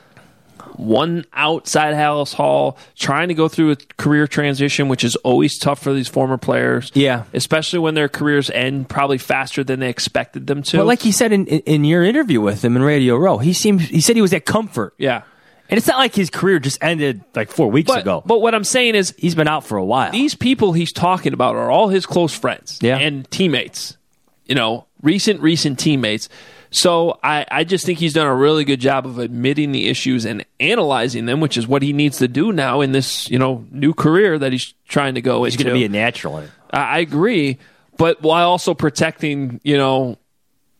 one 0.80 1.26
outside 1.34 1.94
Halas 1.96 2.34
Hall, 2.34 2.78
trying 2.96 3.28
to 3.30 3.34
go 3.34 3.48
through 3.48 3.72
a 3.72 3.76
career 3.98 4.28
transition, 4.28 4.88
which 4.88 5.04
is 5.04 5.16
always 5.18 5.58
tough 5.58 5.80
for 5.82 5.94
these 5.94 6.08
former 6.08 6.38
players. 6.38 6.92
Yeah, 6.94 7.24
especially 7.34 7.80
when 7.80 7.94
their 7.96 8.10
careers 8.10 8.50
end 8.50 8.90
probably 8.90 9.18
faster 9.18 9.64
than 9.64 9.80
they 9.80 9.90
expected 9.90 10.48
them 10.48 10.64
to. 10.64 10.78
But 10.78 10.86
like 10.86 11.02
he 11.02 11.12
said 11.12 11.32
in, 11.32 11.48
in, 11.48 11.60
in 11.62 11.84
your 11.86 12.04
interview 12.04 12.42
with 12.42 12.64
him 12.64 12.76
in 12.76 12.82
Radio 12.84 13.16
Row, 13.18 13.38
he 13.38 13.54
seemed 13.54 13.82
he 13.82 14.02
said 14.02 14.16
he 14.16 14.22
was 14.22 14.34
at 14.34 14.46
comfort. 14.46 14.94
Yeah. 14.98 15.24
And 15.70 15.78
it's 15.78 15.88
not 15.88 15.98
like 15.98 16.14
his 16.14 16.30
career 16.30 16.60
just 16.60 16.78
ended 16.84 17.24
like 17.34 17.50
four 17.50 17.72
weeks 17.72 17.88
But, 17.88 18.02
ago. 18.02 18.22
but 18.26 18.42
what 18.42 18.54
I'm 18.54 18.66
saying 18.66 18.96
is, 18.96 19.16
he's 19.18 19.34
been 19.34 19.48
out 19.48 19.66
for 19.66 19.78
a 19.78 19.84
while. 19.84 20.12
these 20.12 20.36
people 20.36 20.74
he's 20.74 20.92
talking 20.92 21.34
about 21.34 21.56
are 21.56 21.72
all 21.72 21.88
his 21.88 22.06
close 22.06 22.38
friends 22.38 22.78
Yeah. 22.82 22.98
and 22.98 23.30
teammates. 23.32 23.98
You 24.46 24.56
know, 24.56 24.86
recent 25.02 25.40
recent 25.42 25.80
teammates. 25.80 26.28
So 26.76 27.20
I, 27.24 27.46
I 27.52 27.64
just 27.66 27.86
think 27.86 28.00
he's 28.00 28.14
done 28.14 28.26
a 28.26 28.34
really 28.36 28.66
good 28.66 28.80
job 28.82 29.06
of 29.06 29.20
admitting 29.20 29.72
the 29.72 29.88
issues 29.90 30.26
and 30.26 30.44
analyzing 30.60 31.28
them, 31.28 31.40
which 31.40 31.56
is 31.56 31.68
what 31.68 31.84
he 31.84 31.94
needs 31.94 32.18
to 32.18 32.28
do 32.28 32.52
now 32.52 32.82
in 32.82 32.94
this 32.94 33.30
you 33.30 33.38
know 33.38 33.64
new 33.72 33.94
career 33.94 34.40
that 34.40 34.52
he's 34.52 34.74
trying 34.88 35.14
to 35.14 35.22
go 35.22 35.44
He's 35.44 35.54
into. 35.54 35.66
going 35.66 35.76
to 35.76 35.80
be 35.80 35.86
a 35.86 35.90
natural 35.90 36.40
in 36.40 36.46
it. 36.46 36.50
I 36.72 36.80
I 36.80 36.98
agree, 37.00 37.60
but 37.98 38.22
while 38.24 38.50
also 38.50 38.74
protecting 38.74 39.62
you 39.64 39.78
know 39.78 40.18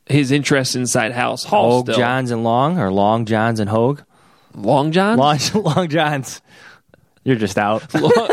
his 0.08 0.32
interests 0.32 0.76
inside 0.76 1.12
Halas 1.14 1.46
Hall. 1.46 1.84
Hoge, 1.84 1.86
still. 1.94 2.00
Jahns, 2.00 2.32
and 2.32 2.44
Long, 2.44 2.80
or 2.80 2.92
Long, 2.92 3.26
Jahns, 3.26 3.60
and 3.60 3.70
Hoge? 3.70 4.02
Long 4.56 4.92
Johns, 4.92 5.20
Long, 5.54 5.64
Long 5.76 5.88
Johns. 5.90 6.42
You're 7.24 7.38
just 7.38 7.58
out. 7.60 7.94
Long, 7.94 8.28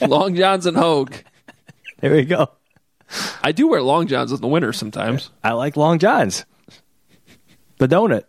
Long 0.00 0.34
Johns 0.34 0.64
and 0.66 0.76
Hoge. 0.76 1.22
There 2.00 2.12
we 2.12 2.24
go. 2.24 2.48
I 3.42 3.52
do 3.52 3.68
wear 3.68 3.82
long 3.82 4.06
johns 4.06 4.32
in 4.32 4.40
the 4.40 4.46
winter 4.48 4.72
sometimes. 4.72 5.30
I 5.44 5.52
like 5.52 5.76
Long 5.76 5.98
Johns. 5.98 6.44
But 7.78 7.90
don't 7.90 8.12
it? 8.12 8.26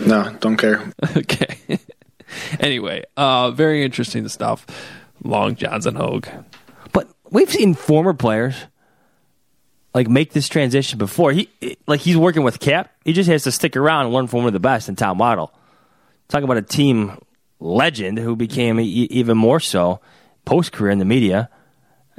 No, 0.00 0.34
don't 0.40 0.56
care. 0.56 0.92
okay. 1.16 1.58
anyway, 2.60 3.04
uh, 3.16 3.50
very 3.50 3.84
interesting 3.84 4.26
stuff. 4.28 4.66
Long 5.24 5.56
Johns 5.56 5.86
and 5.86 5.96
Hoge. 5.96 6.28
But 6.92 7.08
we've 7.30 7.50
seen 7.50 7.74
former 7.74 8.14
players 8.14 8.54
like 9.94 10.08
make 10.08 10.32
this 10.32 10.48
transition 10.48 10.98
before. 10.98 11.32
He 11.32 11.48
like 11.86 12.00
he's 12.00 12.16
working 12.16 12.42
with 12.44 12.60
Kap. 12.60 12.90
He 13.04 13.12
just 13.12 13.28
has 13.28 13.42
to 13.44 13.52
stick 13.52 13.76
around 13.76 14.06
and 14.06 14.14
learn 14.14 14.28
from 14.28 14.40
one 14.40 14.46
of 14.46 14.52
the 14.52 14.60
best 14.60 14.88
in 14.88 14.96
Tom 14.96 15.18
Waddle. 15.18 15.52
Talk 16.28 16.44
about 16.44 16.58
a 16.58 16.62
team 16.62 17.18
legend 17.58 18.18
who 18.18 18.36
became 18.36 18.78
even 18.78 19.36
more 19.36 19.58
so 19.58 20.00
post 20.44 20.72
career 20.72 20.92
in 20.92 20.98
the 20.98 21.04
media. 21.04 21.50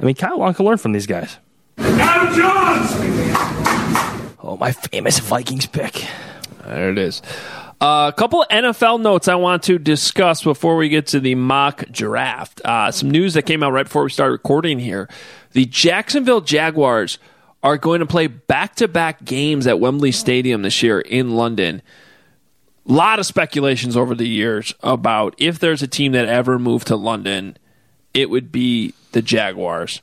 I 0.00 0.04
mean, 0.04 0.14
Kyle 0.14 0.38
Long 0.38 0.54
can 0.54 0.64
learn 0.64 0.78
from 0.78 0.92
these 0.92 1.06
guys. 1.06 1.38
Adam 1.78 2.34
Jahns! 2.34 4.36
Oh, 4.42 4.56
my 4.58 4.72
famous 4.72 5.18
Vikings 5.18 5.66
pick. 5.66 6.04
There 6.64 6.90
it 6.90 6.98
is. 6.98 7.20
Uh, 7.80 8.10
a 8.12 8.16
couple 8.16 8.44
NFL 8.50 9.00
notes 9.00 9.28
I 9.28 9.34
want 9.34 9.62
to 9.64 9.78
discuss 9.78 10.42
before 10.42 10.76
we 10.76 10.88
get 10.88 11.06
to 11.08 11.20
the 11.20 11.34
mock 11.34 11.84
draft. 11.90 12.60
Uh, 12.64 12.90
some 12.90 13.10
news 13.10 13.34
that 13.34 13.42
came 13.42 13.62
out 13.62 13.72
right 13.72 13.84
before 13.84 14.04
we 14.04 14.10
started 14.10 14.32
recording 14.32 14.78
here. 14.78 15.08
The 15.52 15.66
Jacksonville 15.66 16.40
Jaguars 16.40 17.18
are 17.62 17.76
going 17.76 18.00
to 18.00 18.06
play 18.06 18.26
back 18.26 18.74
to 18.76 18.88
back 18.88 19.24
games 19.24 19.66
at 19.66 19.80
Wembley 19.80 20.12
Stadium 20.12 20.62
this 20.62 20.82
year 20.82 21.00
in 21.00 21.36
London. 21.36 21.82
A 22.88 22.92
lot 22.92 23.18
of 23.18 23.26
speculations 23.26 23.96
over 23.96 24.14
the 24.14 24.28
years 24.28 24.74
about 24.82 25.34
if 25.38 25.58
there's 25.58 25.82
a 25.82 25.88
team 25.88 26.12
that 26.12 26.28
ever 26.28 26.58
moved 26.58 26.86
to 26.88 26.96
London, 26.96 27.56
it 28.14 28.30
would 28.30 28.50
be 28.52 28.94
the 29.12 29.22
Jaguars. 29.22 30.02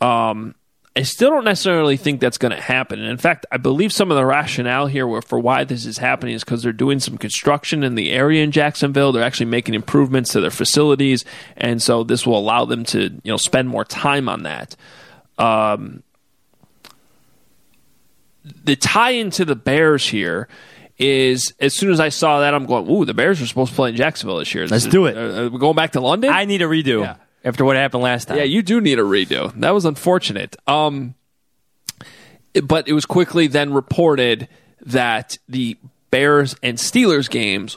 Um, 0.00 0.54
I 0.98 1.02
still 1.02 1.30
don't 1.30 1.44
necessarily 1.44 1.96
think 1.96 2.20
that's 2.20 2.38
going 2.38 2.50
to 2.50 2.60
happen. 2.60 2.98
And 2.98 3.08
in 3.08 3.18
fact, 3.18 3.46
I 3.52 3.56
believe 3.56 3.92
some 3.92 4.10
of 4.10 4.16
the 4.16 4.24
rationale 4.24 4.88
here 4.88 5.22
for 5.22 5.38
why 5.38 5.62
this 5.62 5.86
is 5.86 5.98
happening 5.98 6.34
is 6.34 6.42
because 6.42 6.64
they're 6.64 6.72
doing 6.72 6.98
some 6.98 7.16
construction 7.16 7.84
in 7.84 7.94
the 7.94 8.10
area 8.10 8.42
in 8.42 8.50
Jacksonville. 8.50 9.12
They're 9.12 9.22
actually 9.22 9.46
making 9.46 9.74
improvements 9.74 10.32
to 10.32 10.40
their 10.40 10.50
facilities, 10.50 11.24
and 11.56 11.80
so 11.80 12.02
this 12.02 12.26
will 12.26 12.36
allow 12.36 12.64
them 12.64 12.84
to 12.86 13.00
you 13.22 13.30
know 13.30 13.36
spend 13.36 13.68
more 13.68 13.84
time 13.84 14.28
on 14.28 14.42
that. 14.42 14.74
Um, 15.38 16.02
the 18.64 18.74
tie 18.74 19.10
into 19.10 19.44
the 19.44 19.54
Bears 19.54 20.08
here 20.08 20.48
is 20.98 21.54
as 21.60 21.76
soon 21.76 21.92
as 21.92 22.00
I 22.00 22.08
saw 22.08 22.40
that, 22.40 22.54
I'm 22.54 22.66
going, 22.66 22.90
"Ooh, 22.90 23.04
the 23.04 23.14
Bears 23.14 23.40
are 23.40 23.46
supposed 23.46 23.70
to 23.70 23.76
play 23.76 23.90
in 23.90 23.96
Jacksonville 23.96 24.38
this 24.38 24.52
year. 24.52 24.66
Let's 24.66 24.86
do 24.86 25.06
it. 25.06 25.16
Uh, 25.16 25.20
uh, 25.20 25.48
we're 25.52 25.60
going 25.60 25.76
back 25.76 25.92
to 25.92 26.00
London. 26.00 26.32
I 26.32 26.44
need 26.44 26.60
a 26.60 26.66
redo 26.66 27.16
after 27.44 27.64
what 27.64 27.76
happened 27.76 28.02
last 28.02 28.28
time. 28.28 28.38
Yeah, 28.38 28.44
you 28.44 28.62
do 28.62 28.80
need 28.80 28.98
a 28.98 29.02
redo. 29.02 29.52
That 29.60 29.70
was 29.70 29.84
unfortunate. 29.84 30.56
Um, 30.66 31.14
but 32.62 32.88
it 32.88 32.92
was 32.92 33.06
quickly 33.06 33.46
then 33.46 33.72
reported 33.72 34.48
that 34.82 35.38
the 35.48 35.76
Bears 36.10 36.56
and 36.62 36.78
Steelers 36.78 37.28
games 37.28 37.76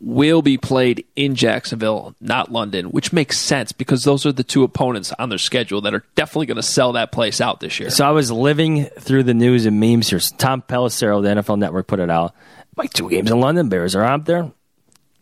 will 0.00 0.40
be 0.40 0.56
played 0.56 1.04
in 1.14 1.34
Jacksonville, 1.34 2.14
not 2.20 2.50
London, 2.50 2.86
which 2.86 3.12
makes 3.12 3.38
sense 3.38 3.72
because 3.72 4.04
those 4.04 4.24
are 4.24 4.32
the 4.32 4.44
two 4.44 4.62
opponents 4.62 5.12
on 5.18 5.28
their 5.28 5.38
schedule 5.38 5.82
that 5.82 5.94
are 5.94 6.04
definitely 6.14 6.46
going 6.46 6.56
to 6.56 6.62
sell 6.62 6.92
that 6.92 7.12
place 7.12 7.40
out 7.40 7.60
this 7.60 7.78
year. 7.78 7.90
So 7.90 8.06
I 8.06 8.10
was 8.10 8.30
living 8.30 8.86
through 8.86 9.24
the 9.24 9.34
news 9.34 9.66
and 9.66 9.78
memes 9.78 10.08
here. 10.08 10.20
Tom 10.38 10.62
Pelissero, 10.62 11.22
the 11.22 11.28
NFL 11.40 11.58
Network, 11.58 11.86
put 11.86 12.00
it 12.00 12.10
out. 12.10 12.34
Like 12.76 12.92
two 12.92 13.10
games 13.10 13.30
in 13.30 13.40
London, 13.40 13.68
Bears 13.68 13.94
are 13.94 14.02
out 14.02 14.24
there. 14.24 14.50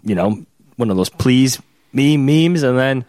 You 0.04 0.14
know, 0.14 0.46
one 0.76 0.90
of 0.90 0.96
those 0.96 1.10
please 1.10 1.60
me 1.92 2.16
memes, 2.16 2.62
and 2.62 2.78
then 2.78 3.04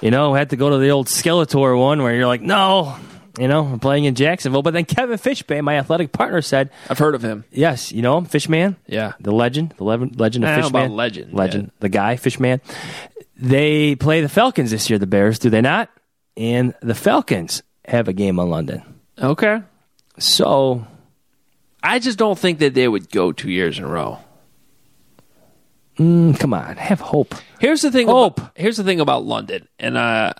you 0.00 0.10
know 0.10 0.34
had 0.34 0.50
to 0.50 0.56
go 0.56 0.70
to 0.70 0.78
the 0.78 0.90
old 0.90 1.06
Skeletor 1.08 1.78
one 1.78 2.02
where 2.02 2.14
you're 2.14 2.26
like, 2.26 2.42
no, 2.42 2.96
you 3.38 3.48
know, 3.48 3.62
we're 3.64 3.78
playing 3.78 4.04
in 4.04 4.14
Jacksonville. 4.14 4.62
But 4.62 4.72
then 4.74 4.84
Kevin 4.84 5.18
Fishbain, 5.18 5.62
my 5.62 5.76
athletic 5.76 6.12
partner, 6.12 6.40
said, 6.42 6.70
I've 6.88 6.98
heard 6.98 7.14
of 7.14 7.22
him. 7.22 7.44
Yes, 7.50 7.92
you 7.92 8.02
know 8.02 8.16
him, 8.18 8.24
Fishman. 8.24 8.76
Yeah, 8.86 9.12
the 9.20 9.32
legend, 9.32 9.74
the 9.76 9.84
le- 9.84 10.10
legend 10.16 10.44
of 10.44 10.50
I 10.50 10.56
Fishman. 10.62 10.84
about 10.84 10.90
legend, 10.94 11.32
legend, 11.34 11.70
the 11.80 11.88
guy, 11.88 12.16
Fishman. 12.16 12.60
They 13.36 13.94
play 13.96 14.22
the 14.22 14.28
Falcons 14.28 14.70
this 14.70 14.88
year. 14.88 14.98
The 14.98 15.06
Bears, 15.06 15.38
do 15.38 15.50
they 15.50 15.60
not? 15.60 15.90
And 16.36 16.74
the 16.80 16.94
Falcons 16.94 17.62
have 17.86 18.08
a 18.08 18.12
game 18.12 18.38
on 18.40 18.48
London. 18.50 18.82
Okay. 19.20 19.60
So 20.18 20.86
I 21.82 21.98
just 21.98 22.18
don't 22.18 22.38
think 22.38 22.58
that 22.60 22.72
they 22.74 22.88
would 22.88 23.10
go 23.10 23.32
two 23.32 23.50
years 23.50 23.78
in 23.78 23.84
a 23.84 23.88
row. 23.88 24.18
Mm, 25.98 26.38
come 26.38 26.52
on, 26.52 26.76
have 26.76 27.00
hope. 27.00 27.34
Here's 27.58 27.82
the 27.82 27.90
thing. 27.90 28.06
Hope. 28.06 28.38
About, 28.38 28.52
here's 28.54 28.76
the 28.76 28.84
thing 28.84 29.00
about 29.00 29.24
London, 29.24 29.66
and 29.78 29.96
uh, 29.96 30.34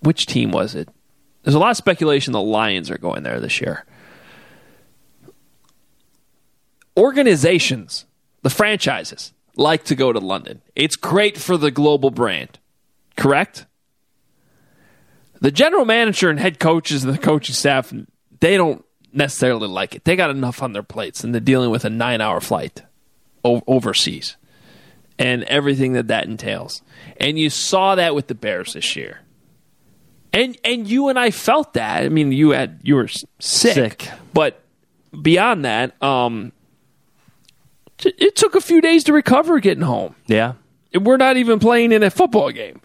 which 0.00 0.26
team 0.26 0.52
was 0.52 0.74
it? 0.74 0.88
There's 1.42 1.54
a 1.54 1.58
lot 1.58 1.70
of 1.70 1.76
speculation 1.76 2.32
the 2.32 2.40
Lions 2.40 2.90
are 2.90 2.98
going 2.98 3.22
there 3.22 3.40
this 3.40 3.60
year. 3.60 3.84
Organizations, 6.96 8.04
the 8.42 8.50
franchises, 8.50 9.32
like 9.56 9.84
to 9.84 9.94
go 9.94 10.12
to 10.12 10.20
London. 10.20 10.62
It's 10.76 10.96
great 10.96 11.36
for 11.36 11.56
the 11.56 11.70
global 11.70 12.10
brand, 12.10 12.58
correct? 13.16 13.66
The 15.40 15.50
general 15.50 15.86
manager 15.86 16.28
and 16.28 16.38
head 16.38 16.60
coaches 16.60 17.02
and 17.02 17.12
the 17.12 17.18
coaching 17.18 17.54
staff, 17.54 17.92
they 18.38 18.56
don't 18.56 18.84
necessarily 19.12 19.66
like 19.66 19.96
it. 19.96 20.04
They 20.04 20.14
got 20.14 20.30
enough 20.30 20.62
on 20.62 20.72
their 20.72 20.82
plates, 20.82 21.24
and 21.24 21.34
they're 21.34 21.40
dealing 21.40 21.70
with 21.70 21.84
a 21.84 21.90
nine-hour 21.90 22.40
flight 22.40 22.82
o- 23.44 23.62
overseas 23.66 24.36
and 25.18 25.42
everything 25.44 25.92
that 25.94 26.08
that 26.08 26.26
entails. 26.26 26.82
And 27.18 27.38
you 27.38 27.50
saw 27.50 27.94
that 27.94 28.14
with 28.14 28.26
the 28.28 28.34
Bears 28.34 28.72
this 28.74 28.96
year. 28.96 29.20
And 30.32 30.56
and 30.64 30.86
you 30.86 31.08
and 31.08 31.18
I 31.18 31.30
felt 31.32 31.74
that. 31.74 32.04
I 32.04 32.08
mean, 32.08 32.30
you 32.32 32.50
had 32.50 32.80
you 32.82 32.94
were 32.94 33.08
sick, 33.08 33.24
Sick. 33.74 34.08
but 34.32 34.62
beyond 35.20 35.64
that, 35.64 36.00
um, 36.02 36.52
it 38.04 38.36
took 38.36 38.54
a 38.54 38.60
few 38.60 38.80
days 38.80 39.04
to 39.04 39.12
recover 39.12 39.58
getting 39.58 39.82
home. 39.82 40.14
Yeah. 40.26 40.54
And 40.94 41.04
We're 41.04 41.16
not 41.16 41.36
even 41.36 41.58
playing 41.58 41.92
in 41.92 42.02
a 42.02 42.10
football 42.10 42.50
game, 42.50 42.80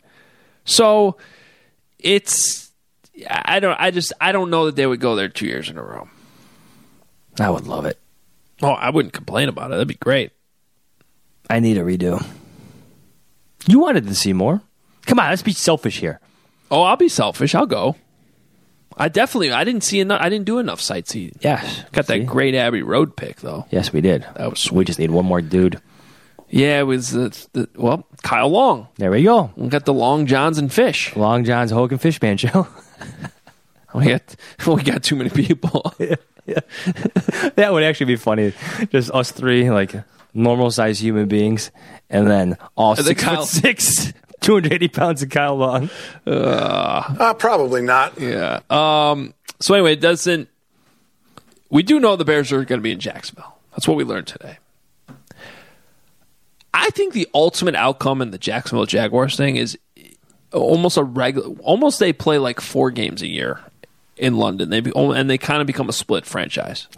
so 0.65 1.17
it's. 1.99 2.71
I 3.29 3.59
don't. 3.59 3.79
I 3.79 3.91
just. 3.91 4.11
I 4.19 4.31
don't 4.31 4.49
know 4.49 4.65
that 4.65 4.75
they 4.75 4.85
would 4.87 4.99
go 4.99 5.15
there 5.15 5.29
two 5.29 5.45
years 5.45 5.69
in 5.69 5.77
a 5.77 5.83
row. 5.83 6.09
I 7.39 7.49
would 7.49 7.65
love 7.67 7.85
it. 7.85 7.99
Oh, 8.61 8.71
I 8.71 8.89
wouldn't 8.89 9.13
complain 9.13 9.49
about 9.49 9.67
it. 9.67 9.75
That'd 9.75 9.87
be 9.87 9.93
great. 9.95 10.31
I 11.49 11.59
need 11.59 11.77
a 11.77 11.81
redo. 11.81 12.25
You 13.67 13.79
wanted 13.79 14.07
to 14.07 14.15
see 14.15 14.33
more. 14.33 14.61
Come 15.05 15.19
on, 15.19 15.29
let's 15.29 15.41
be 15.41 15.53
selfish 15.53 15.99
here. 15.99 16.19
Oh, 16.71 16.81
I'll 16.81 16.97
be 16.97 17.09
selfish. 17.09 17.53
I'll 17.55 17.65
go. 17.65 17.95
I 18.97 19.09
definitely. 19.09 19.51
I 19.51 19.63
didn't 19.63 19.83
see 19.83 19.99
enough. 19.99 20.21
I 20.21 20.29
didn't 20.29 20.45
do 20.45 20.59
enough 20.59 20.81
sightseeing. 20.81 21.37
Yes. 21.41 21.83
Got 21.91 22.07
that 22.07 22.25
great 22.25 22.55
Abbey 22.55 22.81
Road 22.81 23.15
pick 23.15 23.41
though. 23.41 23.65
Yes, 23.69 23.91
we 23.91 24.01
did. 24.01 24.25
That 24.35 24.49
was 24.49 24.71
We 24.71 24.85
just 24.85 24.99
need 24.99 25.11
one 25.11 25.25
more 25.25 25.41
dude. 25.41 25.81
Yeah, 26.49 26.79
it 26.79 26.83
was 26.83 27.11
the, 27.11 27.47
the 27.53 27.69
well 27.75 28.07
Kyle 28.23 28.49
Long. 28.49 28.87
There 28.95 29.11
we 29.11 29.23
go. 29.23 29.51
We 29.55 29.67
got 29.67 29.85
the 29.85 29.93
Long 29.93 30.27
Johns 30.27 30.57
and 30.57 30.71
Fish. 30.71 31.15
Long 31.15 31.43
John's 31.43 31.71
Hogan 31.71 31.97
Fishman 31.97 32.37
show. 32.37 32.67
We 33.95 34.07
got 34.07 34.35
we 34.67 34.83
got 34.83 35.03
too 35.03 35.15
many 35.15 35.29
people. 35.29 35.93
that 37.55 37.69
would 37.71 37.83
actually 37.83 38.07
be 38.07 38.15
funny. 38.17 38.53
Just 38.89 39.09
us 39.11 39.31
three, 39.31 39.69
like 39.71 39.93
normal 40.35 40.69
sized 40.69 41.01
human 41.01 41.27
beings, 41.27 41.71
and 42.09 42.29
then 42.29 42.57
all 42.75 42.93
And 42.95 43.05
six 43.05 43.23
Kyle- 43.23 43.37
foot 43.37 43.47
six, 43.47 44.13
280 44.41 44.87
pounds 44.89 45.23
of 45.23 45.29
Kyle 45.29 45.55
Long. 45.55 45.89
Uh, 46.27 47.33
probably 47.35 47.81
not. 47.81 48.19
yeah. 48.19 48.59
Um. 48.69 49.33
So 49.59 49.73
anyway, 49.73 49.93
it 49.93 50.01
doesn't. 50.01 50.49
We 51.71 51.81
do 51.81 51.99
know 51.99 52.15
the 52.15 52.25
Bears 52.25 52.51
are 52.51 52.63
going 52.65 52.79
to 52.79 52.83
be 52.83 52.91
in 52.91 52.99
Jacksonville. 52.99 53.57
That's 53.71 53.87
what 53.87 53.97
we 53.97 54.03
learned 54.03 54.27
today. 54.27 54.57
I 56.73 56.89
think 56.91 57.13
the 57.13 57.27
ultimate 57.33 57.73
outcome 57.75 58.21
in 58.21 58.31
the 58.31 58.37
Jacksonville 58.37 58.85
Jaguars 58.85 59.35
thing 59.37 59.55
is 59.55 59.77
almost 60.53 60.97
a 60.97 61.03
regular. 61.03 61.47
Almost 61.61 61.99
they 61.99 62.13
play 62.13 62.37
like 62.37 62.59
four 62.59 62.91
games 62.91 63.21
a 63.21 63.27
year 63.27 63.61
in 64.17 64.35
London. 64.37 64.69
They 64.69 64.81
be, 64.81 64.91
and 64.95 65.29
they 65.29 65.37
kind 65.37 65.61
of 65.61 65.67
become 65.67 65.89
a 65.89 65.93
split 65.93 66.25
franchise. 66.25 66.87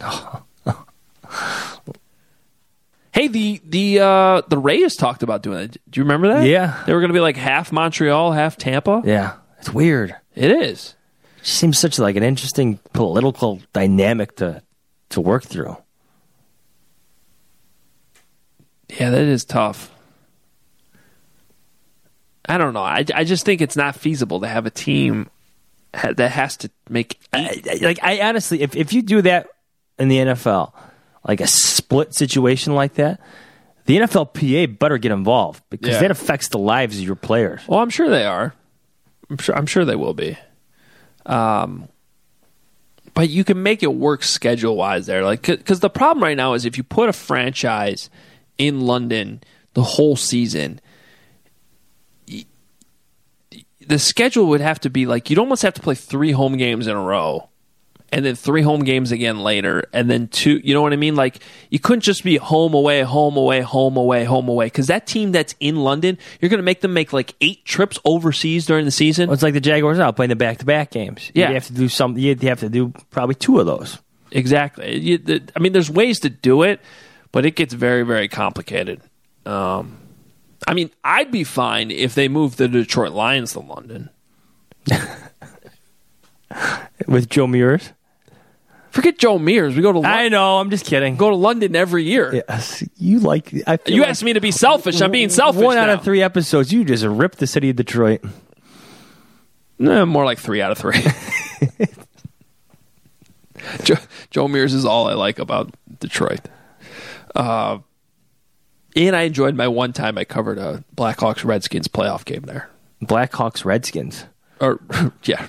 hey, 3.18 3.28
the 3.28 3.60
the 3.64 4.00
uh, 4.00 4.42
the 4.48 4.58
Rays 4.58 4.94
talked 4.96 5.22
about 5.22 5.42
doing 5.42 5.58
it. 5.60 5.76
Do 5.90 6.00
you 6.00 6.04
remember 6.04 6.28
that? 6.28 6.46
Yeah. 6.46 6.82
they 6.86 6.94
were 6.94 7.00
going 7.00 7.10
to 7.10 7.14
be 7.14 7.20
like 7.20 7.36
half 7.36 7.72
Montreal, 7.72 8.32
half 8.32 8.56
Tampa. 8.56 9.02
Yeah, 9.04 9.34
it's 9.58 9.70
weird. 9.70 10.14
It 10.34 10.50
is. 10.52 10.94
It 11.40 11.46
seems 11.46 11.78
such 11.78 11.98
like 11.98 12.16
an 12.16 12.22
interesting 12.22 12.78
political 12.92 13.60
dynamic 13.72 14.36
to 14.36 14.62
to 15.10 15.20
work 15.20 15.44
through. 15.44 15.76
Yeah, 18.88 19.10
that 19.10 19.22
is 19.22 19.44
tough. 19.44 19.90
I 22.48 22.56
don't 22.56 22.72
know. 22.72 22.82
I, 22.82 23.04
I 23.14 23.24
just 23.24 23.44
think 23.44 23.60
it's 23.60 23.76
not 23.76 23.94
feasible 23.94 24.40
to 24.40 24.48
have 24.48 24.64
a 24.64 24.70
team 24.70 25.28
that 25.92 26.30
has 26.30 26.56
to 26.58 26.70
make. 26.88 27.20
I, 27.32 27.78
like 27.82 27.98
I 28.02 28.20
honestly, 28.22 28.62
if 28.62 28.76
if 28.76 28.92
you 28.92 29.02
do 29.02 29.22
that 29.22 29.48
in 29.98 30.08
the 30.08 30.18
NFL, 30.18 30.72
like 31.28 31.40
a 31.40 31.46
split 31.46 32.14
situation 32.14 32.74
like 32.74 32.94
that, 32.94 33.20
the 33.84 33.98
NFLPA 33.98 34.78
better 34.78 34.98
get 34.98 35.12
involved 35.12 35.62
because 35.70 35.94
Yeah. 35.94 36.00
that 36.00 36.10
affects 36.10 36.48
the 36.48 36.58
lives 36.58 36.98
of 36.98 37.04
your 37.04 37.14
players. 37.14 37.60
Well, 37.68 37.78
I'm 37.80 37.90
sure 37.90 38.08
they 38.08 38.24
are. 38.24 38.54
I'm 39.30 39.36
sure. 39.38 39.54
I'm 39.56 39.66
sure 39.66 39.84
they 39.84 39.94
will 39.94 40.14
be. 40.14 40.36
Um, 41.26 41.88
but 43.14 43.28
you 43.28 43.44
can 43.44 43.62
make 43.62 43.82
it 43.82 43.92
work 43.94 44.22
schedule 44.24 44.76
wise 44.76 45.06
there, 45.06 45.22
like 45.24 45.42
because 45.42 45.80
the 45.80 45.90
problem 45.90 46.22
right 46.22 46.36
now 46.36 46.54
is 46.54 46.64
if 46.64 46.76
you 46.78 46.82
put 46.82 47.08
a 47.08 47.12
franchise 47.12 48.08
in 48.56 48.80
London 48.80 49.42
the 49.74 49.82
whole 49.82 50.16
season, 50.16 50.80
the 53.86 53.98
schedule 53.98 54.46
would 54.46 54.60
have 54.60 54.80
to 54.80 54.90
be 54.90 55.06
like 55.06 55.30
you'd 55.30 55.38
almost 55.38 55.62
have 55.62 55.74
to 55.74 55.80
play 55.80 55.94
three 55.94 56.32
home 56.32 56.56
games 56.56 56.86
in 56.86 56.96
a 56.96 57.00
row. 57.00 57.48
And 58.10 58.24
then 58.24 58.36
three 58.36 58.62
home 58.62 58.84
games 58.84 59.12
again 59.12 59.40
later, 59.40 59.84
and 59.92 60.08
then 60.08 60.28
two. 60.28 60.62
You 60.64 60.72
know 60.72 60.80
what 60.80 60.94
I 60.94 60.96
mean? 60.96 61.14
Like 61.14 61.40
you 61.68 61.78
couldn't 61.78 62.00
just 62.00 62.24
be 62.24 62.38
home 62.38 62.72
away, 62.72 63.02
home 63.02 63.36
away, 63.36 63.60
home 63.60 63.98
away, 63.98 64.24
home 64.24 64.48
away. 64.48 64.66
Because 64.66 64.86
that 64.86 65.06
team 65.06 65.30
that's 65.32 65.54
in 65.60 65.76
London, 65.76 66.16
you're 66.40 66.48
going 66.48 66.58
to 66.58 66.64
make 66.64 66.80
them 66.80 66.94
make 66.94 67.12
like 67.12 67.34
eight 67.42 67.66
trips 67.66 67.98
overseas 68.06 68.64
during 68.64 68.86
the 68.86 68.90
season. 68.90 69.28
Well, 69.28 69.34
it's 69.34 69.42
like 69.42 69.52
the 69.52 69.60
Jaguars 69.60 69.98
now 69.98 70.10
playing 70.10 70.30
the 70.30 70.36
back 70.36 70.58
to 70.58 70.64
back 70.64 70.90
games. 70.90 71.30
Yeah. 71.34 71.48
you 71.48 71.54
have 71.54 71.66
to 71.66 71.74
do 71.74 71.88
some. 71.90 72.16
You 72.16 72.34
have 72.34 72.60
to 72.60 72.70
do 72.70 72.94
probably 73.10 73.34
two 73.34 73.60
of 73.60 73.66
those. 73.66 73.98
Exactly. 74.30 74.98
You, 74.98 75.18
the, 75.18 75.42
I 75.54 75.58
mean, 75.58 75.72
there's 75.72 75.90
ways 75.90 76.20
to 76.20 76.30
do 76.30 76.62
it, 76.62 76.80
but 77.30 77.44
it 77.44 77.56
gets 77.56 77.74
very, 77.74 78.04
very 78.04 78.28
complicated. 78.28 79.02
Um, 79.44 79.98
I 80.66 80.74
mean, 80.74 80.90
I'd 81.04 81.30
be 81.30 81.44
fine 81.44 81.90
if 81.90 82.14
they 82.14 82.28
moved 82.28 82.58
the 82.58 82.68
Detroit 82.68 83.12
Lions 83.12 83.52
to 83.52 83.60
London. 83.60 84.10
with 87.06 87.28
Joe 87.28 87.46
Muer. 87.46 87.80
Forget 88.90 89.18
Joe 89.18 89.38
Muer. 89.38 89.68
We 89.68 89.82
go 89.82 89.92
to. 89.92 89.98
Lon- 90.00 90.06
I 90.10 90.28
know. 90.28 90.58
I'm 90.58 90.70
just 90.70 90.84
kidding. 90.86 91.16
Go 91.16 91.30
to 91.30 91.36
London 91.36 91.76
every 91.76 92.04
year. 92.04 92.42
Yes, 92.48 92.82
you 92.96 93.20
like. 93.20 93.52
I 93.66 93.76
feel 93.76 93.94
You 93.94 94.00
like 94.02 94.10
asked 94.10 94.24
me 94.24 94.32
to 94.32 94.40
be 94.40 94.50
selfish. 94.50 95.00
I'm 95.00 95.10
being 95.10 95.28
selfish. 95.28 95.62
One 95.62 95.76
out 95.76 95.86
now. 95.88 95.94
of 95.94 96.04
three 96.04 96.22
episodes, 96.22 96.72
you 96.72 96.84
just 96.84 97.04
ripped 97.04 97.38
the 97.38 97.46
city 97.46 97.70
of 97.70 97.76
Detroit. 97.76 98.22
No, 99.78 100.04
more 100.06 100.24
like 100.24 100.38
three 100.38 100.60
out 100.62 100.72
of 100.72 100.78
three. 100.78 101.00
Joe, 103.84 103.96
Joe 104.30 104.48
Muer 104.48 104.64
is 104.64 104.84
all 104.84 105.08
I 105.08 105.14
like 105.14 105.38
about 105.38 105.74
Detroit. 106.00 106.40
Uh, 107.34 107.78
and 108.96 109.14
I 109.14 109.22
enjoyed 109.22 109.54
my 109.54 109.68
one 109.68 109.92
time 109.92 110.16
I 110.16 110.24
covered 110.24 110.58
a 110.58 110.82
Blackhawks 110.96 111.44
Redskins 111.44 111.88
playoff 111.88 112.24
game 112.24 112.42
there. 112.42 112.70
Blackhawks, 113.02 113.64
Redskins, 113.64 114.24
Or 114.60 114.80
yeah, 115.24 115.48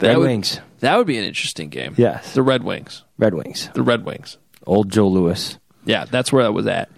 Red 0.00 0.18
would- 0.18 0.24
Wings, 0.26 0.60
That 0.84 0.98
would 0.98 1.06
be 1.06 1.16
an 1.16 1.24
interesting 1.24 1.70
game. 1.70 1.94
Yes. 1.96 2.34
the 2.34 2.42
Red 2.42 2.62
Wings. 2.62 3.04
Red 3.18 3.34
Wings, 3.34 3.70
The 3.74 3.82
Red 3.82 4.04
Wings. 4.04 4.38
old 4.66 4.90
Joe 4.90 5.08
Louis. 5.08 5.58
Yeah, 5.84 6.04
that's 6.04 6.32
where 6.32 6.44
I 6.44 6.48
was 6.50 6.66
at. 6.66 6.90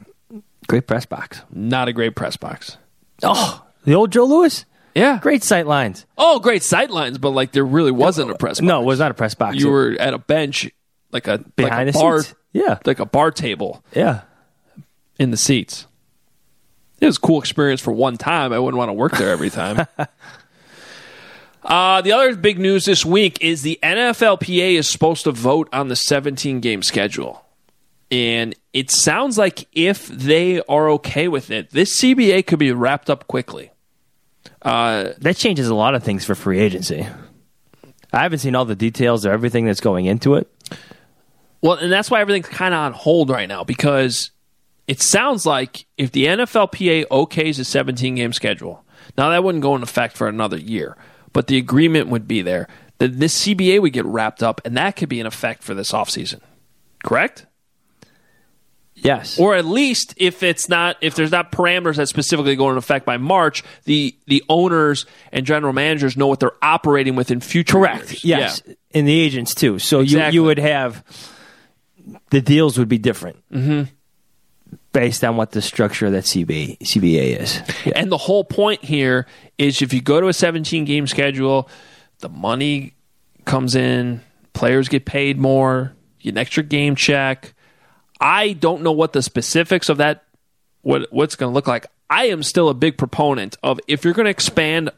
Great 0.67 0.87
press 0.87 1.07
box. 1.07 1.43
Not 1.51 1.89
a 1.89 1.93
great 1.93 2.17
press 2.17 2.37
box. 2.37 2.79
Oh, 3.23 3.65
the 3.85 3.95
old 3.95 4.11
Joe 4.11 4.25
Louis. 4.25 4.65
Yeah. 4.95 5.19
Great 5.21 5.45
sight 5.45 5.67
lines. 5.67 6.07
Oh, 6.17 6.39
great 6.41 6.63
sight 6.63 6.91
lines, 6.91 7.19
but 7.19 7.31
like 7.31 7.53
there 7.53 7.65
really 7.65 7.91
wasn't 7.91 8.31
a 8.31 8.35
press 8.35 8.59
box. 8.59 8.67
No, 8.67 8.81
it 8.83 8.87
was 8.87 8.99
not 8.99 9.11
a 9.11 9.15
press 9.15 9.35
box. 9.35 9.57
You 9.57 9.71
were 9.71 9.95
at 10.01 10.15
a 10.15 10.19
bench, 10.19 10.71
like 11.13 11.29
a 11.29 11.39
Behind 11.39 11.87
like 11.87 11.95
the 11.95 12.01
bar, 12.01 12.23
seats. 12.23 12.35
Yeah. 12.53 12.79
like 12.85 12.99
a 12.99 13.07
bar 13.07 13.31
table 13.31 13.85
yeah. 13.95 14.23
in 15.19 15.31
the 15.31 15.37
seats. 15.37 15.87
It 16.99 17.07
was 17.07 17.19
a 17.19 17.21
cool 17.21 17.39
experience 17.39 17.81
for 17.81 17.93
one 17.93 18.17
time. 18.17 18.53
I 18.53 18.59
wouldn't 18.59 18.79
want 18.79 18.89
to 18.89 18.95
work 18.95 19.17
there 19.17 19.31
every 19.31 19.51
time. 19.51 19.87
uh, 21.67 22.01
the 22.01 22.13
other 22.13 22.35
big 22.37 22.59
news 22.59 22.85
this 22.85 23.05
week 23.05 23.39
is 23.41 23.63
the 23.63 23.79
NFLPA 23.83 24.75
is 24.75 24.89
supposed 24.89 25.25
to 25.25 25.33
vote 25.33 25.69
on 25.73 25.89
the 25.89 25.97
17 25.97 26.61
game 26.61 26.83
schedule. 26.83 27.45
And 28.11 28.55
it 28.73 28.91
sounds 28.91 29.37
like 29.37 29.67
if 29.73 30.07
they 30.07 30.61
are 30.69 30.91
okay 30.91 31.27
with 31.29 31.51
it, 31.51 31.71
this 31.71 32.01
CBA 32.01 32.47
could 32.47 32.61
be 32.61 32.71
wrapped 32.71 33.11
up 33.11 33.27
quickly. 33.27 33.73
Uh, 34.63 35.11
That 35.19 35.37
changes 35.37 35.67
a 35.69 35.75
lot 35.75 35.95
of 35.95 36.05
things 36.05 36.25
for 36.25 36.35
free 36.35 36.61
agency. 36.61 37.07
I 38.13 38.23
haven't 38.23 38.39
seen 38.39 38.55
all 38.55 38.65
the 38.65 38.77
details 38.77 39.25
of 39.25 39.33
everything 39.33 39.67
that's 39.67 39.81
going 39.81 40.07
into 40.07 40.37
it. 40.37 40.49
Well, 41.61 41.75
and 41.75 41.91
that's 41.91 42.11
why 42.11 42.21
everything's 42.21 42.49
kind 42.49 42.75
of 42.75 42.79
on 42.79 42.93
hold 42.93 43.29
right 43.29 43.49
now 43.49 43.65
because 43.65 44.31
it 44.87 45.03
sounds 45.03 45.45
like 45.45 45.87
if 45.99 46.13
the 46.13 46.27
NFLPA 46.27 47.07
okays 47.09 47.59
a 47.59 47.65
17 47.65 48.15
game 48.15 48.33
schedule, 48.33 48.85
now 49.19 49.31
that 49.31 49.43
wouldn't 49.43 49.63
go 49.63 49.75
into 49.75 49.85
effect 49.85 50.17
for 50.17 50.29
another 50.29 50.59
year, 50.59 50.97
but 51.37 51.49
the 51.49 51.59
agreement 51.59 52.09
would 52.09 52.27
be 52.27 52.41
there 52.41 52.67
that 52.97 53.19
this 53.21 53.45
CBA 53.45 53.79
would 53.83 53.93
get 53.93 54.07
wrapped 54.07 54.43
up 54.43 54.63
and 54.65 54.75
that 54.79 54.97
could 54.97 55.11
be 55.11 55.21
in 55.21 55.27
effect 55.27 55.63
for 55.63 55.75
this 55.75 55.93
offseason. 55.93 56.41
Correct? 57.05 57.45
Yes. 58.95 59.39
Or 59.39 59.55
at 59.55 59.67
least 59.67 60.15
if 60.17 60.43
it's 60.43 60.71
not 60.71 60.97
if 61.03 61.15
there's 61.15 61.31
not 61.31 61.53
parameters 61.53 61.97
that 61.97 62.07
specifically 62.07 62.57
go 62.57 62.69
into 62.71 62.79
effect 62.79 63.05
by 63.05 63.19
March, 63.19 63.63
the 63.85 64.17
the 64.27 64.43
owners 64.49 65.05
and 65.31 65.45
general 65.45 65.75
managers 65.75 66.17
know 66.17 66.27
what 66.27 66.41
they're 66.41 66.57
operating 66.65 67.17
with 67.17 67.31
in 67.31 67.41
future 67.41 67.75
Correct. 67.75 68.11
years. 68.13 68.25
Yes. 68.25 68.63
And 68.95 69.07
the 69.07 69.21
agents 69.21 69.55
too. 69.55 69.79
So 69.79 70.01
Exactly. 70.01 70.35
you 70.37 70.41
you 70.41 70.47
would 70.47 70.59
have 70.59 71.05
the 72.31 72.41
deals 72.41 72.79
would 72.79 72.89
be 72.89 72.97
different 72.97 73.37
Mm-hmm. 73.53 73.93
Based 74.97 75.23
on 75.23 75.37
what 75.37 75.51
the 75.51 75.61
structure 75.61 76.07
of 76.07 76.13
that 76.13 76.25
CBA 76.25 76.79
CBA 76.79 77.39
is. 77.39 77.61
And 77.95 78.11
the 78.11 78.17
whole 78.17 78.45
point 78.45 78.83
here 78.83 79.27
is 79.59 79.83
if 79.83 79.93
you 79.93 80.01
go 80.01 80.23
to 80.23 80.29
a 80.29 80.33
17 80.33 80.87
game 80.87 81.07
schedule, 81.07 81.69
the 82.21 82.31
money 82.31 82.95
comes 83.45 83.75
in, 83.75 84.23
players 84.55 84.89
get 84.89 85.05
paid 85.05 85.39
more, 85.39 85.93
you 86.19 86.25
get 86.25 86.31
an 86.31 86.39
extra 86.39 86.63
game 86.63 86.97
check. 86.97 87.53
I 88.23 88.55
don't 88.55 88.81
know 88.81 88.93
what 88.93 89.13
the 89.13 89.21
specifics 89.21 89.91
of 89.91 89.99
that 89.99 90.25
what 90.81 91.13
what's 91.13 91.37
going 91.37 91.51
to 91.51 91.55
look 91.55 91.67
like. 91.67 91.85
I 92.09 92.29
am 92.29 92.43
still 92.43 92.71
a 92.71 92.75
big 92.75 92.97
proponent 92.97 93.59
of 93.63 93.79
if 93.87 94.03
you're 94.03 94.15
going 94.15 94.25
to 94.25 94.31
expand 94.31 94.89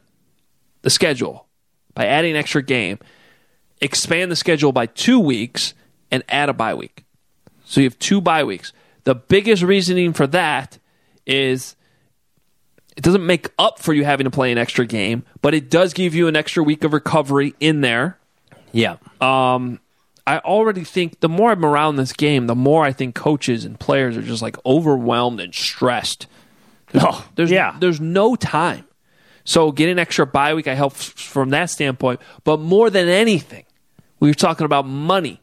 the 0.81 0.89
schedule, 0.89 1.45
by 1.93 2.05
adding 2.05 2.31
an 2.31 2.37
extra 2.37 2.63
game, 2.63 2.99
expand 3.81 4.31
the 4.31 4.37
schedule 4.37 4.71
by 4.71 4.85
two 4.85 5.19
weeks, 5.19 5.73
and 6.09 6.23
add 6.29 6.47
a 6.47 6.53
bye 6.53 6.73
week. 6.73 7.03
So 7.65 7.81
you 7.81 7.85
have 7.87 7.99
two 7.99 8.21
bye 8.21 8.45
weeks. 8.45 8.71
The 9.05 9.15
biggest 9.15 9.63
reasoning 9.63 10.13
for 10.13 10.27
that 10.27 10.77
is 11.25 11.75
it 12.97 13.03
doesn't 13.03 13.25
make 13.25 13.49
up 13.57 13.79
for 13.79 13.93
you 13.93 14.03
having 14.03 14.25
to 14.25 14.31
play 14.31 14.51
an 14.51 14.57
extra 14.57 14.85
game, 14.85 15.23
but 15.41 15.53
it 15.53 15.69
does 15.69 15.93
give 15.93 16.13
you 16.13 16.27
an 16.27 16.35
extra 16.35 16.63
week 16.63 16.83
of 16.83 16.93
recovery 16.93 17.53
in 17.59 17.81
there. 17.81 18.17
Yeah. 18.71 18.97
Um, 19.21 19.79
I 20.27 20.39
already 20.39 20.83
think 20.83 21.21
the 21.21 21.29
more 21.29 21.51
I'm 21.51 21.65
around 21.65 21.95
this 21.95 22.13
game, 22.13 22.47
the 22.47 22.55
more 22.55 22.83
I 22.83 22.91
think 22.91 23.15
coaches 23.15 23.65
and 23.65 23.79
players 23.79 24.15
are 24.17 24.21
just 24.21 24.41
like 24.41 24.57
overwhelmed 24.65 25.39
and 25.39 25.53
stressed. 25.55 26.27
There's, 26.91 27.03
Oh, 27.07 27.25
there's, 27.35 27.51
yeah. 27.51 27.75
there's 27.79 27.99
no 28.01 28.35
time. 28.35 28.85
So 29.45 29.71
getting 29.71 29.93
an 29.93 29.99
extra 29.99 30.27
bye 30.27 30.53
week, 30.53 30.67
I 30.67 30.75
help 30.75 30.93
f- 30.93 30.99
from 30.99 31.49
that 31.51 31.69
standpoint. 31.71 32.19
But 32.43 32.59
more 32.59 32.89
than 32.91 33.07
anything, 33.07 33.65
we 34.19 34.27
were 34.29 34.35
talking 34.35 34.65
about 34.65 34.85
money. 34.85 35.39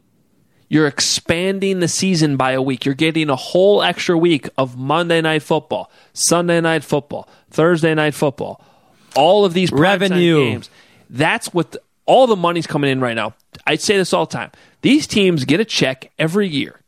You're 0.69 0.87
expanding 0.87 1.79
the 1.79 1.87
season 1.87 2.35
by 2.35 2.51
a 2.51 2.61
week. 2.61 2.83
You're 2.85 2.95
getting 2.95 3.29
a 3.29 3.35
whole 3.35 3.81
extra 3.81 4.17
week 4.17 4.49
of 4.57 4.77
Monday 4.77 5.21
night 5.21 5.43
football, 5.43 5.89
Sunday 6.13 6.59
night 6.59 6.83
football, 6.83 7.29
Thursday 7.49 7.93
night 7.93 8.13
football. 8.13 8.61
All 9.15 9.45
of 9.45 9.53
these 9.53 9.71
Revenue. 9.71 10.37
games. 10.43 10.69
That's 11.09 11.53
what 11.53 11.71
the- 11.71 11.81
all 12.05 12.27
the 12.27 12.35
money's 12.35 12.67
coming 12.67 12.89
in 12.91 12.99
right 12.99 13.15
now. 13.15 13.33
I 13.65 13.75
say 13.77 13.97
this 13.97 14.13
all 14.13 14.25
the 14.25 14.33
time. 14.33 14.51
These 14.81 15.07
teams 15.07 15.45
get 15.45 15.59
a 15.59 15.65
check 15.65 16.11
every 16.19 16.47
year 16.47 16.81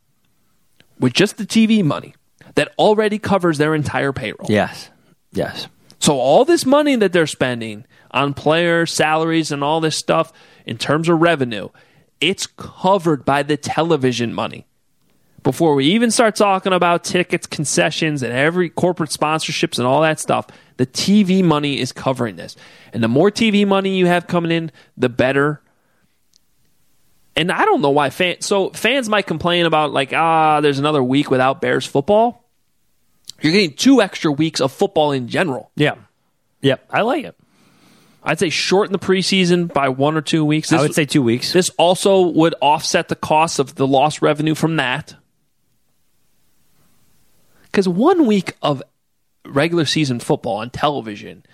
with 0.99 1.13
just 1.13 1.37
the 1.37 1.45
TV 1.45 1.81
money 1.83 2.13
that 2.55 2.73
already 2.77 3.17
covers 3.17 3.57
their 3.57 3.73
entire 3.75 4.11
payroll. 4.11 4.47
Yes. 4.49 4.89
Yes. 5.31 5.67
So 5.99 6.17
all 6.17 6.43
this 6.45 6.65
money 6.65 6.95
that 6.97 7.13
they're 7.13 7.27
spending 7.27 7.85
on 8.11 8.33
players, 8.33 8.91
salaries, 8.93 9.51
and 9.51 9.63
all 9.63 9.79
this 9.81 9.95
stuff 9.97 10.31
in 10.65 10.77
terms 10.77 11.07
of 11.09 11.19
revenue, 11.21 11.69
it's 12.21 12.47
covered 12.47 13.25
by 13.25 13.43
the 13.43 13.57
television 13.57 14.33
money. 14.33 14.65
Before 15.41 15.73
we 15.73 15.85
even 15.85 16.11
start 16.11 16.35
talking 16.35 16.73
about 16.73 17.03
tickets, 17.05 17.47
concessions, 17.47 18.23
and 18.23 18.33
every 18.33 18.69
corporate 18.69 19.09
sponsorships 19.09 19.77
and 19.77 19.87
all 19.87 20.01
that 20.01 20.19
stuff, 20.19 20.47
the 20.77 20.85
TV 20.85 21.43
money 21.43 21.79
is 21.79 21.91
covering 21.93 22.35
this. 22.35 22.57
And 22.91 23.01
the 23.01 23.07
more 23.07 23.31
TV 23.31 23.65
money 23.65 23.97
you 23.97 24.05
have 24.05 24.27
coming 24.27 24.51
in, 24.51 24.71
the 24.97 25.07
better. 25.07 25.61
And 27.37 27.53
I 27.53 27.63
don't 27.63 27.81
know 27.81 27.91
why 27.91 28.09
fans. 28.09 28.45
So 28.45 28.71
fans 28.71 29.07
might 29.07 29.27
complain 29.27 29.65
about 29.65 29.93
like 29.93 30.11
ah, 30.11 30.59
there's 30.59 30.79
another 30.79 31.01
week 31.01 31.31
without 31.31 31.61
Bears 31.61 31.85
football. 31.85 32.43
You're 33.41 33.53
getting 33.53 33.75
two 33.75 34.01
extra 34.01 34.31
weeks 34.31 34.59
of 34.59 34.73
football 34.73 35.13
in 35.13 35.29
general. 35.29 35.71
Yeah. 35.77 35.95
Yep. 36.61 36.85
I 36.89 37.01
like 37.01 37.23
it. 37.23 37.38
I'd 38.23 38.39
say 38.39 38.49
shorten 38.49 38.91
the 38.91 38.99
preseason 38.99 39.71
by 39.71 39.89
one 39.89 40.15
or 40.17 40.21
two 40.21 40.43
weeks. 40.43 40.73
I 40.73 40.81
would 40.81 40.93
say 40.93 41.05
two 41.05 41.21
weeks. 41.23 41.53
This 41.53 41.69
also 41.77 42.21
would 42.21 42.53
offset 42.61 43.07
the 43.07 43.15
cost 43.15 43.59
of 43.59 43.75
the 43.75 43.87
lost 43.87 44.21
revenue 44.21 44.55
from 44.55 44.75
that. 44.75 45.15
Because 47.63 47.87
one 47.87 48.25
week 48.25 48.53
of 48.61 48.81
regular 49.45 49.85
season 49.85 50.19
football 50.19 50.57
on 50.57 50.69
television, 50.69 51.45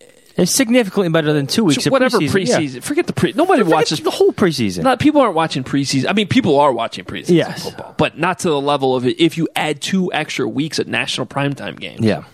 eh, 0.00 0.06
It's 0.38 0.52
significantly 0.52 1.08
better 1.08 1.32
than 1.32 1.46
two 1.46 1.64
weeks 1.64 1.86
of 1.86 1.92
whatever 1.92 2.18
preseason. 2.18 2.30
preseason, 2.30 2.74
Yeah. 2.74 2.80
forget 2.80 3.06
the 3.06 3.12
pre. 3.12 3.32
Nobody 3.32 3.62
Forget 3.62 3.74
watches 3.76 4.00
the 4.00 4.10
whole 4.10 4.32
preseason. 4.32 4.82
Not 4.82 4.98
people 4.98 5.20
aren't 5.20 5.34
watching 5.34 5.62
preseason. 5.62 6.06
I 6.08 6.14
mean, 6.14 6.26
people 6.26 6.58
are 6.58 6.72
watching 6.72 7.04
preseason 7.04 7.36
Yes. 7.36 7.62
football, 7.64 7.94
but 7.96 8.18
not 8.18 8.40
to 8.40 8.48
the 8.48 8.60
level 8.60 8.96
of 8.96 9.06
it. 9.06 9.20
If 9.20 9.36
you 9.38 9.48
add 9.54 9.80
two 9.80 10.12
extra 10.12 10.48
weeks 10.48 10.78
at 10.78 10.88
national 10.88 11.26
primetime 11.26 11.78
games, 11.78 12.00
yeah. 12.00 12.24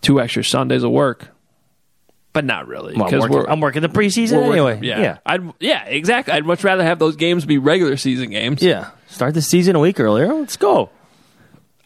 two 0.00 0.20
extra 0.20 0.42
Sundays 0.44 0.82
of 0.82 0.90
work, 0.90 1.28
but 2.32 2.44
not 2.44 2.66
really 2.66 2.94
Well, 2.94 3.04
I'm, 3.04 3.10
because 3.10 3.22
working, 3.22 3.36
we're 3.36 3.46
I'm 3.46 3.60
working 3.60 3.82
the 3.82 3.88
preseason 3.88 4.36
working- 4.36 4.52
anyway. 4.52 4.78
Yeah, 4.82 5.00
Yeah. 5.00 5.18
I'd, 5.26 5.52
yeah, 5.60 5.84
exactly. 5.84 6.32
I'd 6.34 6.44
much 6.46 6.64
rather 6.64 6.82
have 6.84 6.98
those 6.98 7.16
games 7.16 7.44
be 7.44 7.58
regular 7.58 7.96
season 7.96 8.30
games. 8.30 8.62
Yeah. 8.62 8.90
Start 9.08 9.34
the 9.34 9.42
season 9.42 9.76
a 9.76 9.80
week 9.80 10.00
earlier. 10.00 10.32
Let's 10.32 10.56
go. 10.56 10.90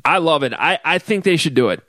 I 0.04 0.18
love 0.18 0.42
it. 0.44 0.52
I, 0.54 0.78
I 0.84 0.98
think 0.98 1.24
they 1.24 1.36
should 1.36 1.54
do 1.54 1.70
it. 1.70 1.82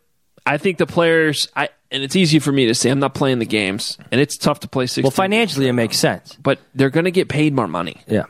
I 0.46 0.58
think 0.58 0.78
the 0.80 0.88
players. 0.88 1.48
I 1.56 1.70
and 1.92 2.04
it's 2.04 2.16
easy 2.16 2.40
for 2.40 2.52
me 2.52 2.66
to 2.66 2.74
say 2.76 2.90
I'm 2.90 3.00
not 3.00 3.14
playing 3.14 3.40
the 3.40 3.46
games, 3.46 3.98
and 4.12 4.20
it's 4.20 4.38
tough 4.38 4.62
to 4.62 4.68
play 4.68 4.88
16. 4.88 5.04
Well, 5.04 5.12
financially, 5.12 5.68
it 5.68 5.74
makes 5.74 5.98
sense. 5.98 6.36
but 6.42 6.60
they're 6.76 6.90
going 6.90 7.06
to 7.06 7.12
get 7.12 7.30
paid 7.30 7.54
more 7.54 7.68
money. 7.68 8.02
Yeah. 8.08 8.24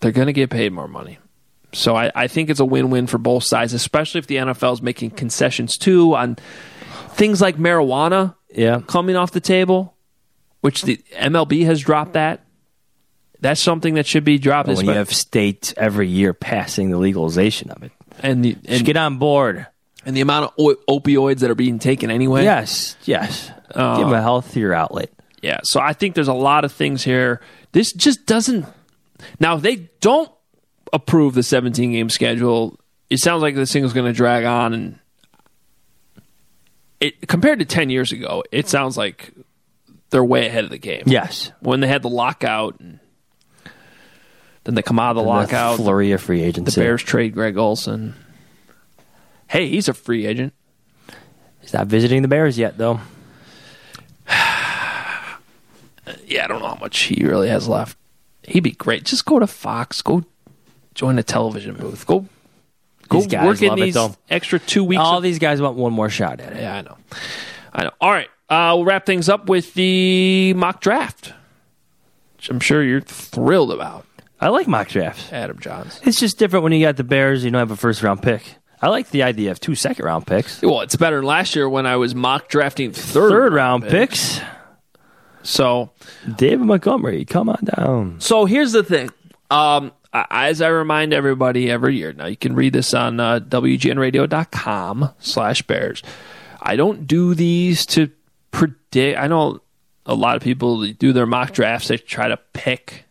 They're 0.00 0.12
going 0.12 0.28
to 0.28 0.32
get 0.32 0.50
paid 0.50 0.72
more 0.72 0.88
money. 0.88 1.18
So 1.74 1.94
I, 1.96 2.10
I 2.14 2.28
think 2.28 2.48
it's 2.50 2.60
a 2.60 2.64
win-win 2.64 3.06
for 3.08 3.18
both 3.18 3.44
sides, 3.44 3.72
especially 3.74 4.20
if 4.20 4.26
the 4.26 4.36
NFL 4.36 4.74
is 4.74 4.82
making 4.82 5.10
concessions 5.12 5.76
too 5.76 6.14
on 6.14 6.36
things 7.10 7.40
like 7.40 7.56
marijuana 7.56 8.34
Yeah. 8.54 8.80
coming 8.86 9.16
off 9.16 9.32
the 9.32 9.40
table, 9.40 9.94
which 10.60 10.82
the 10.82 10.96
MLB 11.14 11.64
has 11.64 11.80
dropped 11.80 12.14
that. 12.14 12.44
That's 13.40 13.60
something 13.60 13.94
that 13.94 14.06
should 14.06 14.24
be 14.24 14.38
dropped. 14.38 14.68
When 14.68 14.86
you 14.86 14.92
have 14.92 15.12
states 15.12 15.74
every 15.76 16.08
year 16.08 16.32
passing 16.32 16.90
the 16.90 16.98
legalization 16.98 17.70
of 17.70 17.82
it, 17.82 17.90
and 18.20 18.44
the 18.44 18.56
and, 18.66 18.84
get 18.84 18.96
on 18.96 19.18
board. 19.18 19.66
and 20.06 20.16
the 20.16 20.20
amount 20.20 20.46
of 20.46 20.52
o- 20.58 21.00
opioids 21.00 21.40
that 21.40 21.50
are 21.50 21.56
being 21.56 21.80
taken 21.80 22.10
anyway. 22.10 22.44
Yes. 22.44 22.96
Yes. 23.04 23.50
Uh, 23.74 23.96
Give 23.96 24.06
them 24.06 24.14
a 24.14 24.22
healthier 24.22 24.72
outlet. 24.72 25.10
Yeah, 25.42 25.58
so 25.64 25.80
I 25.80 25.92
think 25.92 26.14
there's 26.14 26.28
a 26.28 26.32
lot 26.34 26.64
of 26.64 26.70
things 26.70 27.02
here. 27.02 27.40
This 27.72 27.92
just 27.92 28.26
doesn't. 28.26 28.64
Now, 29.40 29.56
if 29.56 29.62
they 29.62 29.90
don't 30.00 30.30
approve 30.92 31.34
the 31.34 31.42
17 31.42 31.90
game 31.90 32.10
schedule, 32.10 32.78
it 33.10 33.18
sounds 33.18 33.42
like 33.42 33.56
this 33.56 33.72
thing 33.72 33.82
is 33.82 33.92
going 33.92 34.06
to 34.06 34.12
drag 34.16 34.44
on. 34.44 34.72
And 34.72 34.98
it 37.02 37.28
compared 37.28 37.58
to 37.58 37.64
10 37.64 37.90
years 37.90 38.12
ago, 38.12 38.44
it 38.52 38.68
sounds 38.68 38.96
like 38.96 39.32
they're 40.10 40.24
way 40.24 40.46
ahead 40.46 40.64
of 40.64 40.70
the 40.70 40.78
game. 40.78 41.02
Yes. 41.06 41.52
When 41.60 41.80
they 41.80 41.88
had 41.88 42.02
the 42.02 42.08
lockout, 42.08 42.78
and 42.80 43.00
then 44.64 44.74
they 44.74 44.82
come 44.82 44.98
out 44.98 45.10
of 45.10 45.16
the 45.16 45.22
And 45.22 45.28
lockout. 45.28 45.76
flurry 45.76 46.12
of 46.12 46.20
free 46.22 46.42
agents. 46.42 46.74
the. 46.74 46.80
Bears 46.80 47.02
trade 47.02 47.34
Greg 47.34 47.56
Olsen. 47.56 48.14
Hey, 49.48 49.68
he's 49.68 49.88
a 49.88 49.94
free 49.94 50.26
agent. 50.26 50.52
He's 51.60 51.72
not 51.72 51.86
visiting 51.86 52.22
the 52.22 52.28
Bears 52.28 52.58
yet, 52.58 52.78
though. 52.78 53.00
yeah, 54.28 56.44
I 56.44 56.46
don't 56.48 56.60
know 56.60 56.68
how 56.68 56.78
much 56.80 56.98
he 57.00 57.24
really 57.24 57.48
has 57.48 57.68
left. 57.68 57.96
He'd 58.44 58.60
be 58.60 58.72
great. 58.72 59.04
Just 59.04 59.24
go 59.24 59.38
to 59.38 59.46
Fox. 59.46 60.02
Go 60.02 60.24
join 60.94 61.18
a 61.18 61.22
television 61.22 61.74
booth. 61.74 62.06
Go 62.06 62.26
go 63.12 63.18
These 63.20 63.26
guys 63.28 63.46
work 63.46 63.62
in 63.62 63.72
it, 63.72 63.76
these 63.84 63.94
though. 63.94 64.14
extra 64.30 64.58
two 64.58 64.84
weeks. 64.84 65.00
All 65.00 65.18
of- 65.18 65.22
these 65.22 65.38
guys 65.38 65.60
want 65.60 65.76
one 65.76 65.92
more 65.92 66.08
shot 66.10 66.40
at 66.40 66.52
it. 66.52 66.60
yeah, 66.60 66.76
I 66.76 66.80
know. 66.82 66.96
I 67.72 67.84
know. 67.84 67.90
All 68.00 68.10
right. 68.10 68.28
Uh, 68.48 68.72
we'll 68.76 68.84
wrap 68.84 69.06
things 69.06 69.28
up 69.28 69.48
with 69.48 69.72
the 69.74 70.52
mock 70.54 70.80
draft, 70.82 71.32
which 72.36 72.50
I'm 72.50 72.60
sure 72.60 72.82
you're 72.82 73.00
thrilled 73.00 73.72
about. 73.72 74.04
I 74.40 74.48
like 74.48 74.66
mock 74.66 74.88
drafts. 74.88 75.32
Adam 75.32 75.56
Jahns. 75.58 76.04
It's 76.06 76.18
just 76.20 76.36
different 76.38 76.64
when 76.64 76.72
you 76.72 76.84
got 76.84 76.96
the 76.96 77.04
Bears. 77.04 77.44
You 77.44 77.50
don't 77.50 77.60
have 77.60 77.70
a 77.70 77.76
first 77.76 78.02
round 78.02 78.22
pick. 78.22 78.56
I 78.82 78.88
like 78.88 79.10
the 79.10 79.22
idea 79.22 79.52
of 79.52 79.60
two 79.60 79.76
second 79.76 80.04
round 80.04 80.26
picks, 80.26 80.60
Well, 80.60 80.80
it's 80.80 80.96
better 80.96 81.16
than 81.16 81.24
last 81.24 81.54
year 81.54 81.68
when 81.68 81.86
I 81.86 81.94
was 81.96 82.14
mock 82.16 82.48
drafting 82.48 82.90
third, 82.90 83.30
third 83.30 83.52
round 83.52 83.84
picks. 83.84 84.40
So 85.44 85.90
David 86.36 86.60
Montgomery, 86.66 87.24
come 87.24 87.48
on 87.48 87.64
down. 87.76 88.16
So 88.20 88.44
here's 88.44 88.72
the 88.72 88.82
thing. 88.82 89.10
Um, 89.50 89.92
as 90.12 90.60
I 90.60 90.68
remind 90.68 91.12
everybody 91.12 91.70
every 91.70 91.96
year, 91.96 92.12
now 92.12 92.26
you 92.26 92.36
can 92.36 92.54
read 92.54 92.72
this 92.72 92.92
on 92.94 93.18
uh, 93.18 93.40
WGNradio.com 93.40 95.10
slash 95.18 95.62
Bears. 95.62 96.02
I 96.60 96.76
don't 96.76 97.06
do 97.06 97.34
these 97.34 97.86
to 97.86 98.10
predict. 98.50 99.18
I 99.18 99.26
know 99.26 99.60
a 100.06 100.14
lot 100.14 100.36
of 100.36 100.42
people 100.42 100.86
do 100.86 101.12
their 101.12 101.26
mock 101.26 101.52
drafts. 101.52 101.88
They 101.88 101.96
try 101.96 102.28
to 102.28 102.36
pick, 102.52 103.04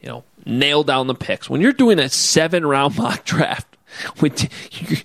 you 0.00 0.08
know, 0.08 0.24
nail 0.46 0.82
down 0.82 1.06
the 1.06 1.14
picks. 1.14 1.50
When 1.50 1.60
you're 1.60 1.72
doing 1.72 1.98
a 1.98 2.08
seven 2.08 2.66
round 2.66 2.96
mock 2.98 3.24
draft, 3.24 3.76
with 4.20 4.48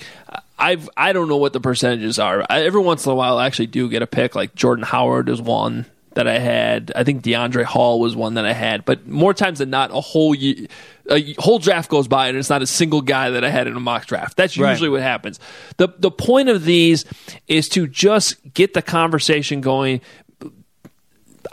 I've 0.58 0.90
I 0.96 1.14
don't 1.14 1.28
know 1.28 1.38
what 1.38 1.54
the 1.54 1.60
percentages 1.60 2.20
are. 2.20 2.46
I, 2.50 2.64
every 2.64 2.82
once 2.82 3.06
in 3.06 3.12
a 3.12 3.16
while, 3.16 3.38
I 3.38 3.48
actually 3.48 3.68
do 3.68 3.90
get 3.90 4.02
a 4.02 4.08
pick. 4.08 4.36
Like 4.36 4.56
Jordan 4.56 4.86
Howard 4.86 5.30
is 5.30 5.42
one 5.42 5.86
that 6.16 6.28
I 6.28 6.40
had. 6.40 6.92
I 6.96 7.04
think 7.04 7.24
DeAndre 7.24 7.64
Hall 7.64 8.00
was 8.00 8.16
one 8.16 8.36
that 8.36 8.46
I 8.46 8.54
had. 8.54 8.86
But 8.86 9.08
more 9.08 9.34
times 9.34 9.60
than 9.60 9.70
not, 9.70 9.92
a 9.92 10.02
whole 10.02 10.34
ye- 10.36 10.68
a 11.10 11.34
whole 11.38 11.60
draft 11.60 11.90
goes 11.90 12.08
by 12.08 12.30
and 12.30 12.38
it's 12.38 12.50
not 12.50 12.62
a 12.62 12.68
single 12.68 13.02
guy 13.02 13.30
that 13.32 13.44
I 13.44 13.50
had 13.50 13.68
in 13.68 13.76
a 13.76 13.80
mock 13.80 14.06
draft. 14.06 14.38
That's 14.38 14.58
Right. 14.58 14.70
usually 14.72 14.90
what 14.90 15.02
happens. 15.02 15.40
the 15.78 15.90
The 16.00 16.12
point 16.12 16.48
of 16.50 16.64
these 16.66 17.04
is 17.48 17.68
to 17.70 17.88
just 17.88 18.36
get 18.54 18.74
the 18.74 18.82
conversation 18.82 19.60
going. 19.62 20.00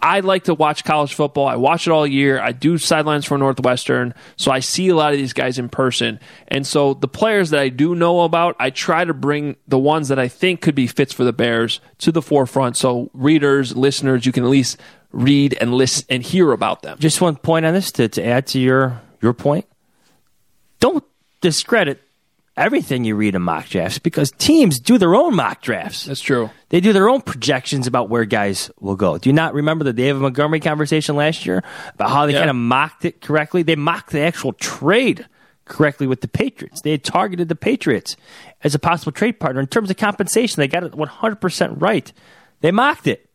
I 0.03 0.21
like 0.21 0.45
to 0.45 0.55
watch 0.55 0.85
college 0.85 1.15
football. 1.15 1.47
I 1.47 1.57
watch 1.57 1.87
it 1.87 1.91
all 1.91 2.07
year. 2.07 2.41
I 2.41 2.53
do 2.53 2.79
sidelines 2.79 3.25
for 3.25 3.37
Northwestern, 3.39 4.15
so 4.37 4.51
I 4.51 4.61
see 4.61 4.89
a 4.89 4.97
lot 4.97 5.13
of 5.13 5.19
these 5.19 5.33
guys 5.33 5.59
in 5.59 5.69
person. 5.69 6.21
And 6.49 6.67
so 6.67 6.95
the 6.95 7.09
players 7.09 7.51
that 7.51 7.61
I 7.61 7.69
do 7.69 7.95
know 7.95 8.21
about, 8.21 8.57
I 8.59 8.71
try 8.71 9.05
to 9.05 9.15
bring 9.15 9.57
the 9.69 9.79
ones 9.79 10.09
that 10.09 10.19
I 10.19 10.29
think 10.29 10.61
could 10.61 10.75
be 10.75 10.87
fits 10.87 11.13
for 11.13 11.25
the 11.25 11.33
Bears 11.33 11.81
to 11.99 12.13
the 12.13 12.23
forefront. 12.23 12.77
So 12.77 13.11
readers, 13.13 13.77
listeners, 13.77 14.27
you 14.27 14.33
can 14.33 14.45
at 14.45 14.51
least 14.51 14.79
read 15.13 15.57
and 15.61 15.75
listen 15.75 16.07
and 16.09 16.23
hear 16.23 16.53
about 16.53 16.83
them. 16.83 16.99
Just 16.99 17.21
one 17.21 17.37
point 17.37 17.67
on 17.67 17.75
this 17.75 17.93
to, 17.93 18.09
to 18.09 18.25
add 18.25 18.47
to 18.49 18.59
your 18.59 19.01
your 19.21 19.33
point. 19.35 19.67
Don't 20.79 21.05
discredit 21.41 22.01
everything 22.57 23.05
you 23.05 23.15
read 23.17 23.35
in 23.35 23.43
mock 23.43 23.69
drafts 23.69 23.99
because 23.99 24.31
teams 24.33 24.81
do 24.81 24.99
their 24.99 25.15
own 25.15 25.35
mock 25.35 25.63
drafts. 25.63 26.05
That's 26.05 26.21
true. 26.21 26.51
They 26.69 26.81
do 26.81 26.93
their 26.93 27.09
own 27.09 27.21
projections 27.23 27.87
about 27.87 28.09
where 28.11 28.25
guys 28.25 28.71
will 28.81 28.97
go. 28.97 29.17
Do 29.19 29.29
you 29.29 29.33
not 29.33 29.55
remember 29.55 29.85
the 29.85 29.93
David 29.93 30.21
Montgomery 30.21 30.61
conversation 30.61 31.17
last 31.17 31.47
year 31.47 31.63
about 31.95 32.11
how 32.11 32.27
they 32.27 32.33
Yeah. 32.33 32.41
kind 32.41 32.51
of 32.51 32.57
mocked 32.57 33.05
it 33.05 33.21
correctly? 33.21 33.63
They 33.63 33.77
mocked 33.77 34.11
the 34.11 34.21
actual 34.21 34.53
trade 34.53 35.27
correctly 35.65 36.07
with 36.07 36.21
the 36.21 36.29
Patriots. 36.29 36.81
They 36.83 36.91
had 36.91 37.05
targeted 37.05 37.49
the 37.49 37.55
Patriots 37.57 38.17
as 38.65 38.75
a 38.75 38.79
possible 38.79 39.13
trade 39.13 39.39
partner 39.41 39.61
in 39.61 39.67
terms 39.69 39.89
of 39.91 39.97
compensation. 39.97 40.61
They 40.61 40.69
got 40.69 40.83
it 40.85 40.93
100% 40.93 41.81
right. 41.81 42.13
They 42.61 42.73
mocked 42.73 43.07
it. 43.07 43.29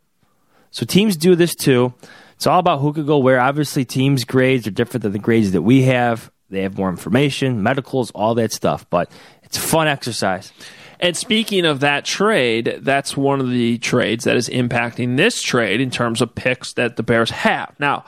So 0.72 0.86
teams 0.86 1.16
do 1.16 1.36
this 1.36 1.56
too. 1.56 1.94
It's 2.36 2.46
all 2.46 2.60
about 2.60 2.82
who 2.82 2.92
could 2.92 3.08
go 3.08 3.18
where. 3.20 3.40
Obviously, 3.40 3.86
teams' 3.86 4.26
grades 4.26 4.68
are 4.68 4.72
different 4.72 5.04
than 5.04 5.14
the 5.14 5.20
grades 5.20 5.54
that 5.54 5.62
we 5.62 5.84
have. 5.84 6.30
They 6.50 6.62
have 6.62 6.78
more 6.78 6.90
information, 6.90 7.64
medicals, 7.64 8.12
all 8.12 8.36
that 8.36 8.52
stuff. 8.52 8.90
But 8.90 9.10
it's 9.44 9.58
a 9.58 9.62
fun 9.62 9.88
exercise. 9.88 10.52
And 11.00 11.18
speaking 11.18 11.66
of 11.66 11.82
that 11.82 12.06
trade, 12.06 12.80
that's 12.82 13.18
one 13.18 13.42
of 13.42 13.50
the 13.50 13.78
trades 13.80 14.24
that 14.24 14.38
is 14.38 14.48
impacting 14.50 15.18
this 15.18 15.42
trade 15.42 15.82
in 15.82 15.90
terms 15.90 16.22
of 16.22 16.36
picks 16.36 16.74
that 16.74 16.96
the 16.96 17.04
Bears 17.04 17.32
have. 17.32 17.76
Now, 17.80 18.06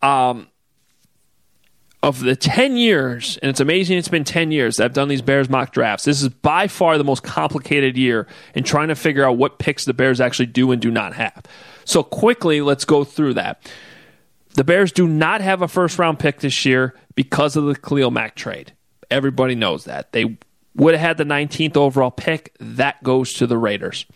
um, 0.00 0.48
of 2.02 2.20
the 2.20 2.34
10 2.34 2.76
years, 2.76 3.36
and 3.42 3.50
it's 3.50 3.60
amazing 3.60 3.98
it's 3.98 4.08
been 4.08 4.24
10 4.24 4.52
years 4.52 4.76
that 4.76 4.84
I've 4.84 4.94
done 4.94 5.08
these 5.08 5.20
Bears 5.20 5.50
mock 5.50 5.72
drafts, 5.72 6.04
this 6.04 6.22
is 6.22 6.28
by 6.28 6.66
far 6.66 6.96
the 6.96 7.04
most 7.04 7.22
complicated 7.22 7.96
year 7.96 8.26
in 8.54 8.64
trying 8.64 8.88
to 8.88 8.94
figure 8.94 9.24
out 9.24 9.36
what 9.36 9.58
picks 9.58 9.84
the 9.84 9.92
Bears 9.92 10.20
actually 10.20 10.46
do 10.46 10.70
and 10.72 10.80
do 10.80 10.90
not 10.90 11.14
have. 11.14 11.44
So, 11.84 12.02
quickly, 12.02 12.60
let's 12.62 12.84
go 12.84 13.04
through 13.04 13.34
that. 13.34 13.70
The 14.54 14.64
Bears 14.64 14.92
do 14.92 15.06
not 15.06 15.40
have 15.40 15.62
a 15.62 15.68
first 15.68 15.98
round 15.98 16.18
pick 16.18 16.40
this 16.40 16.64
year 16.64 16.94
because 17.20 17.54
of 17.54 17.66
the 17.66 17.74
Khalil 17.74 18.10
Mack 18.10 18.34
trade. 18.34 18.72
Everybody 19.10 19.54
knows 19.54 19.84
that. 19.84 20.12
They 20.12 20.38
would 20.74 20.94
have 20.94 21.02
had 21.02 21.16
the 21.18 21.24
19th 21.24 21.76
overall 21.76 22.10
pick. 22.10 22.56
That 22.58 23.02
goes 23.02 23.34
to 23.34 23.46
the 23.46 23.58
Raiders. 23.58 24.06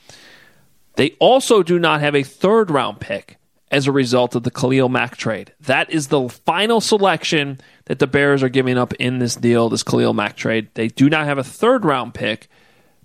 They 0.96 1.11
also 1.18 1.62
do 1.62 1.78
not 1.78 2.00
have 2.00 2.14
a 2.14 2.22
third 2.22 2.70
round 2.70 3.00
pick 3.00 3.36
as 3.70 3.86
a 3.86 3.92
result 3.92 4.34
of 4.34 4.42
the 4.42 4.50
Khalil 4.50 4.88
Mack 4.88 5.18
trade. 5.18 5.52
That 5.61 5.90
is 5.90 6.09
the 6.09 6.30
final 6.30 6.80
selection 6.80 7.61
that 7.84 7.98
the 7.98 8.07
Bears 8.07 8.42
are 8.42 8.48
giving 8.48 8.78
up 8.78 8.94
in 8.94 9.18
this 9.18 9.36
deal, 9.36 9.68
this 9.68 9.82
Khalil 9.82 10.14
Mack 10.14 10.34
trade. 10.34 10.68
They 10.72 10.88
do 10.88 11.11
not 11.11 11.26
have 11.26 11.36
a 11.36 11.44
third 11.44 11.84
round 11.84 12.14
pick 12.14 12.48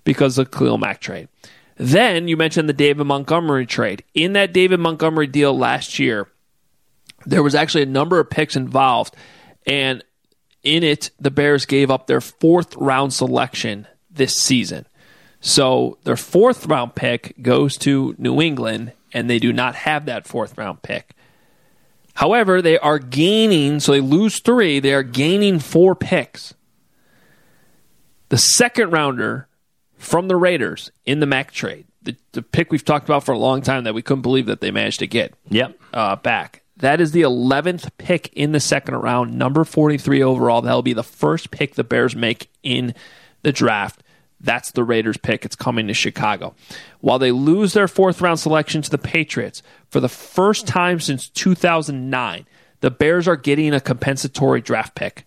because 0.04 0.38
of 0.38 0.50
the 0.50 0.56
Khalil 0.56 0.78
Mack 0.78 1.00
trade. 1.00 1.28
Then 1.76 2.26
you 2.26 2.38
mentioned 2.38 2.70
the 2.70 2.72
David 2.72 3.04
Montgomery 3.04 3.66
trade. 3.66 4.02
In 4.14 4.32
that 4.32 4.54
David 4.54 4.80
Montgomery 4.80 5.26
deal 5.26 5.54
last 5.54 5.98
year, 5.98 6.26
there 7.26 7.42
was 7.42 7.54
actually 7.54 7.82
a 7.82 7.86
number 7.86 8.18
of 8.18 8.30
picks 8.30 8.56
involved, 8.56 9.14
and 9.70 10.04
in 10.62 10.82
it, 10.82 11.10
the 11.18 11.30
Bears 11.30 11.64
gave 11.64 11.90
up 11.90 12.06
their 12.06 12.20
fourth 12.20 12.76
round 12.76 13.14
selection 13.14 13.86
this 14.10 14.36
season. 14.36 14.84
So 15.40 15.96
their 16.04 16.16
fourth 16.18 16.66
round 16.66 16.94
pick 16.94 17.34
goes 17.40 17.78
to 17.78 18.14
New 18.18 18.42
England, 18.42 18.92
and 19.14 19.30
they 19.30 19.38
do 19.38 19.52
not 19.52 19.74
have 19.74 20.04
that 20.06 20.26
fourth 20.26 20.58
round 20.58 20.82
pick. 20.82 21.14
However, 22.14 22.60
they 22.60 22.78
are 22.78 22.98
gaining, 22.98 23.80
so 23.80 23.92
they 23.92 24.00
lose 24.00 24.40
three, 24.40 24.80
they 24.80 24.92
are 24.92 25.02
gaining 25.02 25.58
four 25.60 25.94
picks. 25.94 26.52
The 28.28 28.36
second 28.38 28.90
rounder 28.90 29.48
from 29.96 30.28
the 30.28 30.36
Raiders 30.36 30.90
in 31.06 31.20
the 31.20 31.26
Mack 31.26 31.52
trade, 31.52 31.86
the, 32.02 32.16
the 32.32 32.42
pick 32.42 32.70
we've 32.70 32.84
talked 32.84 33.06
about 33.06 33.24
for 33.24 33.32
a 33.32 33.38
long 33.38 33.62
time 33.62 33.84
that 33.84 33.94
we 33.94 34.02
couldn't 34.02 34.22
believe 34.22 34.46
that 34.46 34.60
they 34.60 34.70
managed 34.70 34.98
to 34.98 35.06
get 35.06 35.32
Yep. 35.48 35.78
uh, 35.94 36.16
back. 36.16 36.62
That 36.80 37.00
is 37.00 37.12
the 37.12 37.22
11th 37.22 37.90
pick 37.98 38.32
in 38.32 38.52
the 38.52 38.60
second 38.60 38.94
round, 38.96 39.34
number 39.34 39.64
43 39.64 40.22
overall. 40.22 40.62
That'll 40.62 40.82
be 40.82 40.94
the 40.94 41.02
first 41.02 41.50
pick 41.50 41.74
the 41.74 41.84
Bears 41.84 42.16
make 42.16 42.50
in 42.62 42.94
the 43.42 43.52
draft. 43.52 44.02
That's 44.40 44.70
the 44.70 44.84
Raiders 44.84 45.18
pick. 45.18 45.44
It's 45.44 45.56
coming 45.56 45.86
to 45.88 45.94
Chicago. 45.94 46.54
While 47.00 47.18
they 47.18 47.32
lose 47.32 47.74
their 47.74 47.88
fourth 47.88 48.22
round 48.22 48.40
selection 48.40 48.80
to 48.80 48.90
the 48.90 48.98
Patriots 48.98 49.62
for 49.90 50.00
the 50.00 50.08
first 50.08 50.66
time 50.66 51.00
since 51.00 51.28
2009, 51.28 52.46
the 52.80 52.90
Bears 52.90 53.28
are 53.28 53.36
getting 53.36 53.74
a 53.74 53.80
compensatory 53.80 54.62
draft 54.62 54.94
pick. 54.94 55.26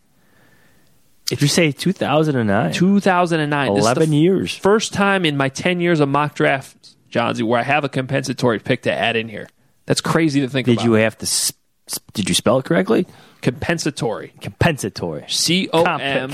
If 1.32 1.44
you 1.44 1.48
say 1.48 1.72
2009? 1.72 2.74
2009. 2.74 3.74
This 3.76 3.78
is 3.78 3.86
the 3.86 3.92
11 3.92 4.14
years. 4.14 4.56
First 4.58 4.94
time 4.94 5.24
in 5.24 5.38
my 5.38 5.50
10 5.50 5.80
years 5.80 6.00
of 6.00 6.10
mock 6.10 6.34
drafts, 6.34 6.96
Jahnsy, 7.12 7.44
where 7.44 7.60
I 7.60 7.64
have 7.64 7.84
a 7.84 7.90
compensatory 7.90 8.60
pick 8.60 8.82
to 8.84 8.92
add 8.92 9.16
in 9.16 9.30
here. 9.30 9.48
That's 9.86 10.02
crazy 10.02 10.42
to 10.42 10.50
think 10.50 10.66
Did 10.66 10.74
about. 10.78 10.86
you 10.86 10.94
have 10.94 11.18
to? 11.20 11.24
s- 11.26 11.54
s- 11.90 12.00
Did 12.14 12.30
you 12.30 12.36
spell 12.36 12.60
it 12.60 12.66
correctly? 12.66 13.06
compensatory? 13.42 14.34
Compensatory. 14.42 15.26
C 15.28 15.70
O 15.74 15.84
M 15.84 16.32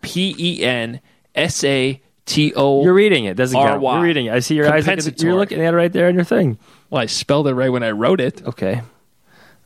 P 0.00 0.34
E 0.38 0.62
N 0.64 1.00
S 1.34 1.64
A 1.64 2.00
T 2.26 2.52
O. 2.54 2.84
You're 2.84 2.94
reading 2.94 3.24
it. 3.24 3.36
Doesn't 3.36 3.58
count. 3.58 3.70
R-Y. 3.72 3.94
You're 3.96 4.04
reading 4.04 4.26
it. 4.26 4.32
I 4.34 4.38
see 4.38 4.54
your 4.54 4.66
eyes. 4.66 4.86
Looking, 4.86 5.02
Compensatory. 5.02 5.28
you're 5.30 5.38
looking 5.38 5.60
at 5.60 5.74
it 5.74 5.76
right 5.76 5.92
there 5.92 6.06
on 6.08 6.14
your 6.14 6.22
thing. 6.24 6.58
Well, 6.90 7.02
I 7.02 7.06
spelled 7.06 7.48
it 7.48 7.54
right 7.54 7.70
when 7.70 7.82
I 7.82 7.90
wrote 7.90 8.20
it. 8.20 8.42
Okay. 8.46 8.82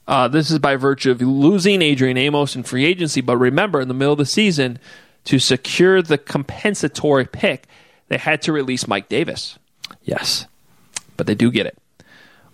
Uh, 0.08 0.28
this 0.28 0.50
is 0.50 0.58
by 0.60 0.76
virtue 0.76 1.10
of 1.10 1.20
losing 1.20 1.82
Adrian 1.82 2.16
Amos 2.16 2.54
in 2.56 2.62
free 2.62 2.86
agency. 2.86 3.20
But 3.20 3.36
remember, 3.36 3.80
in 3.80 3.88
the 3.88 3.94
middle 3.94 4.12
of 4.12 4.18
the 4.18 4.24
season, 4.24 4.78
to 5.24 5.38
secure 5.38 6.00
the 6.00 6.16
compensatory 6.16 7.26
pick, 7.26 7.66
they 8.08 8.16
had 8.16 8.40
to 8.42 8.52
release 8.52 8.86
Mike 8.86 9.08
Davis. 9.08 9.58
Yes. 10.04 10.46
But 11.16 11.26
they 11.26 11.34
do 11.34 11.50
get 11.50 11.66
it. 11.66 11.76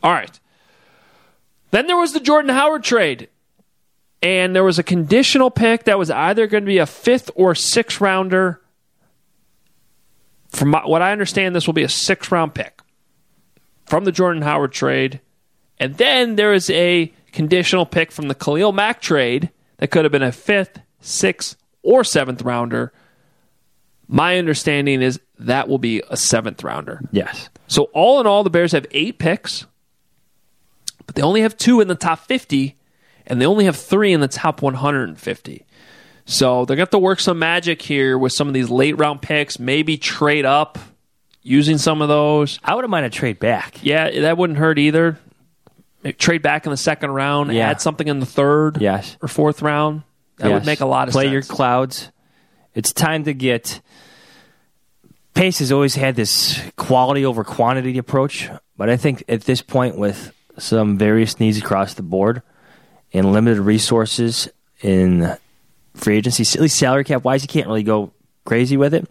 All 0.03 0.11
right. 0.13 0.41
Then 1.73 1.89
there 1.89 1.97
was 1.97 2.13
the 2.13 2.21
Jordan 2.21 2.55
Howard 2.55 2.85
trade. 2.85 3.29
And 4.23 4.55
there 4.55 4.63
was 4.63 4.79
a 4.79 4.85
conditional 4.85 5.51
pick 5.51 5.85
that 5.85 5.99
was 5.99 6.09
either 6.09 6.47
going 6.47 6.63
to 6.63 6.69
be 6.69 6.79
a 6.79 6.87
fifth 6.87 7.29
or 7.35 7.57
sixth 7.57 8.01
rounder. 8.01 8.61
From 10.51 10.69
my, 10.69 10.87
what 10.87 11.03
I 11.03 11.11
understand, 11.11 11.57
this 11.57 11.67
will 11.67 11.75
be 11.75 11.83
a 11.83 11.89
sixth 11.89 12.31
round 12.31 12.55
pick 12.55 12.81
from 13.85 14.05
the 14.05 14.13
Jordan 14.13 14.43
Howard 14.43 14.71
trade. 14.71 15.21
And 15.81 15.97
then 15.97 16.37
there 16.37 16.55
is 16.55 16.71
a 16.71 17.13
conditional 17.33 17.85
pick 17.85 18.13
from 18.13 18.29
the 18.29 18.35
Khalil 18.37 18.71
Mack 18.71 19.01
trade 19.01 19.51
that 19.79 19.91
could 19.91 20.05
have 20.05 20.13
been 20.13 20.23
a 20.23 20.31
fifth, 20.31 20.79
sixth, 21.01 21.57
or 21.83 22.05
seventh 22.05 22.43
rounder. 22.43 22.93
My 24.07 24.39
understanding 24.39 25.03
is 25.03 25.19
that 25.39 25.69
will 25.69 25.79
be 25.79 26.03
a 26.09 26.17
seventh 26.17 26.63
rounder. 26.63 27.01
Yes. 27.11 27.49
So 27.67 27.85
all 27.95 28.21
in 28.21 28.27
all, 28.27 28.45
the 28.45 28.51
Bears 28.51 28.73
have 28.73 28.87
eight 28.93 29.19
picks, 29.19 29.67
but 31.07 31.15
they 31.15 31.23
only 31.23 31.43
have 31.43 31.57
two 31.57 31.81
in 31.81 31.89
the 31.89 31.95
top 31.95 32.21
50, 32.21 32.77
and 33.27 33.41
they 33.41 33.47
only 33.47 33.65
have 33.67 33.77
three 33.77 34.13
in 34.13 34.21
the 34.21 34.29
top 34.29 34.63
150. 34.63 35.65
So 36.25 36.65
they're 36.65 36.77
going 36.77 36.79
to 36.79 36.83
have 36.83 36.91
to 36.91 36.99
work 36.99 37.19
some 37.21 37.39
magic 37.39 37.83
here 37.83 38.17
with 38.17 38.33
some 38.33 38.47
of 38.49 38.55
these 38.55 38.71
late 38.71 38.97
round 38.99 39.23
picks, 39.23 39.59
maybe 39.59 39.97
trade 39.97 40.45
up 40.45 40.79
using 41.43 41.79
some 41.79 42.01
of 42.01 42.09
those. 42.09 42.61
I 42.63 42.75
wouldn't 42.77 42.91
mind 42.91 43.07
a 43.07 43.11
trade 43.11 43.39
back. 43.41 43.83
Yeah, 43.83 44.21
that 44.21 44.39
wouldn't 44.39 44.59
hurt 44.59 44.79
either. 44.79 45.19
Maybe 46.05 46.15
trade 46.15 46.43
back 46.43 46.65
in 46.67 46.71
the 46.71 46.77
second 46.77 47.11
round, 47.11 47.53
Yeah. 47.53 47.71
add 47.71 47.81
something 47.81 48.07
in 48.07 48.21
the 48.21 48.27
third 48.27 48.81
Yes. 48.81 49.17
or 49.21 49.29
fourth 49.29 49.63
round. 49.63 50.03
That 50.39 50.51
would 50.53 50.67
make 50.67 50.81
a 50.81 50.87
lot 50.87 51.09
of 51.09 51.13
Play 51.13 51.25
sense. 51.25 51.33
your 51.33 51.43
clouds. 51.43 52.11
It's 52.75 52.93
time 52.93 53.25
to 53.25 53.35
get. 53.35 53.81
Pace 55.35 55.61
has 55.61 55.73
always 55.73 55.95
had 55.95 56.15
this 56.17 56.61
quality 56.77 57.25
over 57.25 57.43
quantity 57.45 57.97
approach, 57.99 58.51
but 58.77 58.91
I 58.91 58.97
think 58.97 59.25
at 59.29 59.43
this 59.43 59.63
point, 59.63 59.97
with 59.97 60.33
some 60.59 60.99
various 60.99 61.41
needs 61.41 61.59
across 61.59 61.95
the 61.95 62.03
board 62.03 62.43
and 63.13 63.33
limited 63.33 63.61
resources 63.61 64.49
in 64.83 65.37
free 65.95 66.17
agency, 66.17 66.43
at 66.59 66.63
least 66.63 66.79
salary 66.79 67.05
cap 67.05 67.25
wise, 67.25 67.43
you 67.43 67.49
can't 67.49 67.67
really 67.67 67.83
go 67.83 68.13
crazy 68.45 68.77
with 68.77 68.95
it. 68.95 69.09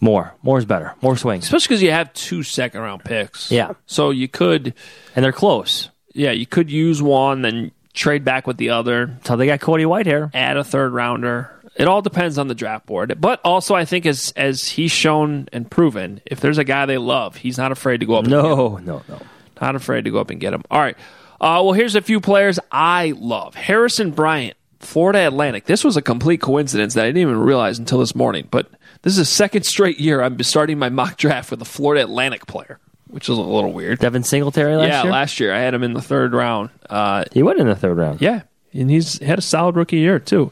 More, 0.00 0.34
more 0.42 0.58
is 0.58 0.64
better. 0.64 0.94
More 1.00 1.16
swings, 1.16 1.44
Especially 1.44 1.66
because 1.68 1.82
you 1.82 1.90
have 1.90 2.12
two 2.12 2.42
second 2.42 2.80
round 2.80 3.04
picks. 3.04 3.50
Yeah. 3.50 3.72
So 3.86 4.10
you 4.10 4.28
could, 4.28 4.74
and 5.16 5.24
they're 5.24 5.32
close. 5.32 5.90
yeah, 6.12 6.30
you 6.32 6.46
could 6.46 6.70
use 6.70 7.00
one, 7.00 7.42
then 7.42 7.70
trade 7.94 8.24
back 8.24 8.46
with 8.46 8.56
the 8.58 8.70
other. 8.70 9.02
until 9.04 9.36
they 9.36 9.46
got 9.46 9.60
Cody 9.60 9.84
Whitehair. 9.84 10.30
add 10.34 10.56
a 10.56 10.64
third 10.64 10.92
rounder. 10.92 11.50
It 11.76 11.88
all 11.88 12.02
depends 12.02 12.38
on 12.38 12.48
the 12.48 12.54
draft 12.54 12.86
board. 12.86 13.16
But 13.20 13.40
also, 13.44 13.74
I 13.74 13.84
think 13.84 14.04
as 14.06 14.32
as 14.36 14.68
he's 14.68 14.92
shown 14.92 15.48
and 15.52 15.68
proven, 15.68 16.20
if 16.26 16.38
there's 16.40 16.58
a 16.58 16.64
guy 16.64 16.86
they 16.86 16.98
love, 16.98 17.36
he's 17.36 17.58
not 17.58 17.72
afraid 17.72 17.98
to 18.00 18.06
go 18.06 18.14
up. 18.16 18.26
No, 18.26 18.76
no, 18.76 19.02
no. 19.08 19.20
Not 19.60 19.76
afraid 19.76 20.04
to 20.04 20.10
go 20.10 20.18
up 20.18 20.30
and 20.30 20.40
get 20.40 20.52
him. 20.52 20.62
All 20.70 20.80
right. 20.80 20.96
Uh, 21.40 21.60
well, 21.62 21.72
here's 21.72 21.94
a 21.94 22.00
few 22.00 22.20
players 22.20 22.58
I 22.72 23.12
love. 23.18 23.54
Harrison 23.54 24.12
Bryant, 24.12 24.56
Florida 24.80 25.26
Atlantic. 25.26 25.66
This 25.66 25.84
was 25.84 25.96
a 25.96 26.02
complete 26.02 26.40
coincidence 26.40 26.94
that 26.94 27.04
I 27.04 27.08
didn't 27.08 27.22
even 27.22 27.38
realize 27.40 27.78
until 27.78 27.98
this 27.98 28.14
morning. 28.14 28.48
But 28.50 28.68
this 29.02 29.12
is 29.12 29.18
a 29.18 29.24
second 29.24 29.64
straight 29.64 29.98
year 29.98 30.22
I'm 30.22 30.42
starting 30.42 30.78
my 30.78 30.88
mock 30.88 31.16
draft 31.16 31.50
with 31.50 31.60
a 31.60 31.66
Florida 31.66 32.02
Atlantic 32.04 32.46
player, 32.46 32.78
which 33.08 33.28
is 33.28 33.36
a 33.36 33.42
little 33.42 33.72
weird. 33.72 33.98
Devin 33.98 34.22
Singletary 34.22 34.76
last 34.76 34.88
yeah, 34.88 35.02
year. 35.02 35.12
last 35.12 35.40
year 35.40 35.52
I 35.54 35.58
had 35.60 35.74
him 35.74 35.82
in 35.82 35.92
the 35.92 36.02
third 36.02 36.32
round. 36.32 36.70
Uh, 36.88 37.24
he 37.32 37.42
went 37.42 37.58
in 37.60 37.66
the 37.66 37.76
third 37.76 37.98
round. 37.98 38.22
yeah, 38.22 38.42
and 38.72 38.88
he's 38.90 39.18
had 39.18 39.38
a 39.38 39.42
solid 39.42 39.76
rookie 39.76 39.98
year 39.98 40.18
too. 40.18 40.50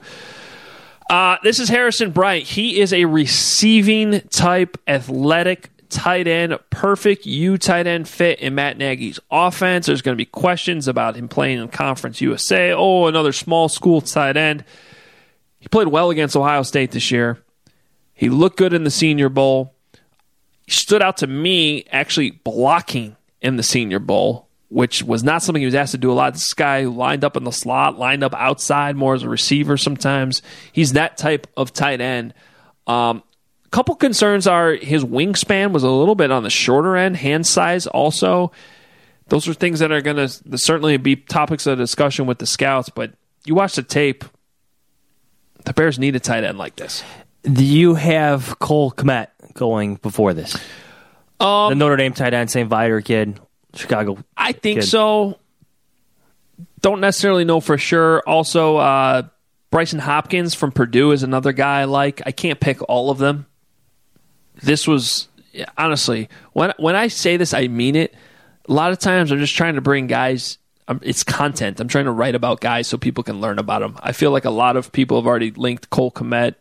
Uh, 1.08 1.36
this 1.42 1.58
is 1.58 1.68
Harrison 1.68 2.10
Bryant. 2.10 2.46
He 2.46 2.80
is 2.80 2.92
a 2.92 3.04
receiving 3.04 4.20
type, 4.30 4.78
athletic 4.88 5.68
tight 5.92 6.26
end, 6.26 6.58
perfect 6.70 7.26
U 7.26 7.58
tight 7.58 7.86
end 7.86 8.08
fit 8.08 8.40
in 8.40 8.54
Matt 8.54 8.78
Nagy's 8.78 9.20
offense. 9.30 9.86
There's 9.86 10.02
going 10.02 10.16
to 10.16 10.20
be 10.20 10.26
questions 10.26 10.88
about 10.88 11.14
him 11.14 11.28
playing 11.28 11.58
in 11.58 11.68
Conference 11.68 12.20
USA. 12.20 12.72
Oh, 12.72 13.06
another 13.06 13.32
small 13.32 13.68
school 13.68 14.00
tight 14.00 14.36
end. 14.36 14.64
He 15.60 15.68
played 15.68 15.88
well 15.88 16.10
against 16.10 16.36
Ohio 16.36 16.62
State 16.62 16.90
this 16.90 17.10
year. 17.10 17.38
He 18.14 18.28
looked 18.28 18.56
good 18.56 18.72
in 18.72 18.84
the 18.84 18.90
Senior 18.90 19.28
Bowl. 19.28 19.74
He 20.66 20.72
stood 20.72 21.02
out 21.02 21.18
to 21.18 21.26
me 21.26 21.84
actually 21.92 22.30
blocking 22.30 23.16
in 23.40 23.56
the 23.56 23.62
Senior 23.62 23.98
Bowl, 23.98 24.48
which 24.70 25.02
was 25.02 25.22
not 25.22 25.42
something 25.42 25.60
he 25.60 25.66
was 25.66 25.74
asked 25.74 25.92
to 25.92 25.98
do 25.98 26.10
a 26.10 26.14
lot. 26.14 26.32
This 26.32 26.54
guy 26.54 26.84
lined 26.84 27.24
up 27.24 27.36
in 27.36 27.44
the 27.44 27.52
slot, 27.52 27.98
lined 27.98 28.24
up 28.24 28.34
outside 28.34 28.96
more 28.96 29.14
as 29.14 29.22
a 29.22 29.28
receiver 29.28 29.76
sometimes. 29.76 30.42
He's 30.72 30.94
that 30.94 31.16
type 31.16 31.46
of 31.56 31.72
tight 31.72 32.00
end. 32.00 32.34
Um, 32.86 33.22
couple 33.72 33.96
concerns 33.96 34.46
are 34.46 34.74
his 34.74 35.02
wingspan 35.02 35.72
was 35.72 35.82
a 35.82 35.90
little 35.90 36.14
bit 36.14 36.30
on 36.30 36.44
the 36.44 36.50
shorter 36.50 36.96
end, 36.96 37.16
hand 37.16 37.46
size 37.46 37.86
also. 37.88 38.52
Those 39.28 39.48
are 39.48 39.54
things 39.54 39.80
that 39.80 39.90
are 39.90 40.02
going 40.02 40.16
to 40.18 40.58
certainly 40.58 40.96
be 40.98 41.16
topics 41.16 41.66
of 41.66 41.78
discussion 41.78 42.26
with 42.26 42.38
the 42.38 42.46
scouts, 42.46 42.90
but 42.90 43.12
you 43.46 43.54
watch 43.54 43.74
the 43.74 43.82
tape, 43.82 44.24
the 45.64 45.72
Bears 45.72 45.98
need 45.98 46.14
a 46.14 46.20
tight 46.20 46.44
end 46.44 46.58
like 46.58 46.76
this. 46.76 47.02
Do 47.44 47.64
you 47.64 47.94
have 47.94 48.58
Cole 48.58 48.92
Kmet 48.92 49.28
going 49.54 49.96
before 49.96 50.34
this? 50.34 50.54
Um, 51.40 51.70
the 51.70 51.74
Notre 51.76 51.96
Dame 51.96 52.12
tight 52.12 52.34
end, 52.34 52.50
St. 52.50 52.68
Viator 52.68 53.00
kid, 53.00 53.40
Chicago. 53.74 54.18
I 54.36 54.52
think 54.52 54.80
kid. 54.80 54.86
so. 54.86 55.38
Don't 56.82 57.00
necessarily 57.00 57.44
know 57.44 57.60
for 57.60 57.78
sure. 57.78 58.22
Also, 58.26 58.76
uh, 58.76 59.22
Brycen 59.72 60.00
Hopkins 60.00 60.54
from 60.54 60.72
Purdue 60.72 61.12
is 61.12 61.22
another 61.22 61.52
guy 61.52 61.80
I 61.80 61.84
like. 61.84 62.22
I 62.26 62.32
can't 62.32 62.60
pick 62.60 62.82
all 62.88 63.10
of 63.10 63.18
them. 63.18 63.46
This 64.56 64.86
was 64.86 65.28
honestly 65.76 66.28
when 66.52 66.72
when 66.78 66.96
I 66.96 67.08
say 67.08 67.36
this, 67.36 67.52
I 67.54 67.68
mean 67.68 67.96
it. 67.96 68.14
A 68.68 68.72
lot 68.72 68.92
of 68.92 68.98
times, 68.98 69.32
I'm 69.32 69.38
just 69.38 69.54
trying 69.56 69.74
to 69.74 69.80
bring 69.80 70.06
guys. 70.06 70.58
Um, 70.88 71.00
it's 71.02 71.22
content. 71.24 71.78
I'm 71.80 71.88
trying 71.88 72.04
to 72.06 72.10
write 72.12 72.34
about 72.34 72.60
guys 72.60 72.86
so 72.88 72.96
people 72.98 73.22
can 73.24 73.40
learn 73.40 73.58
about 73.58 73.80
them. 73.80 73.96
I 74.02 74.12
feel 74.12 74.30
like 74.30 74.44
a 74.44 74.50
lot 74.50 74.76
of 74.76 74.92
people 74.92 75.16
have 75.20 75.26
already 75.26 75.50
linked 75.52 75.90
Cole 75.90 76.10
Kmet, 76.10 76.54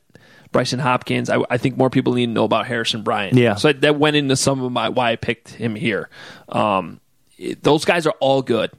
Brycen 0.54 0.80
Hopkins. 0.80 1.30
I, 1.30 1.40
I 1.50 1.58
think 1.58 1.78
more 1.78 1.90
people 1.90 2.14
need 2.14 2.28
to 2.28 2.32
know 2.32 2.44
about 2.44 2.68
Harrison 2.68 3.02
Bryant. 3.04 3.34
Yeah. 3.36 3.56
So 3.56 3.72
that 3.74 3.98
went 3.98 4.16
into 4.16 4.36
some 4.36 4.62
of 4.64 4.72
my 4.72 4.90
why 4.90 5.12
I 5.12 5.16
picked 5.16 5.50
him 5.50 5.76
here. 5.76 6.10
Um, 6.50 7.00
it- 7.38 7.64
those 7.64 7.84
guys 7.86 8.06
are 8.08 8.14
all 8.20 8.42
good. 8.42 8.72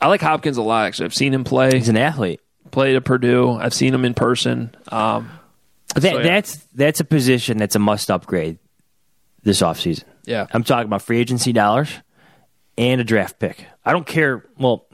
I 0.00 0.08
like 0.08 0.20
Hopkins 0.20 0.56
a 0.56 0.62
lot. 0.62 0.86
Actually, 0.86 1.06
I've 1.06 1.14
seen 1.14 1.32
him 1.34 1.44
play. 1.44 1.70
He's 1.76 1.88
an 1.88 1.96
athlete. 1.96 2.40
Played 2.70 2.96
at 2.96 3.04
Purdue. 3.04 3.52
I've 3.52 3.74
seen 3.74 3.92
him 3.94 4.04
in 4.04 4.14
person. 4.14 4.74
Um, 4.88 5.30
That, 5.94 6.02
so, 6.02 6.18
yeah. 6.18 6.22
That's 6.22 6.56
that's 6.74 7.00
a 7.00 7.04
position 7.04 7.58
that's 7.58 7.76
a 7.76 7.78
must 7.78 8.10
upgrade 8.10 8.58
this 9.42 9.62
offseason. 9.62 10.04
Yeah. 10.24 10.46
I'm 10.52 10.64
talking 10.64 10.86
about 10.86 11.02
free 11.02 11.18
agency 11.18 11.52
dollars 11.52 11.90
and 12.78 13.00
a 13.00 13.04
draft 13.04 13.38
pick. 13.38 13.66
I 13.84 13.92
don't 13.92 14.06
care. 14.06 14.44
Well, 14.58 14.86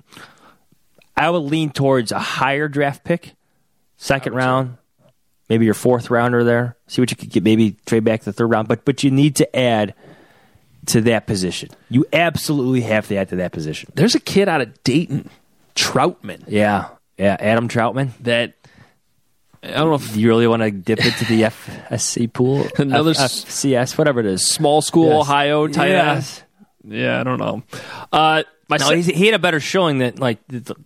I 1.16 1.30
would 1.30 1.38
lean 1.38 1.70
towards 1.70 2.12
a 2.12 2.18
higher 2.18 2.68
draft 2.68 3.04
pick, 3.04 3.34
second 3.96 4.34
round, 4.34 4.76
maybe 5.48 5.64
your 5.64 5.74
fourth 5.74 6.10
rounder 6.10 6.44
there. 6.44 6.76
See 6.86 7.00
what 7.02 7.10
you 7.10 7.16
could 7.16 7.30
get. 7.30 7.42
Maybe 7.42 7.76
trade 7.86 8.04
back 8.04 8.22
the 8.22 8.32
third 8.32 8.50
round, 8.50 8.68
but 8.68 8.84
but 8.84 9.02
you 9.02 9.10
need 9.10 9.36
to 9.36 9.56
add 9.56 9.94
to 10.86 11.00
that 11.02 11.26
position. 11.26 11.70
You 11.88 12.06
absolutely 12.12 12.82
have 12.82 13.08
to 13.08 13.16
add 13.16 13.30
to 13.30 13.36
that 13.36 13.52
position. 13.52 13.90
There's 13.94 14.14
a 14.14 14.20
kid 14.20 14.48
out 14.48 14.60
of 14.60 14.82
Dayton, 14.84 15.30
Trautman. 15.74 16.44
Yeah, 16.46 16.88
yeah. 17.18 17.36
Adam 17.40 17.68
Trautman. 17.68 18.10
That 18.20 18.54
I 19.70 19.78
don't 19.78 19.88
know 19.90 19.94
if 19.94 20.16
you 20.16 20.28
really 20.28 20.46
want 20.46 20.62
to 20.62 20.70
dip 20.70 21.04
into 21.04 21.24
the 21.24 21.42
FSC 21.42 22.32
pool, 22.32 22.66
Another 22.78 23.10
F- 23.10 23.16
FCS, 23.18 23.96
whatever 23.98 24.20
it 24.20 24.26
is. 24.26 24.46
small 24.46 24.82
school 24.82 25.08
Yes. 25.08 25.20
Ohio 25.20 25.66
tight 25.68 25.90
end. 25.90 26.42
Yeah, 26.88 27.20
I 27.20 27.24
don't 27.24 27.38
know. 27.38 27.62
Uh, 28.12 28.42
my 28.68 28.76
no, 28.78 29.00
se- 29.00 29.12
he 29.12 29.26
had 29.26 29.34
a 29.34 29.38
better 29.38 29.60
showing 29.60 29.98
that 29.98 30.18
like 30.18 30.38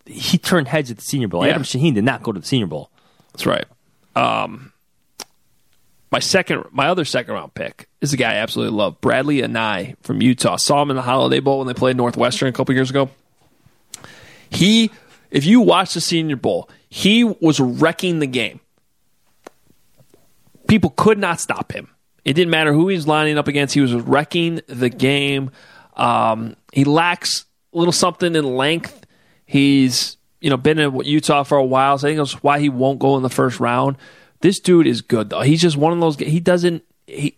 he 0.07 0.39
turned 0.39 0.69
heads 0.69 0.91
at 0.91 0.97
the 0.97 1.03
Senior 1.03 1.29
Bowl. 1.29 1.45
Yeah. 1.45 1.51
Adam 1.53 1.63
Shaheen 1.63 1.95
did 1.95 2.05
not 2.05 2.23
go 2.23 2.33
to 2.33 2.41
the 2.41 2.47
Senior 2.47 2.67
Bowl. 2.67 2.91
That's 3.33 3.47
right. 3.47 3.65
Um, 4.17 4.73
my 6.11 6.19
second, 6.19 6.65
my 6.73 6.89
other 6.89 7.05
second 7.05 7.35
round 7.35 7.55
pick 7.55 7.89
is 8.01 8.13
a 8.13 8.17
guy 8.17 8.33
I 8.33 8.37
absolutely 8.37 8.77
love, 8.77 9.01
Bradlee 9.01 9.45
Anae 9.45 9.95
from 10.03 10.21
Utah. 10.23 10.57
Saw 10.57 10.83
him 10.83 10.91
in 10.91 10.97
the 10.97 11.03
Holiday 11.03 11.41
Bowl 11.41 11.59
when 11.59 11.69
they 11.69 11.75
played 11.75 11.97
Northwestern 11.97 12.49
a 12.49 12.53
couple 12.53 12.75
years 12.75 12.91
ago. 12.91 13.11
He, 14.51 14.91
if 15.31 15.45
you 15.45 15.61
watch 15.61 15.95
the 15.95 16.01
Senior 16.01 16.37
Bowl, 16.37 16.69
he 16.89 17.23
was 17.25 17.61
wrecking 17.61 18.19
the 18.19 18.27
game. 18.27 18.61
People 20.71 20.91
could 20.91 21.19
not 21.19 21.41
stop 21.41 21.73
him. 21.73 21.89
It 22.25 22.35
didn't 22.35 22.51
matter 22.51 22.73
who 22.73 22.89
he 22.89 22.95
was 22.95 23.09
lining 23.09 23.39
up 23.39 23.49
against. 23.49 23.75
He 23.75 23.81
was 23.81 23.93
wrecking 23.93 24.61
the 24.69 24.89
game. 24.89 25.51
Um, 25.97 26.55
he 26.73 26.85
lacks 26.85 27.45
a 27.75 27.79
little 27.79 27.93
something 27.93 28.37
in 28.37 28.45
length. 28.57 29.05
He's 29.47 30.17
you 30.41 30.49
know 30.49 30.57
been 30.57 30.79
in 30.79 30.95
Utah 31.01 31.43
for 31.43 31.59
a 31.59 31.65
while, 31.65 31.99
so 31.99 32.07
I 32.07 32.11
think 32.11 32.19
that's 32.19 32.41
why 32.43 32.61
he 32.61 32.69
won't 32.69 33.01
go 33.01 33.17
in 33.17 33.25
the 33.25 33.29
first 33.29 33.59
round. 33.59 33.97
This 34.43 34.61
dude 34.61 34.87
is 34.87 35.03
good 35.03 35.31
though. 35.31 35.41
He's 35.41 35.61
just 35.61 35.77
one 35.77 35.93
of 35.93 35.99
those. 35.99 36.17
He 36.17 36.39
doesn't. 36.39 36.85
He, 37.09 37.35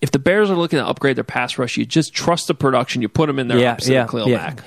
if 0.00 0.10
the 0.10 0.18
Bears 0.18 0.50
are 0.50 0.56
looking 0.56 0.78
to 0.78 0.86
upgrade 0.86 1.16
their 1.16 1.24
pass 1.24 1.58
rush, 1.58 1.76
you 1.76 1.84
just 1.84 2.14
trust 2.14 2.46
the 2.46 2.54
production. 2.54 3.02
You 3.02 3.10
put 3.10 3.28
him 3.28 3.38
in 3.38 3.48
there 3.48 3.58
Yeah, 3.58 3.72
opposite 3.72 3.92
yeah, 3.92 4.06
yeah. 4.26 4.36
Mack. 4.36 4.62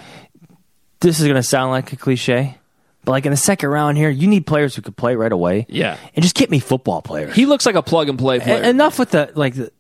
This 1.00 1.20
is 1.20 1.26
going 1.26 1.38
to 1.38 1.44
sound 1.44 1.72
like 1.72 1.92
a 1.92 1.96
cliche, 1.96 2.59
but 3.06 3.12
like 3.12 3.26
in 3.26 3.32
the 3.32 3.38
second 3.38 3.70
round 3.70 3.98
here, 3.98 4.10
you 4.10 4.28
need 4.28 4.46
players 4.46 4.76
who 4.76 4.82
could 4.82 4.96
play 4.98 5.16
right 5.16 5.32
away. 5.32 5.66
Yeah. 5.70 5.98
and 6.16 6.24
just 6.24 6.36
get 6.36 6.50
me 6.50 6.60
football 6.60 7.02
players. 7.02 7.36
He 7.36 7.46
looks 7.46 7.66
like 7.66 7.76
a 7.76 7.82
plug 7.84 8.10
and 8.10 8.20
play 8.20 8.40
player. 8.40 8.64
E- 8.64 8.68
enough 8.70 9.00
with 9.00 9.12
the 9.12 9.32
like. 9.36 9.56
The, 9.56 9.72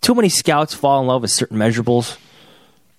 too 0.00 0.14
many 0.14 0.28
scouts 0.28 0.74
fall 0.74 1.00
in 1.00 1.08
love 1.08 1.22
with 1.22 1.30
certain 1.32 1.58
measurables, 1.58 2.16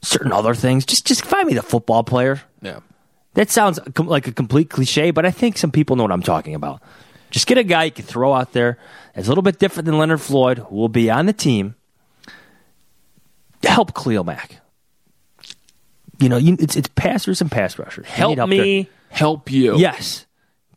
certain 0.01 0.33
other 0.33 0.53
things. 0.53 0.85
Just 0.85 1.05
just 1.07 1.23
find 1.23 1.47
me 1.47 1.53
the 1.53 1.61
football 1.61 2.03
player. 2.03 2.41
yeah. 2.61 2.79
That 3.35 3.49
sounds 3.51 3.79
com- 3.93 4.07
like 4.07 4.27
a 4.27 4.31
complete 4.33 4.69
cliche, 4.69 5.11
but 5.11 5.25
I 5.25 5.31
think 5.31 5.57
some 5.57 5.71
people 5.71 5.95
know 5.95 6.03
what 6.03 6.11
I'm 6.11 6.23
talking 6.23 6.55
about. 6.55 6.81
Just 7.29 7.45
get 7.47 7.57
a 7.59 7.63
guy 7.63 7.85
you 7.85 7.91
can 7.91 8.03
throw 8.03 8.33
out 8.33 8.53
there 8.53 8.79
that's 9.13 9.27
a 9.27 9.29
little 9.29 9.43
bit 9.43 9.59
different 9.59 9.85
than 9.85 9.97
Leonard 9.99 10.19
Floyd, 10.19 10.57
who 10.57 10.75
will 10.75 10.89
be 10.89 11.09
on 11.11 11.27
the 11.27 11.31
team. 11.31 11.75
Help 13.63 13.93
Cleo 13.93 14.23
Mack. 14.23 14.59
You 16.19 16.27
know, 16.27 16.37
you, 16.37 16.57
it's 16.59 16.75
it's 16.75 16.89
passers 16.95 17.39
and 17.39 17.51
pass 17.51 17.77
rushers. 17.79 18.07
Help 18.07 18.37
me. 18.49 18.83
there. 18.83 18.93
Help 19.09 19.51
you. 19.51 19.77
Yes. 19.77 20.25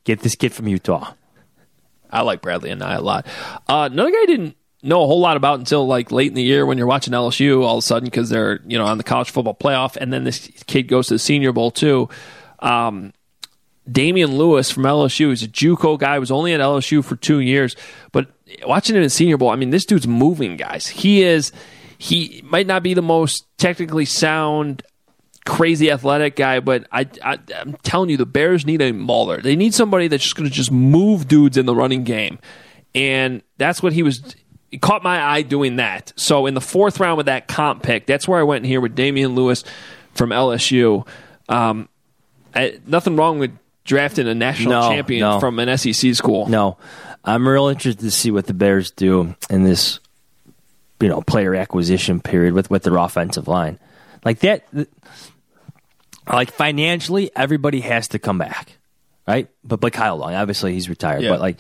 Get 0.05 0.21
this 0.21 0.35
kid 0.35 0.53
from 0.53 0.69
Utah. 0.69 1.15
I 2.11 2.23
like 2.23 2.43
Bradlee 2.43 2.77
Anae 2.77 2.99
a 2.99 3.01
lot. 3.01 3.27
Uh, 3.69 3.89
another 3.91 4.11
guy 4.11 4.23
I 4.23 4.27
didn't 4.27 4.57
know 4.83 5.03
a 5.03 5.07
whole 5.07 5.21
lot 5.21 5.37
about 5.37 5.59
until 5.59 5.87
like 5.87 6.11
late 6.11 6.29
in 6.29 6.35
the 6.35 6.43
year 6.43 6.67
when 6.67 6.77
you're 6.77 6.87
watching 6.87 7.13
LSU 7.15 7.63
all 7.63 7.77
of 7.77 7.79
a 7.79 7.83
sudden 7.87 8.07
because 8.07 8.29
they're 8.29 8.61
you 8.67 8.77
know 8.77 8.85
on 8.85 8.99
the 8.99 9.05
college 9.05 9.31
football 9.31 9.55
playoff, 9.55 9.97
and 9.97 10.13
then 10.13 10.25
this 10.25 10.51
kid 10.67 10.89
goes 10.89 11.07
to 11.09 11.15
the 11.15 11.19
Senior 11.19 11.53
Bowl 11.53 11.71
too. 11.71 12.09
Um, 12.59 13.13
Damien 13.91 14.37
Lewis 14.37 14.71
from 14.71 14.85
LSU. 14.85 15.31
He's 15.31 15.43
a 15.43 15.49
JUCO 15.49 15.99
guy. 15.99 16.19
Was 16.19 16.31
only 16.31 16.53
at 16.53 16.61
LSU 16.61 17.05
for 17.05 17.17
two 17.17 17.41
years, 17.41 17.77
but 18.13 18.29
watching 18.67 18.97
him 18.97 19.03
in 19.03 19.11
Senior 19.11 19.37
Bowl, 19.39 19.51
I 19.51 19.57
mean, 19.57 19.71
this 19.71 19.85
dude's 19.85 20.07
moving, 20.07 20.57
guys. 20.57 20.87
He 20.87 21.23
is. 21.23 21.53
He 21.99 22.43
might 22.45 22.67
not 22.67 22.83
be 22.83 22.95
the 22.95 23.03
most 23.03 23.47
technically 23.59 24.05
sound, 24.05 24.83
crazy 25.45 25.91
athletic 25.91 26.37
guy, 26.37 26.61
but 26.61 26.87
I, 26.93 27.07
I 27.25 27.39
I'm 27.57 27.75
telling 27.83 28.11
you, 28.11 28.17
the 28.17 28.27
Bears 28.27 28.65
need 28.67 28.81
a 28.83 28.93
mauler. 28.93 29.41
They 29.41 29.57
need 29.57 29.75
somebody 29.75 30.09
that's 30.09 30.23
just 30.23 30.37
going 30.37 30.49
to 30.49 30.55
just 30.55 30.71
move 30.71 31.29
dudes 31.29 31.57
in 31.57 31.67
the 31.67 31.75
running 31.75 32.05
game, 32.05 32.39
and 32.95 33.43
that's 33.59 33.83
what 33.83 33.93
he 33.93 34.03
was. 34.03 34.37
He 34.71 34.79
caught 34.79 35.03
my 35.03 35.23
eye 35.23 35.43
doing 35.43 35.77
that. 35.77 36.13
So 36.17 36.47
in 36.47 36.55
the 36.55 36.61
fourth 36.61 36.99
round 36.99 37.19
with 37.19 37.27
that 37.27 37.47
comp 37.47 37.83
pick, 37.83 38.07
that's 38.07 38.27
where 38.27 38.41
I 38.41 38.43
went 38.43 38.65
here 38.65 38.81
with 38.81 38.95
Damien 38.95 39.35
Lewis 39.35 39.65
from 40.15 40.31
LSU. 40.31 41.07
Um, 41.49 41.89
I, 42.55 42.79
nothing 42.87 43.17
wrong 43.17 43.39
with 43.39 43.51
drafting 43.85 44.27
a 44.29 44.35
national 44.35 44.73
No, 44.73 44.89
champion 44.89 45.21
no. 45.21 45.41
from 45.41 45.59
an 45.59 45.77
SEC 45.77 46.15
school. 46.15 46.47
No, 46.49 46.79
I'm 47.25 47.47
real 47.47 47.67
interested 47.69 48.03
to 48.05 48.11
see 48.11 48.31
what 48.31 48.47
the 48.47 48.55
Bears 48.55 48.91
do 48.91 49.35
in 49.51 49.65
this, 49.65 50.01
you 51.01 51.09
know, 51.09 51.21
player 51.21 51.55
acquisition 51.55 52.21
period 52.21 52.55
with 52.55 52.71
with 52.71 52.85
their 52.85 52.97
offensive 52.97 53.49
line. 53.49 53.79
Like 54.25 54.39
that, 54.41 54.71
th- 54.73 54.89
like 56.31 56.51
financially, 56.53 57.31
everybody 57.35 57.81
has 57.81 58.09
to 58.09 58.19
come 58.19 58.39
back, 58.39 58.79
right? 59.27 59.49
But 59.65 59.81
but 59.81 59.93
Kyle 59.93 60.17
Long, 60.17 60.35
obviously, 60.35 60.75
he's 60.75 60.89
retired. 60.89 61.23
Yeah. 61.23 61.31
But 61.31 61.41
like, 61.41 61.59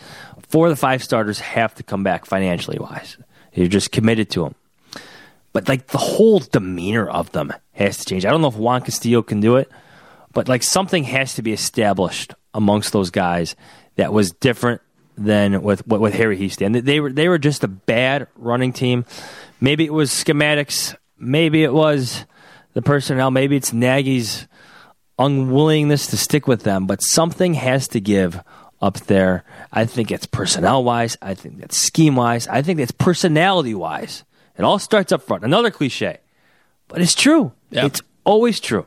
four 0.48 0.66
of 0.66 0.70
the 0.70 0.76
five 0.76 1.02
starters 1.02 1.40
have 1.40 1.74
to 1.76 1.82
come 1.82 2.02
back 2.02 2.26
financially 2.26 2.78
wise. 2.78 3.16
You're 3.54 3.68
just 3.68 3.92
committed 3.92 4.30
to 4.30 4.44
them. 4.44 4.54
But 5.52 5.68
like 5.68 5.88
the 5.88 5.98
whole 5.98 6.38
demeanor 6.38 7.06
of 7.08 7.32
them 7.32 7.52
has 7.72 7.98
to 7.98 8.04
change. 8.04 8.24
I 8.24 8.30
don't 8.30 8.40
know 8.40 8.48
if 8.48 8.56
Juan 8.56 8.82
Castillo 8.82 9.22
can 9.22 9.40
do 9.40 9.56
it, 9.56 9.70
but 10.32 10.48
like 10.48 10.62
something 10.62 11.04
has 11.04 11.34
to 11.34 11.42
be 11.42 11.52
established 11.52 12.34
amongst 12.54 12.92
those 12.92 13.10
guys 13.10 13.54
that 13.96 14.12
was 14.12 14.32
different 14.32 14.80
than 15.16 15.62
with 15.62 15.86
with, 15.86 16.14
Harry. 16.14 16.48
They, 16.48 16.68
they 16.68 17.00
were 17.00 17.12
they 17.12 17.28
were 17.28 17.38
just 17.38 17.64
a 17.64 17.68
bad 17.68 18.28
running 18.36 18.72
team. 18.72 19.04
Maybe 19.60 19.84
it 19.84 19.92
was 19.92 20.10
schematics. 20.10 20.96
Maybe 21.18 21.62
it 21.62 21.72
was 21.72 22.24
the 22.72 22.82
personnel. 22.82 23.30
Maybe 23.30 23.56
it's 23.56 23.72
Nagy's 23.72 24.46
unwillingness 25.24 26.06
to 26.08 26.16
stick 26.16 26.46
with 26.46 26.62
them. 26.62 26.86
But 26.86 27.02
something 27.02 27.54
has 27.54 27.88
to 27.88 28.00
give 28.00 28.40
up 28.80 28.98
there. 29.06 29.44
I 29.72 29.84
think 29.86 30.10
it's 30.10 30.26
personnel 30.26 30.82
wise. 30.84 31.16
I 31.22 31.34
think 31.34 31.60
that's 31.60 31.76
scheme 31.78 32.16
wise. 32.16 32.48
I 32.48 32.62
think 32.62 32.80
it's 32.80 32.92
personality 32.92 33.74
wise. 33.74 34.24
It 34.58 34.64
all 34.64 34.78
starts 34.78 35.12
up 35.12 35.22
front. 35.22 35.44
Another 35.44 35.70
cliche, 35.70 36.18
but 36.88 37.00
it's 37.00 37.14
true. 37.14 37.52
Yeah. 37.70 37.86
It's 37.86 38.02
always 38.24 38.60
true. 38.60 38.86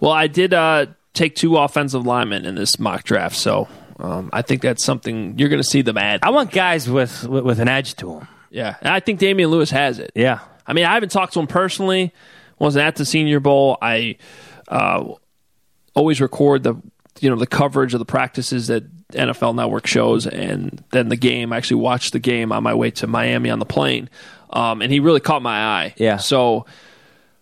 Well, 0.00 0.12
I 0.12 0.26
did 0.26 0.52
uh, 0.52 0.86
take 1.14 1.34
two 1.36 1.56
offensive 1.56 2.04
linemen 2.04 2.44
in 2.44 2.54
this 2.54 2.78
mock 2.78 3.04
draft, 3.04 3.36
so 3.36 3.66
Um, 3.98 4.28
I 4.30 4.42
think 4.42 4.60
that's 4.60 4.84
something 4.84 5.38
you're 5.38 5.48
going 5.48 5.62
to 5.62 5.68
see 5.68 5.82
them 5.82 5.96
add. 5.96 6.20
I 6.22 6.28
want 6.30 6.50
guys 6.52 6.88
with 6.88 7.24
with, 7.26 7.44
with 7.44 7.60
an 7.60 7.68
edge 7.68 7.94
to 7.96 8.06
them. 8.12 8.28
Yeah, 8.50 8.76
and 8.80 8.90
I 8.90 9.00
think 9.00 9.20
Damien 9.20 9.50
Lewis 9.50 9.70
has 9.70 9.98
it. 9.98 10.10
Yeah. 10.14 10.40
I 10.66 10.74
mean, 10.74 10.84
I 10.84 10.92
haven't 10.94 11.12
talked 11.12 11.32
to 11.34 11.40
him 11.40 11.46
personally. 11.46 12.12
Wasn't 12.58 12.84
at 12.84 12.96
the 12.96 13.04
Senior 13.04 13.40
Bowl. 13.40 13.78
I 13.80 14.16
uh, 14.68 15.14
always 15.96 16.20
record 16.20 16.62
the 16.62 16.76
you 17.20 17.28
know 17.30 17.36
the 17.36 17.46
coverage 17.46 17.94
of 17.94 17.98
the 17.98 18.04
practices 18.04 18.68
that 18.68 18.84
NFL 19.08 19.54
Network 19.56 19.86
shows, 19.86 20.26
and 20.26 20.84
then 20.90 21.08
the 21.08 21.16
game. 21.16 21.52
I 21.52 21.56
actually 21.56 21.80
watched 21.80 22.12
the 22.12 22.18
game 22.20 22.52
on 22.52 22.62
my 22.62 22.74
way 22.74 22.90
to 22.92 23.06
Miami 23.08 23.50
on 23.50 23.58
the 23.58 23.64
plane, 23.66 24.08
um, 24.50 24.82
and 24.82 24.92
he 24.92 25.00
really 25.00 25.20
caught 25.20 25.42
my 25.42 25.58
eye. 25.82 25.94
Yeah. 25.96 26.18
So, 26.18 26.66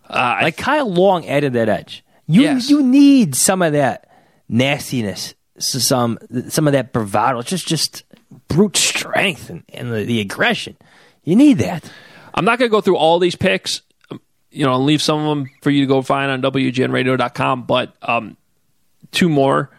uh, 0.08 0.38
like 0.42 0.56
Kyle 0.56 0.90
Long 0.90 1.26
added 1.26 1.52
that 1.54 1.68
edge. 1.68 2.04
You 2.26 2.42
Yes. 2.42 2.70
you 2.70 2.82
need 2.82 3.34
some 3.34 3.60
of 3.60 3.72
that 3.74 4.08
nastiness, 4.48 5.34
some 5.58 6.18
some 6.48 6.66
of 6.66 6.72
that 6.72 6.92
bravado, 6.92 7.42
just 7.42 7.66
just 7.66 8.04
brute 8.48 8.76
strength 8.76 9.50
and, 9.50 9.62
and 9.70 9.92
the, 9.92 10.04
the 10.04 10.20
aggression. 10.20 10.76
You 11.24 11.36
need 11.36 11.58
that. 11.58 11.90
I'm 12.34 12.44
not 12.44 12.58
going 12.58 12.68
to 12.68 12.72
go 12.72 12.80
through 12.80 12.96
all 12.96 13.18
these 13.18 13.36
picks, 13.36 13.82
um, 14.10 14.20
you 14.50 14.64
know, 14.64 14.74
and 14.74 14.84
leave 14.84 15.00
some 15.00 15.20
of 15.20 15.26
them 15.26 15.50
for 15.62 15.70
you 15.70 15.82
to 15.82 15.86
go 15.86 16.02
find 16.02 16.30
on 16.30 16.42
WGNRadio.com. 16.52 17.62
But 17.64 17.94
um, 18.02 18.36
two 19.14 19.28
more. 19.28 19.70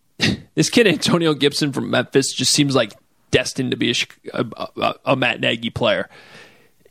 this 0.54 0.70
kid 0.70 0.86
Antonio 0.86 1.34
Gibson 1.34 1.72
from 1.72 1.90
Memphis 1.90 2.32
just 2.32 2.52
seems 2.52 2.74
like 2.74 2.92
destined 3.30 3.72
to 3.72 3.76
be 3.76 3.94
a, 4.32 4.46
a, 4.76 4.94
a, 5.06 5.16
Matt 5.16 5.40
Nagy 5.40 5.70
player 5.70 6.08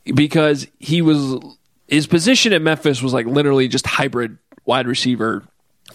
because 0.04 0.68
he 0.80 1.02
was 1.02 1.40
his 1.88 2.08
position 2.08 2.52
at 2.52 2.62
Memphis 2.62 3.02
was 3.02 3.14
like 3.14 3.28
literally 3.28 3.68
just 3.68 3.86
hybrid 3.86 4.38
wide 4.66 4.88
receiver, 4.88 5.44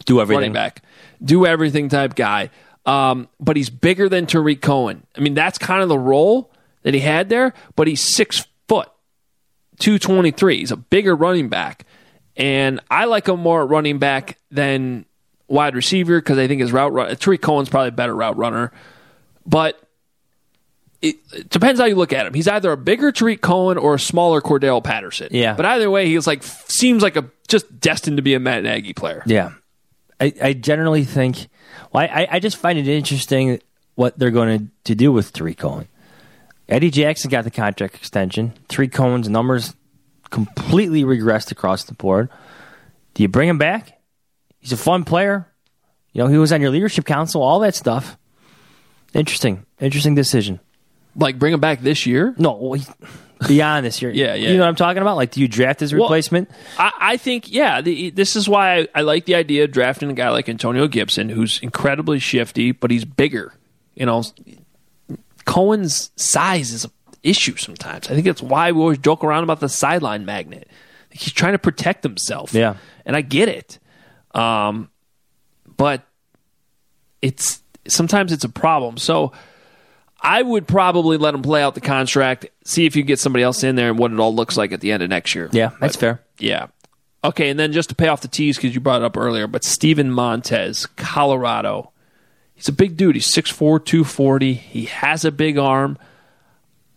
Do 0.05 0.21
everything. 0.21 0.39
running 0.39 0.53
back, 0.53 0.83
do 1.23 1.45
everything 1.45 1.89
type 1.89 2.15
guy. 2.15 2.51
Um, 2.87 3.29
but 3.41 3.57
he's 3.57 3.69
bigger 3.69 4.09
than 4.09 4.27
Tarik 4.27 4.63
Cohen. 4.63 5.05
I 5.17 5.21
mean, 5.21 5.35
that's 5.35 5.59
kind 5.59 5.83
of 5.83 5.89
the 5.89 5.99
role 5.99 6.53
that 6.83 6.95
he 6.95 7.01
had 7.01 7.29
there. 7.29 7.53
But 7.75 7.89
he's 7.89 8.01
six 8.01 8.47
foot, 8.69 8.89
two 9.81 9.99
twenty 9.99 10.31
three. 10.31 10.59
He's 10.59 10.71
a 10.71 10.77
bigger 10.77 11.17
running 11.17 11.49
back, 11.49 11.85
and 12.37 12.81
I 12.89 13.07
like 13.07 13.27
him 13.29 13.41
more 13.41 13.63
at 13.63 13.69
running 13.69 13.99
back 13.99 14.39
than 14.53 15.06
wide 15.49 15.75
receiver 15.75 16.21
because 16.21 16.39
I 16.39 16.49
think 16.49 16.61
his 16.61 16.73
route 16.73 16.93
run. 16.93 17.15
Tarik 17.17 17.43
Cohen's 17.43 17.69
probably 17.69 17.89
a 17.89 17.93
better 17.93 18.15
route 18.15 18.37
runner, 18.37 18.73
but. 19.47 19.81
It, 21.03 21.17
it 21.35 21.51
depends 21.51 21.79
how 21.79 21.87
you 21.87 21.95
look 21.95 22.15
at 22.15 22.27
him. 22.27 22.33
He's 22.33 22.49
either 22.49 22.73
a 22.73 22.77
bigger 22.77 23.13
Tarik 23.13 23.43
Cohen 23.43 23.77
or 23.77 23.95
a 23.95 23.99
smaller 23.99 24.41
Cordarrelle 24.41 24.83
Patterson. 24.83 25.29
Yeah. 25.31 25.53
But 25.55 25.67
either 25.67 25.91
way, 25.91 26.07
he's 26.07 26.27
like 26.27 26.43
seems 26.43 27.03
like 27.03 27.17
a 27.17 27.31
just 27.49 27.81
destined 27.81 28.17
to 28.17 28.23
be 28.23 28.33
a 28.33 28.41
Matt 28.41 28.63
Nagy 28.63 28.95
player. 28.95 29.23
Yeah, 29.27 29.53
I, 30.19 30.33
I 30.43 30.53
generally 30.55 31.05
think. 31.05 31.49
Well, 31.93 32.09
I, 32.11 32.27
I 32.31 32.41
just 32.41 32.57
find 32.57 32.79
it 32.79 32.89
interesting 32.89 33.61
what 33.95 34.19
they're 34.19 34.31
going 34.31 34.59
to, 34.59 34.67
to 34.85 34.95
do 34.95 35.13
with 35.13 35.35
Tarik 35.35 35.59
Cohen. 35.59 35.87
Eddie 36.69 36.91
Jackson 36.91 37.31
got 37.31 37.45
the 37.45 37.51
contract 37.51 37.95
extension. 37.95 38.55
Tarik 38.69 38.93
Cohen's 38.93 39.29
numbers 39.29 39.75
completely 40.31 41.05
regressed 41.05 41.53
across 41.53 41.85
the 41.85 41.95
board. 41.95 42.31
Do 43.15 43.23
you 43.23 43.29
bring 43.29 43.49
him 43.49 43.59
back? 43.59 43.96
He's 44.67 44.73
a 44.73 44.77
fun 44.77 45.05
player. 45.05 45.47
You 46.13 46.25
know, 46.25 46.29
he 46.29 46.39
was 46.39 46.53
on 46.53 46.61
your 46.61 46.71
leadership 46.71 47.05
council, 47.05 47.41
all 47.41 47.61
that 47.61 47.77
stuff. 47.77 48.19
Interesting, 49.15 49.65
interesting 49.79 50.17
decision. 50.17 50.59
Like 51.15 51.39
bring 51.39 51.55
him 51.55 51.61
back 51.61 51.83
this 51.83 52.05
year? 52.05 52.35
No, 52.37 52.55
well, 52.57 52.73
he- 52.73 52.85
beyond 53.47 53.87
this 53.87 54.03
year. 54.03 54.11
Yeah, 54.15 54.35
yeah. 54.35 54.49
You 54.49 54.55
know 54.57 54.65
what 54.65 54.69
I'm 54.71 54.75
talking 54.75 55.03
about? 55.03 55.15
Like, 55.15 55.31
do 55.31 55.41
you 55.41 55.47
draft 55.47 55.79
his 55.79 55.95
Well, 55.95 56.03
replacement? 56.03 56.51
I, 56.79 56.93
I 57.01 57.17
think, 57.17 57.49
yeah, 57.53 57.81
the, 57.81 58.11
this 58.11 58.35
is 58.35 58.49
why 58.49 58.79
I, 58.81 58.89
I 58.97 59.01
like 59.03 59.25
the 59.27 59.37
idea 59.37 59.63
of 59.63 59.71
drafting 59.71 60.11
a 60.11 60.15
guy 60.15 60.31
like 60.31 60.49
Antonio 60.49 60.89
Gibson, 60.89 61.29
who's 61.29 61.61
incredibly 61.63 62.19
shifty, 62.19 62.73
but 62.73 62.91
he's 62.91 63.05
bigger. 63.05 63.55
You 63.95 64.07
know, 64.07 64.25
Cohen's 65.45 66.11
size 66.17 66.73
is 66.73 66.87
an 66.87 66.91
issue 67.23 67.55
sometimes. 67.57 68.09
I 68.09 68.15
think 68.15 68.25
that's 68.27 68.43
why 68.43 68.73
we 68.73 68.81
always 68.81 68.99
joke 68.99 69.23
around 69.23 69.45
about 69.45 69.61
the 69.61 69.69
sideline 69.69 70.25
magnet. 70.25 70.69
He's 71.11 71.33
trying 71.33 71.53
to 71.53 71.59
protect 71.59 72.03
himself. 72.03 72.53
Yeah. 72.53 72.77
And 73.05 73.15
I 73.15 73.21
get 73.21 73.49
it. 73.49 73.79
Um, 74.37 74.91
but 75.77 76.07
it's 77.23 77.63
sometimes 77.89 78.33
it's 78.33 78.45
a 78.45 78.49
problem. 78.49 78.99
So 78.99 79.33
I 80.21 80.43
would 80.43 80.69
probably 80.69 81.17
let 81.17 81.35
him 81.35 81.43
play 81.43 81.63
out 81.63 81.75
the 81.75 81.81
contract, 81.81 82.47
see 82.65 82.87
if 82.87 82.97
you 82.97 83.03
get 83.03 83.19
somebody 83.19 83.43
else 83.43 83.65
in 83.65 83.77
there 83.77 83.91
and 83.91 83.99
what 83.99 84.13
it 84.13 84.19
all 84.21 84.35
looks 84.35 84.57
like 84.57 84.73
at 84.73 84.81
the 84.81 84.93
end 84.93 85.03
of 85.03 85.09
next 85.09 85.35
year. 85.35 85.49
Yeah, 85.53 85.71
that's 85.81 85.97
fair. 85.97 86.23
Yeah. 86.39 86.69
Okay, 87.25 87.49
and 87.49 87.59
then 87.59 87.73
just 87.73 87.89
to 87.89 87.95
pay 87.95 88.09
off 88.09 88.21
the 88.21 88.29
tease 88.29 88.57
because 88.57 88.75
you 88.75 88.81
brought 88.81 89.03
it 89.03 89.05
up 89.05 89.17
earlier, 89.17 89.47
but 89.47 89.65
Steven 89.65 90.11
Montez, 90.11 90.87
Colorado. 90.97 91.91
He's 92.55 92.69
a 92.69 92.73
big 92.73 92.97
dude. 92.97 93.17
He's 93.17 93.31
6'4", 93.31 93.85
240. 93.85 94.55
He 94.55 94.85
has 94.87 95.25
a 95.25 95.33
big 95.33 95.59
arm. 95.59 95.99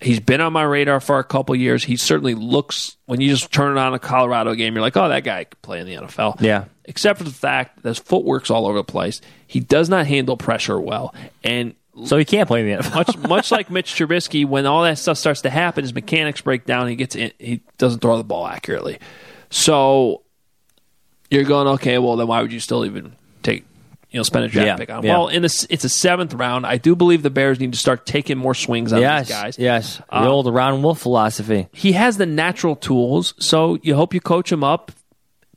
He's 0.01 0.19
been 0.21 0.39
on 0.39 0.53
my 0.53 0.63
radar 0.63 1.01
for 1.01 1.19
a 1.19 1.23
couple 1.25 1.55
years. 1.55 1.83
He 1.83 1.97
certainly 1.97 2.33
looks 2.33 2.95
when 3.05 3.19
you 3.19 3.29
just 3.29 3.51
turn 3.51 3.77
it 3.77 3.79
on 3.79 3.93
a 3.93 3.99
Colorado 3.99 4.53
game, 4.55 4.73
you're 4.73 4.81
like, 4.81 4.95
oh, 4.95 5.09
that 5.09 5.25
guy 5.25 5.43
could 5.43 5.61
play 5.61 5.79
in 5.79 5.85
the 5.85 5.95
NFL. 5.95 6.39
Yeah. 6.41 6.65
Except 6.85 7.17
for 7.17 7.25
the 7.25 7.31
fact 7.31 7.83
that 7.83 7.89
his 7.89 7.99
footwork's 7.99 8.49
all 8.49 8.65
over 8.65 8.77
the 8.77 8.83
place. 8.83 9.19
He 9.45 9.59
does 9.59 9.89
not 9.89 10.07
handle 10.07 10.37
pressure 10.37 10.79
well, 10.79 11.13
and 11.43 11.75
So 12.05 12.17
he 12.17 12.23
can't 12.23 12.47
play 12.47 12.61
in 12.61 12.77
the 12.77 12.83
NFL. 12.83 12.95
much 12.95 13.17
much 13.29 13.51
like 13.51 13.69
Mitch 13.69 13.93
Trubisky, 13.93 14.45
when 14.45 14.65
all 14.65 14.83
that 14.83 14.97
stuff 14.97 15.17
starts 15.17 15.41
to 15.41 15.49
happen, 15.49 15.83
his 15.83 15.93
mechanics 15.93 16.39
break 16.41 16.65
down. 16.65 16.87
He 16.87 16.95
gets 16.95 17.15
in, 17.15 17.31
he 17.37 17.61
doesn't 17.77 17.99
throw 17.99 18.17
the 18.17 18.23
ball 18.23 18.47
accurately. 18.47 18.99
So 19.49 20.21
you're 21.29 21.43
going 21.43 21.67
okay. 21.67 21.97
Well, 21.97 22.15
then 22.15 22.27
why 22.27 22.41
would 22.41 22.53
you 22.53 22.59
still 22.61 22.85
even 22.85 23.13
take 23.43 23.65
you 24.11 24.17
know 24.19 24.23
spend 24.23 24.45
a 24.45 24.47
draft 24.47 24.65
Yeah, 24.67 24.75
pick 24.77 24.89
on? 24.89 24.99
him? 24.99 25.05
yeah. 25.05 25.17
Well, 25.17 25.27
in 25.27 25.41
this 25.41 25.65
it's 25.69 25.83
a 25.83 25.89
seventh 25.89 26.33
round. 26.33 26.65
I 26.65 26.77
do 26.77 26.95
believe 26.95 27.21
the 27.23 27.29
Bears 27.29 27.59
need 27.59 27.71
to 27.73 27.77
start 27.79 28.05
taking 28.05 28.37
more 28.37 28.53
swings 28.55 28.91
on 28.93 29.01
yes, 29.01 29.27
these 29.27 29.35
guys. 29.37 29.59
yes. 29.59 29.97
The 30.09 30.17
Um, 30.17 30.27
old 30.27 30.53
Ron 30.53 30.81
Wolf 30.81 30.99
philosophy. 30.99 31.67
He 31.71 31.91
has 31.93 32.17
the 32.17 32.25
natural 32.25 32.75
tools, 32.75 33.33
so 33.39 33.77
you 33.83 33.95
hope 33.95 34.13
you 34.13 34.19
coach 34.21 34.51
him 34.51 34.63
up. 34.63 34.91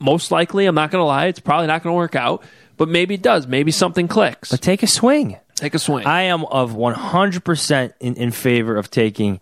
Most 0.01 0.31
likely, 0.33 0.67
I'm 0.67 0.75
not 0.75 0.91
going 0.91 1.01
to 1.01 1.07
lie, 1.07 1.27
it's 1.27 1.39
probably 1.41 1.69
not 1.69 1.83
going 1.83 1.93
to 1.95 1.97
work 1.97 2.17
out, 2.17 2.43
but 2.77 2.89
maybe 2.89 3.15
it 3.15 3.23
does. 3.23 3.47
Maybe 3.47 3.71
something 3.71 4.09
clicks. 4.09 4.51
But 4.51 4.61
take 4.61 4.83
a 4.83 4.87
swing. 4.89 5.39
Take 5.55 5.75
a 5.75 5.79
swing. 5.79 6.07
I 6.07 6.23
am 6.23 6.45
of 6.47 6.73
100% 6.73 7.93
in, 8.01 8.15
in 8.17 8.31
favor 8.33 8.77
of 8.77 8.91
taking 8.91 9.39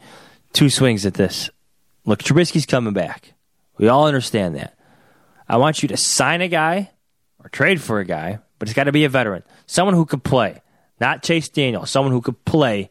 two 0.52 0.68
swings 0.68 1.06
at 1.06 1.14
this. 1.14 1.48
Look, 2.04 2.22
Trubisky's 2.22 2.66
coming 2.66 2.92
back. 2.92 3.32
We 3.78 3.88
all 3.88 4.06
understand 4.06 4.54
that. 4.56 4.76
I 5.48 5.56
want 5.56 5.82
you 5.82 5.88
to 5.88 5.96
sign 5.96 6.42
a 6.42 6.48
guy 6.48 6.90
or 7.42 7.48
trade 7.48 7.80
for 7.80 7.98
a 8.00 8.04
guy, 8.04 8.40
but 8.60 8.68
it's 8.68 8.76
got 8.76 8.84
to 8.84 8.92
be 8.92 9.04
a 9.04 9.08
veteran. 9.08 9.42
Someone 9.66 9.94
who 9.96 10.06
could 10.06 10.22
play, 10.22 10.62
not 11.00 11.24
Chase 11.24 11.48
Daniel, 11.48 11.84
someone 11.86 12.12
who 12.12 12.20
could 12.20 12.44
play 12.44 12.90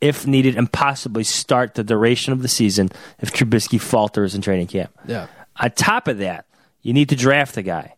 if 0.00 0.26
needed 0.26 0.56
and 0.56 0.70
possibly 0.70 1.24
start 1.24 1.74
the 1.74 1.82
duration 1.82 2.32
of 2.32 2.42
the 2.42 2.48
season 2.48 2.90
if 3.18 3.32
Trubisky 3.32 3.80
falters 3.80 4.36
in 4.36 4.42
training 4.42 4.68
camp. 4.68 4.92
yeah. 5.06 5.26
On 5.58 5.70
top 5.70 6.06
of 6.06 6.18
that, 6.18 6.44
you 6.82 6.92
need 6.92 7.08
to 7.08 7.16
draft 7.16 7.56
a 7.56 7.62
guy. 7.62 7.94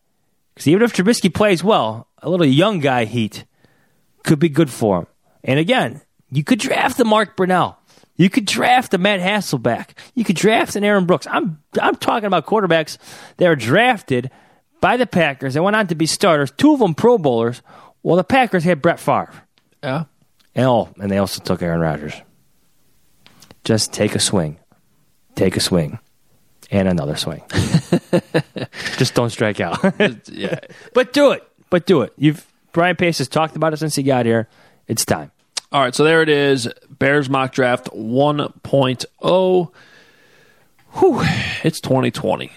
Because 0.55 0.69
even 0.69 0.83
if 0.83 0.95
Trubisky 0.95 1.33
plays 1.35 1.64
well, 1.64 2.07
a 2.23 2.31
little 2.31 2.47
young 2.47 2.79
guy 2.79 3.05
heat 3.05 3.45
could 4.23 4.39
be 4.39 4.49
good 4.49 4.71
for 4.71 5.01
him. 5.01 5.07
And 5.43 5.59
again, 5.59 6.01
you 6.31 6.45
could 6.45 6.61
draft 6.61 6.99
the 6.99 7.05
Mark 7.05 7.37
Brunell. 7.37 7.75
You 8.16 8.31
could 8.31 8.45
draft 8.47 8.95
a 8.95 8.99
Matt 8.99 9.21
Hasselbeck. 9.21 9.91
You 10.14 10.25
could 10.25 10.37
draft 10.37 10.77
an 10.77 10.85
Aaron 10.85 11.05
Brooks. 11.05 11.27
I'm 11.29 11.62
I'm 11.81 11.97
talking 11.97 12.27
about 12.27 12.47
quarterbacks 12.47 12.99
that 13.39 13.47
are 13.47 13.57
drafted 13.57 14.31
by 14.81 14.97
the 14.97 15.07
Packers 15.07 15.57
and 15.57 15.64
went 15.64 15.76
on 15.76 15.87
to 15.89 15.95
be 15.95 16.07
starters. 16.07 16.51
Two 16.51 16.74
of 16.74 16.81
them 16.81 16.95
Pro 16.95 17.18
Bowlers. 17.18 17.62
Well, 18.03 18.16
the 18.16 18.24
Packers 18.24 18.64
had 18.64 18.81
Brett 18.83 19.01
Favre. 19.01 19.33
Yeah. 19.83 20.05
And, 20.55 20.66
oh, 20.66 20.89
and 20.99 21.11
they 21.11 21.18
also 21.18 21.43
took 21.43 21.62
Aaron 21.62 21.81
Rodgers. 21.81 22.14
Just 23.64 23.93
take 23.93 24.14
a 24.14 24.20
swing. 24.20 24.59
Take 25.35 25.57
a 25.57 25.61
swing. 25.61 25.99
And 26.70 26.89
another 26.89 27.16
swing. 27.16 27.43
Just 28.97 29.14
don't 29.14 29.31
strike 29.31 29.61
out. 29.61 29.79
yeah. 30.29 30.61
but 30.95 31.12
do 31.12 31.33
it. 31.33 31.43
But 31.70 31.87
do 31.87 32.03
it. 32.03 32.12
You've 32.16 32.47
Ryan 32.74 32.97
Pace 32.97 33.18
has 33.18 33.29
talked 33.29 33.57
about 33.57 33.72
it 33.72 33.79
since 33.79 33.95
he 33.97 34.03
got 34.03 34.24
here. 34.24 34.49
It's 34.87 35.05
time. 35.05 35.33
All 35.72 35.83
right, 35.83 35.95
so 35.95 36.05
there 36.05 36.22
it 36.22 36.29
is. 36.29 36.68
Bears 36.89 37.29
mock 37.29 37.53
draft 37.53 37.91
1.0. 37.93 39.72
Whew, 40.93 41.20
it's 41.64 41.81
2020. 41.81 42.53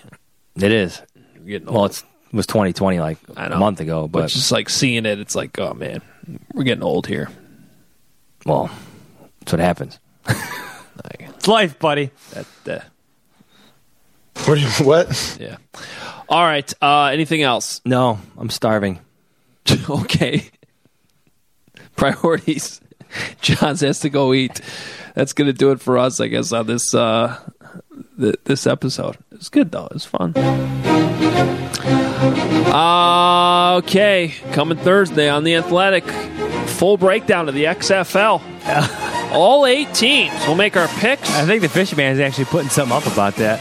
It 0.55 0.71
is. 0.71 1.01
Well, 1.65 1.85
it's, 1.85 2.01
it 2.01 2.05
was 2.33 2.47
2020 2.47 2.99
like 2.99 3.17
I 3.35 3.49
know. 3.49 3.55
a 3.55 3.59
month 3.59 3.79
ago, 3.79 4.07
but 4.07 4.21
but 4.21 4.29
just 4.29 4.51
like 4.51 4.69
seeing 4.69 5.05
it, 5.05 5.19
it's 5.19 5.35
like, 5.35 5.57
oh 5.59 5.73
man, 5.73 6.01
we're 6.53 6.63
getting 6.63 6.83
old 6.83 7.07
here. 7.07 7.29
well, 8.45 8.69
that's 9.39 9.51
what 9.53 9.59
happens. 9.59 9.99
it's 10.27 11.47
life, 11.47 11.77
buddy. 11.79 12.11
That, 12.33 12.45
that 12.65 12.85
What? 14.45 14.59
you- 14.59 14.85
what? 14.85 15.37
yeah. 15.39 15.57
All 16.29 16.43
right. 16.43 16.71
Uh, 16.81 17.05
anything 17.05 17.41
else? 17.41 17.81
No, 17.85 18.19
I'm 18.37 18.49
starving. 18.49 18.99
okay. 19.89 20.49
Priorities. 21.95 22.79
Jahns 23.41 23.81
has 23.81 23.99
to 24.01 24.09
go 24.09 24.33
eat. 24.33 24.61
That's 25.15 25.33
gonna 25.33 25.51
do 25.53 25.71
it 25.71 25.81
for 25.81 25.97
us, 25.97 26.21
I 26.21 26.27
guess, 26.27 26.53
on 26.53 26.67
this 26.67 26.93
uh, 26.95 27.37
th- 28.19 28.35
this 28.45 28.65
episode. 28.65 29.17
It's 29.33 29.49
good 29.49 29.71
though. 29.71 29.89
It's 29.91 30.05
fun. 30.05 30.31
Uh, 32.73 33.77
okay, 33.83 34.33
coming 34.53 34.77
Thursday 34.77 35.29
on 35.29 35.43
the 35.43 35.55
Athletic. 35.55 36.05
full 36.69 36.97
breakdown 36.97 37.49
of 37.49 37.55
the 37.55 37.65
XFL. 37.65 38.41
All 39.33 39.65
eight 39.65 39.93
teams. 39.93 40.33
We'll 40.45 40.55
make 40.55 40.75
our 40.75 40.87
picks. 40.99 41.29
I 41.31 41.45
think 41.45 41.61
the 41.61 41.69
Fishman 41.69 42.11
is 42.13 42.19
actually 42.19 42.45
putting 42.45 42.69
something 42.69 42.95
up 42.95 43.05
about 43.05 43.35
that. 43.37 43.59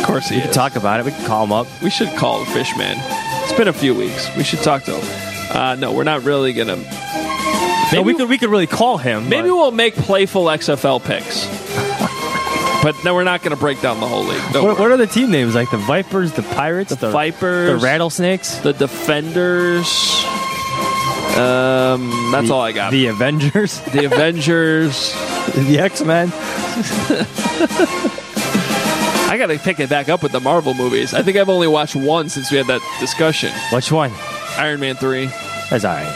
Of 0.00 0.06
course, 0.06 0.28
he 0.28 0.36
we 0.36 0.42
can 0.42 0.52
talk 0.52 0.76
about 0.76 1.00
it. 1.00 1.06
We 1.06 1.12
can 1.12 1.26
call 1.26 1.44
him 1.44 1.52
up. 1.52 1.66
We 1.82 1.90
should 1.90 2.08
call 2.16 2.40
the 2.40 2.46
Fishman. 2.52 2.96
It's 2.98 3.52
been 3.52 3.68
a 3.68 3.72
few 3.72 3.94
weeks. 3.94 4.34
We 4.36 4.44
should 4.44 4.60
talk 4.60 4.84
to 4.84 4.92
him. 4.92 5.56
Uh, 5.56 5.74
no, 5.76 5.92
we're 5.92 6.04
not 6.04 6.22
really 6.24 6.52
gonna. 6.52 6.76
No, 7.92 8.02
we 8.02 8.14
could 8.14 8.28
we 8.28 8.38
could 8.38 8.50
really 8.50 8.66
call 8.66 8.98
him. 8.98 9.28
Maybe 9.28 9.50
we'll 9.50 9.70
make 9.70 9.94
playful 9.94 10.44
XFL 10.46 11.02
picks. 11.04 11.46
But 12.82 12.94
no, 13.04 13.14
we're 13.14 13.24
not 13.24 13.42
going 13.42 13.50
to 13.54 13.60
break 13.60 13.80
down 13.80 14.00
the 14.00 14.06
whole 14.06 14.22
league. 14.24 14.40
Don't 14.52 14.64
What, 14.64 14.78
worry. 14.78 14.82
what 14.82 14.90
are 14.92 14.96
the 14.96 15.06
team 15.06 15.30
names? 15.30 15.54
Like 15.54 15.70
the 15.70 15.76
Vipers, 15.78 16.32
the 16.32 16.42
Pirates, 16.42 16.94
the, 16.94 17.10
Vipers, 17.10 17.68
the 17.70 17.76
Rattlesnakes, 17.84 18.58
the 18.58 18.72
Defenders. 18.72 19.86
Um, 21.36 22.10
that's 22.32 22.50
all 22.50 22.62
I 22.62 22.72
got. 22.72 22.90
the 22.90 23.06
Avengers, 23.06 23.80
the 23.92 24.04
Avengers, 24.06 25.12
the 25.54 25.78
X 25.80 26.02
Men. 26.02 26.32
I 29.30 29.36
got 29.38 29.48
to 29.48 29.58
pick 29.58 29.78
it 29.78 29.90
back 29.90 30.08
up 30.08 30.22
with 30.22 30.32
the 30.32 30.40
Marvel 30.40 30.72
movies. 30.74 31.12
I 31.14 31.22
think 31.22 31.36
I've 31.36 31.48
only 31.50 31.66
watched 31.68 31.94
one 31.94 32.28
since 32.28 32.50
we 32.50 32.56
had 32.56 32.66
that 32.68 32.80
discussion. 32.98 33.52
Which 33.72 33.92
one? 33.92 34.10
Iron 34.56 34.80
Man 34.80 34.96
three. 34.96 35.26
That's 35.70 35.84
all 35.84 35.94
right. 35.94 36.06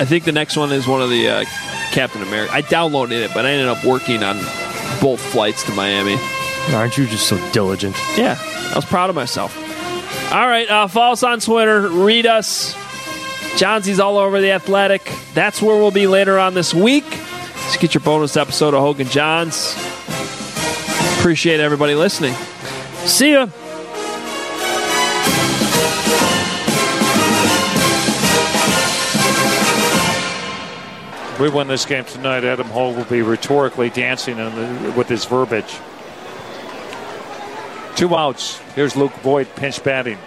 I 0.00 0.04
think 0.04 0.24
the 0.24 0.32
next 0.32 0.56
one 0.56 0.72
is 0.72 0.86
one 0.86 1.02
of 1.02 1.10
the 1.10 1.28
uh, 1.28 1.44
Captain 1.90 2.22
America. 2.22 2.52
I 2.52 2.62
downloaded 2.62 3.12
it, 3.22 3.32
but 3.34 3.44
I 3.44 3.50
ended 3.50 3.68
up 3.68 3.84
working 3.84 4.22
on 4.22 4.36
both 5.00 5.20
flights 5.20 5.62
to 5.64 5.72
Miami. 5.72 6.16
Aren't 6.74 6.96
you 6.96 7.06
just 7.06 7.28
so 7.28 7.36
diligent? 7.52 7.96
Yeah, 8.16 8.36
I 8.40 8.74
was 8.74 8.84
proud 8.84 9.10
of 9.10 9.16
myself. 9.16 9.56
All 10.32 10.46
right, 10.46 10.68
uh, 10.68 10.88
follow 10.88 11.12
us 11.12 11.22
on 11.22 11.40
Twitter. 11.40 11.88
Read 11.88 12.26
us. 12.26 12.74
Jahnsy's 13.58 14.00
all 14.00 14.18
over 14.18 14.40
the 14.40 14.50
athletic. 14.50 15.12
That's 15.34 15.62
where 15.62 15.76
we'll 15.76 15.90
be 15.90 16.06
later 16.06 16.38
on 16.38 16.54
this 16.54 16.74
week. 16.74 17.04
Just 17.08 17.80
get 17.80 17.94
your 17.94 18.02
bonus 18.02 18.36
episode 18.36 18.74
of 18.74 18.80
Hoge 18.80 19.00
and 19.00 19.10
Jahns. 19.10 19.76
Appreciate 21.18 21.60
everybody 21.60 21.94
listening. 21.94 22.34
See 23.04 23.32
ya. 23.32 23.46
We 31.40 31.48
win 31.50 31.66
this 31.66 31.84
game 31.84 32.04
tonight, 32.04 32.44
Adam 32.44 32.68
Hoge 32.68 32.96
will 32.96 33.04
be 33.04 33.20
rhetorically 33.22 33.90
dancing 33.90 34.38
in 34.38 34.54
the, 34.54 34.92
with 34.92 35.08
his 35.08 35.24
verbiage. 35.24 35.78
Two 37.96 38.14
outs. 38.14 38.58
Here's 38.76 38.94
Luke 38.94 39.12
Boyd 39.22 39.48
pinch 39.56 39.82
batting. 39.82 40.18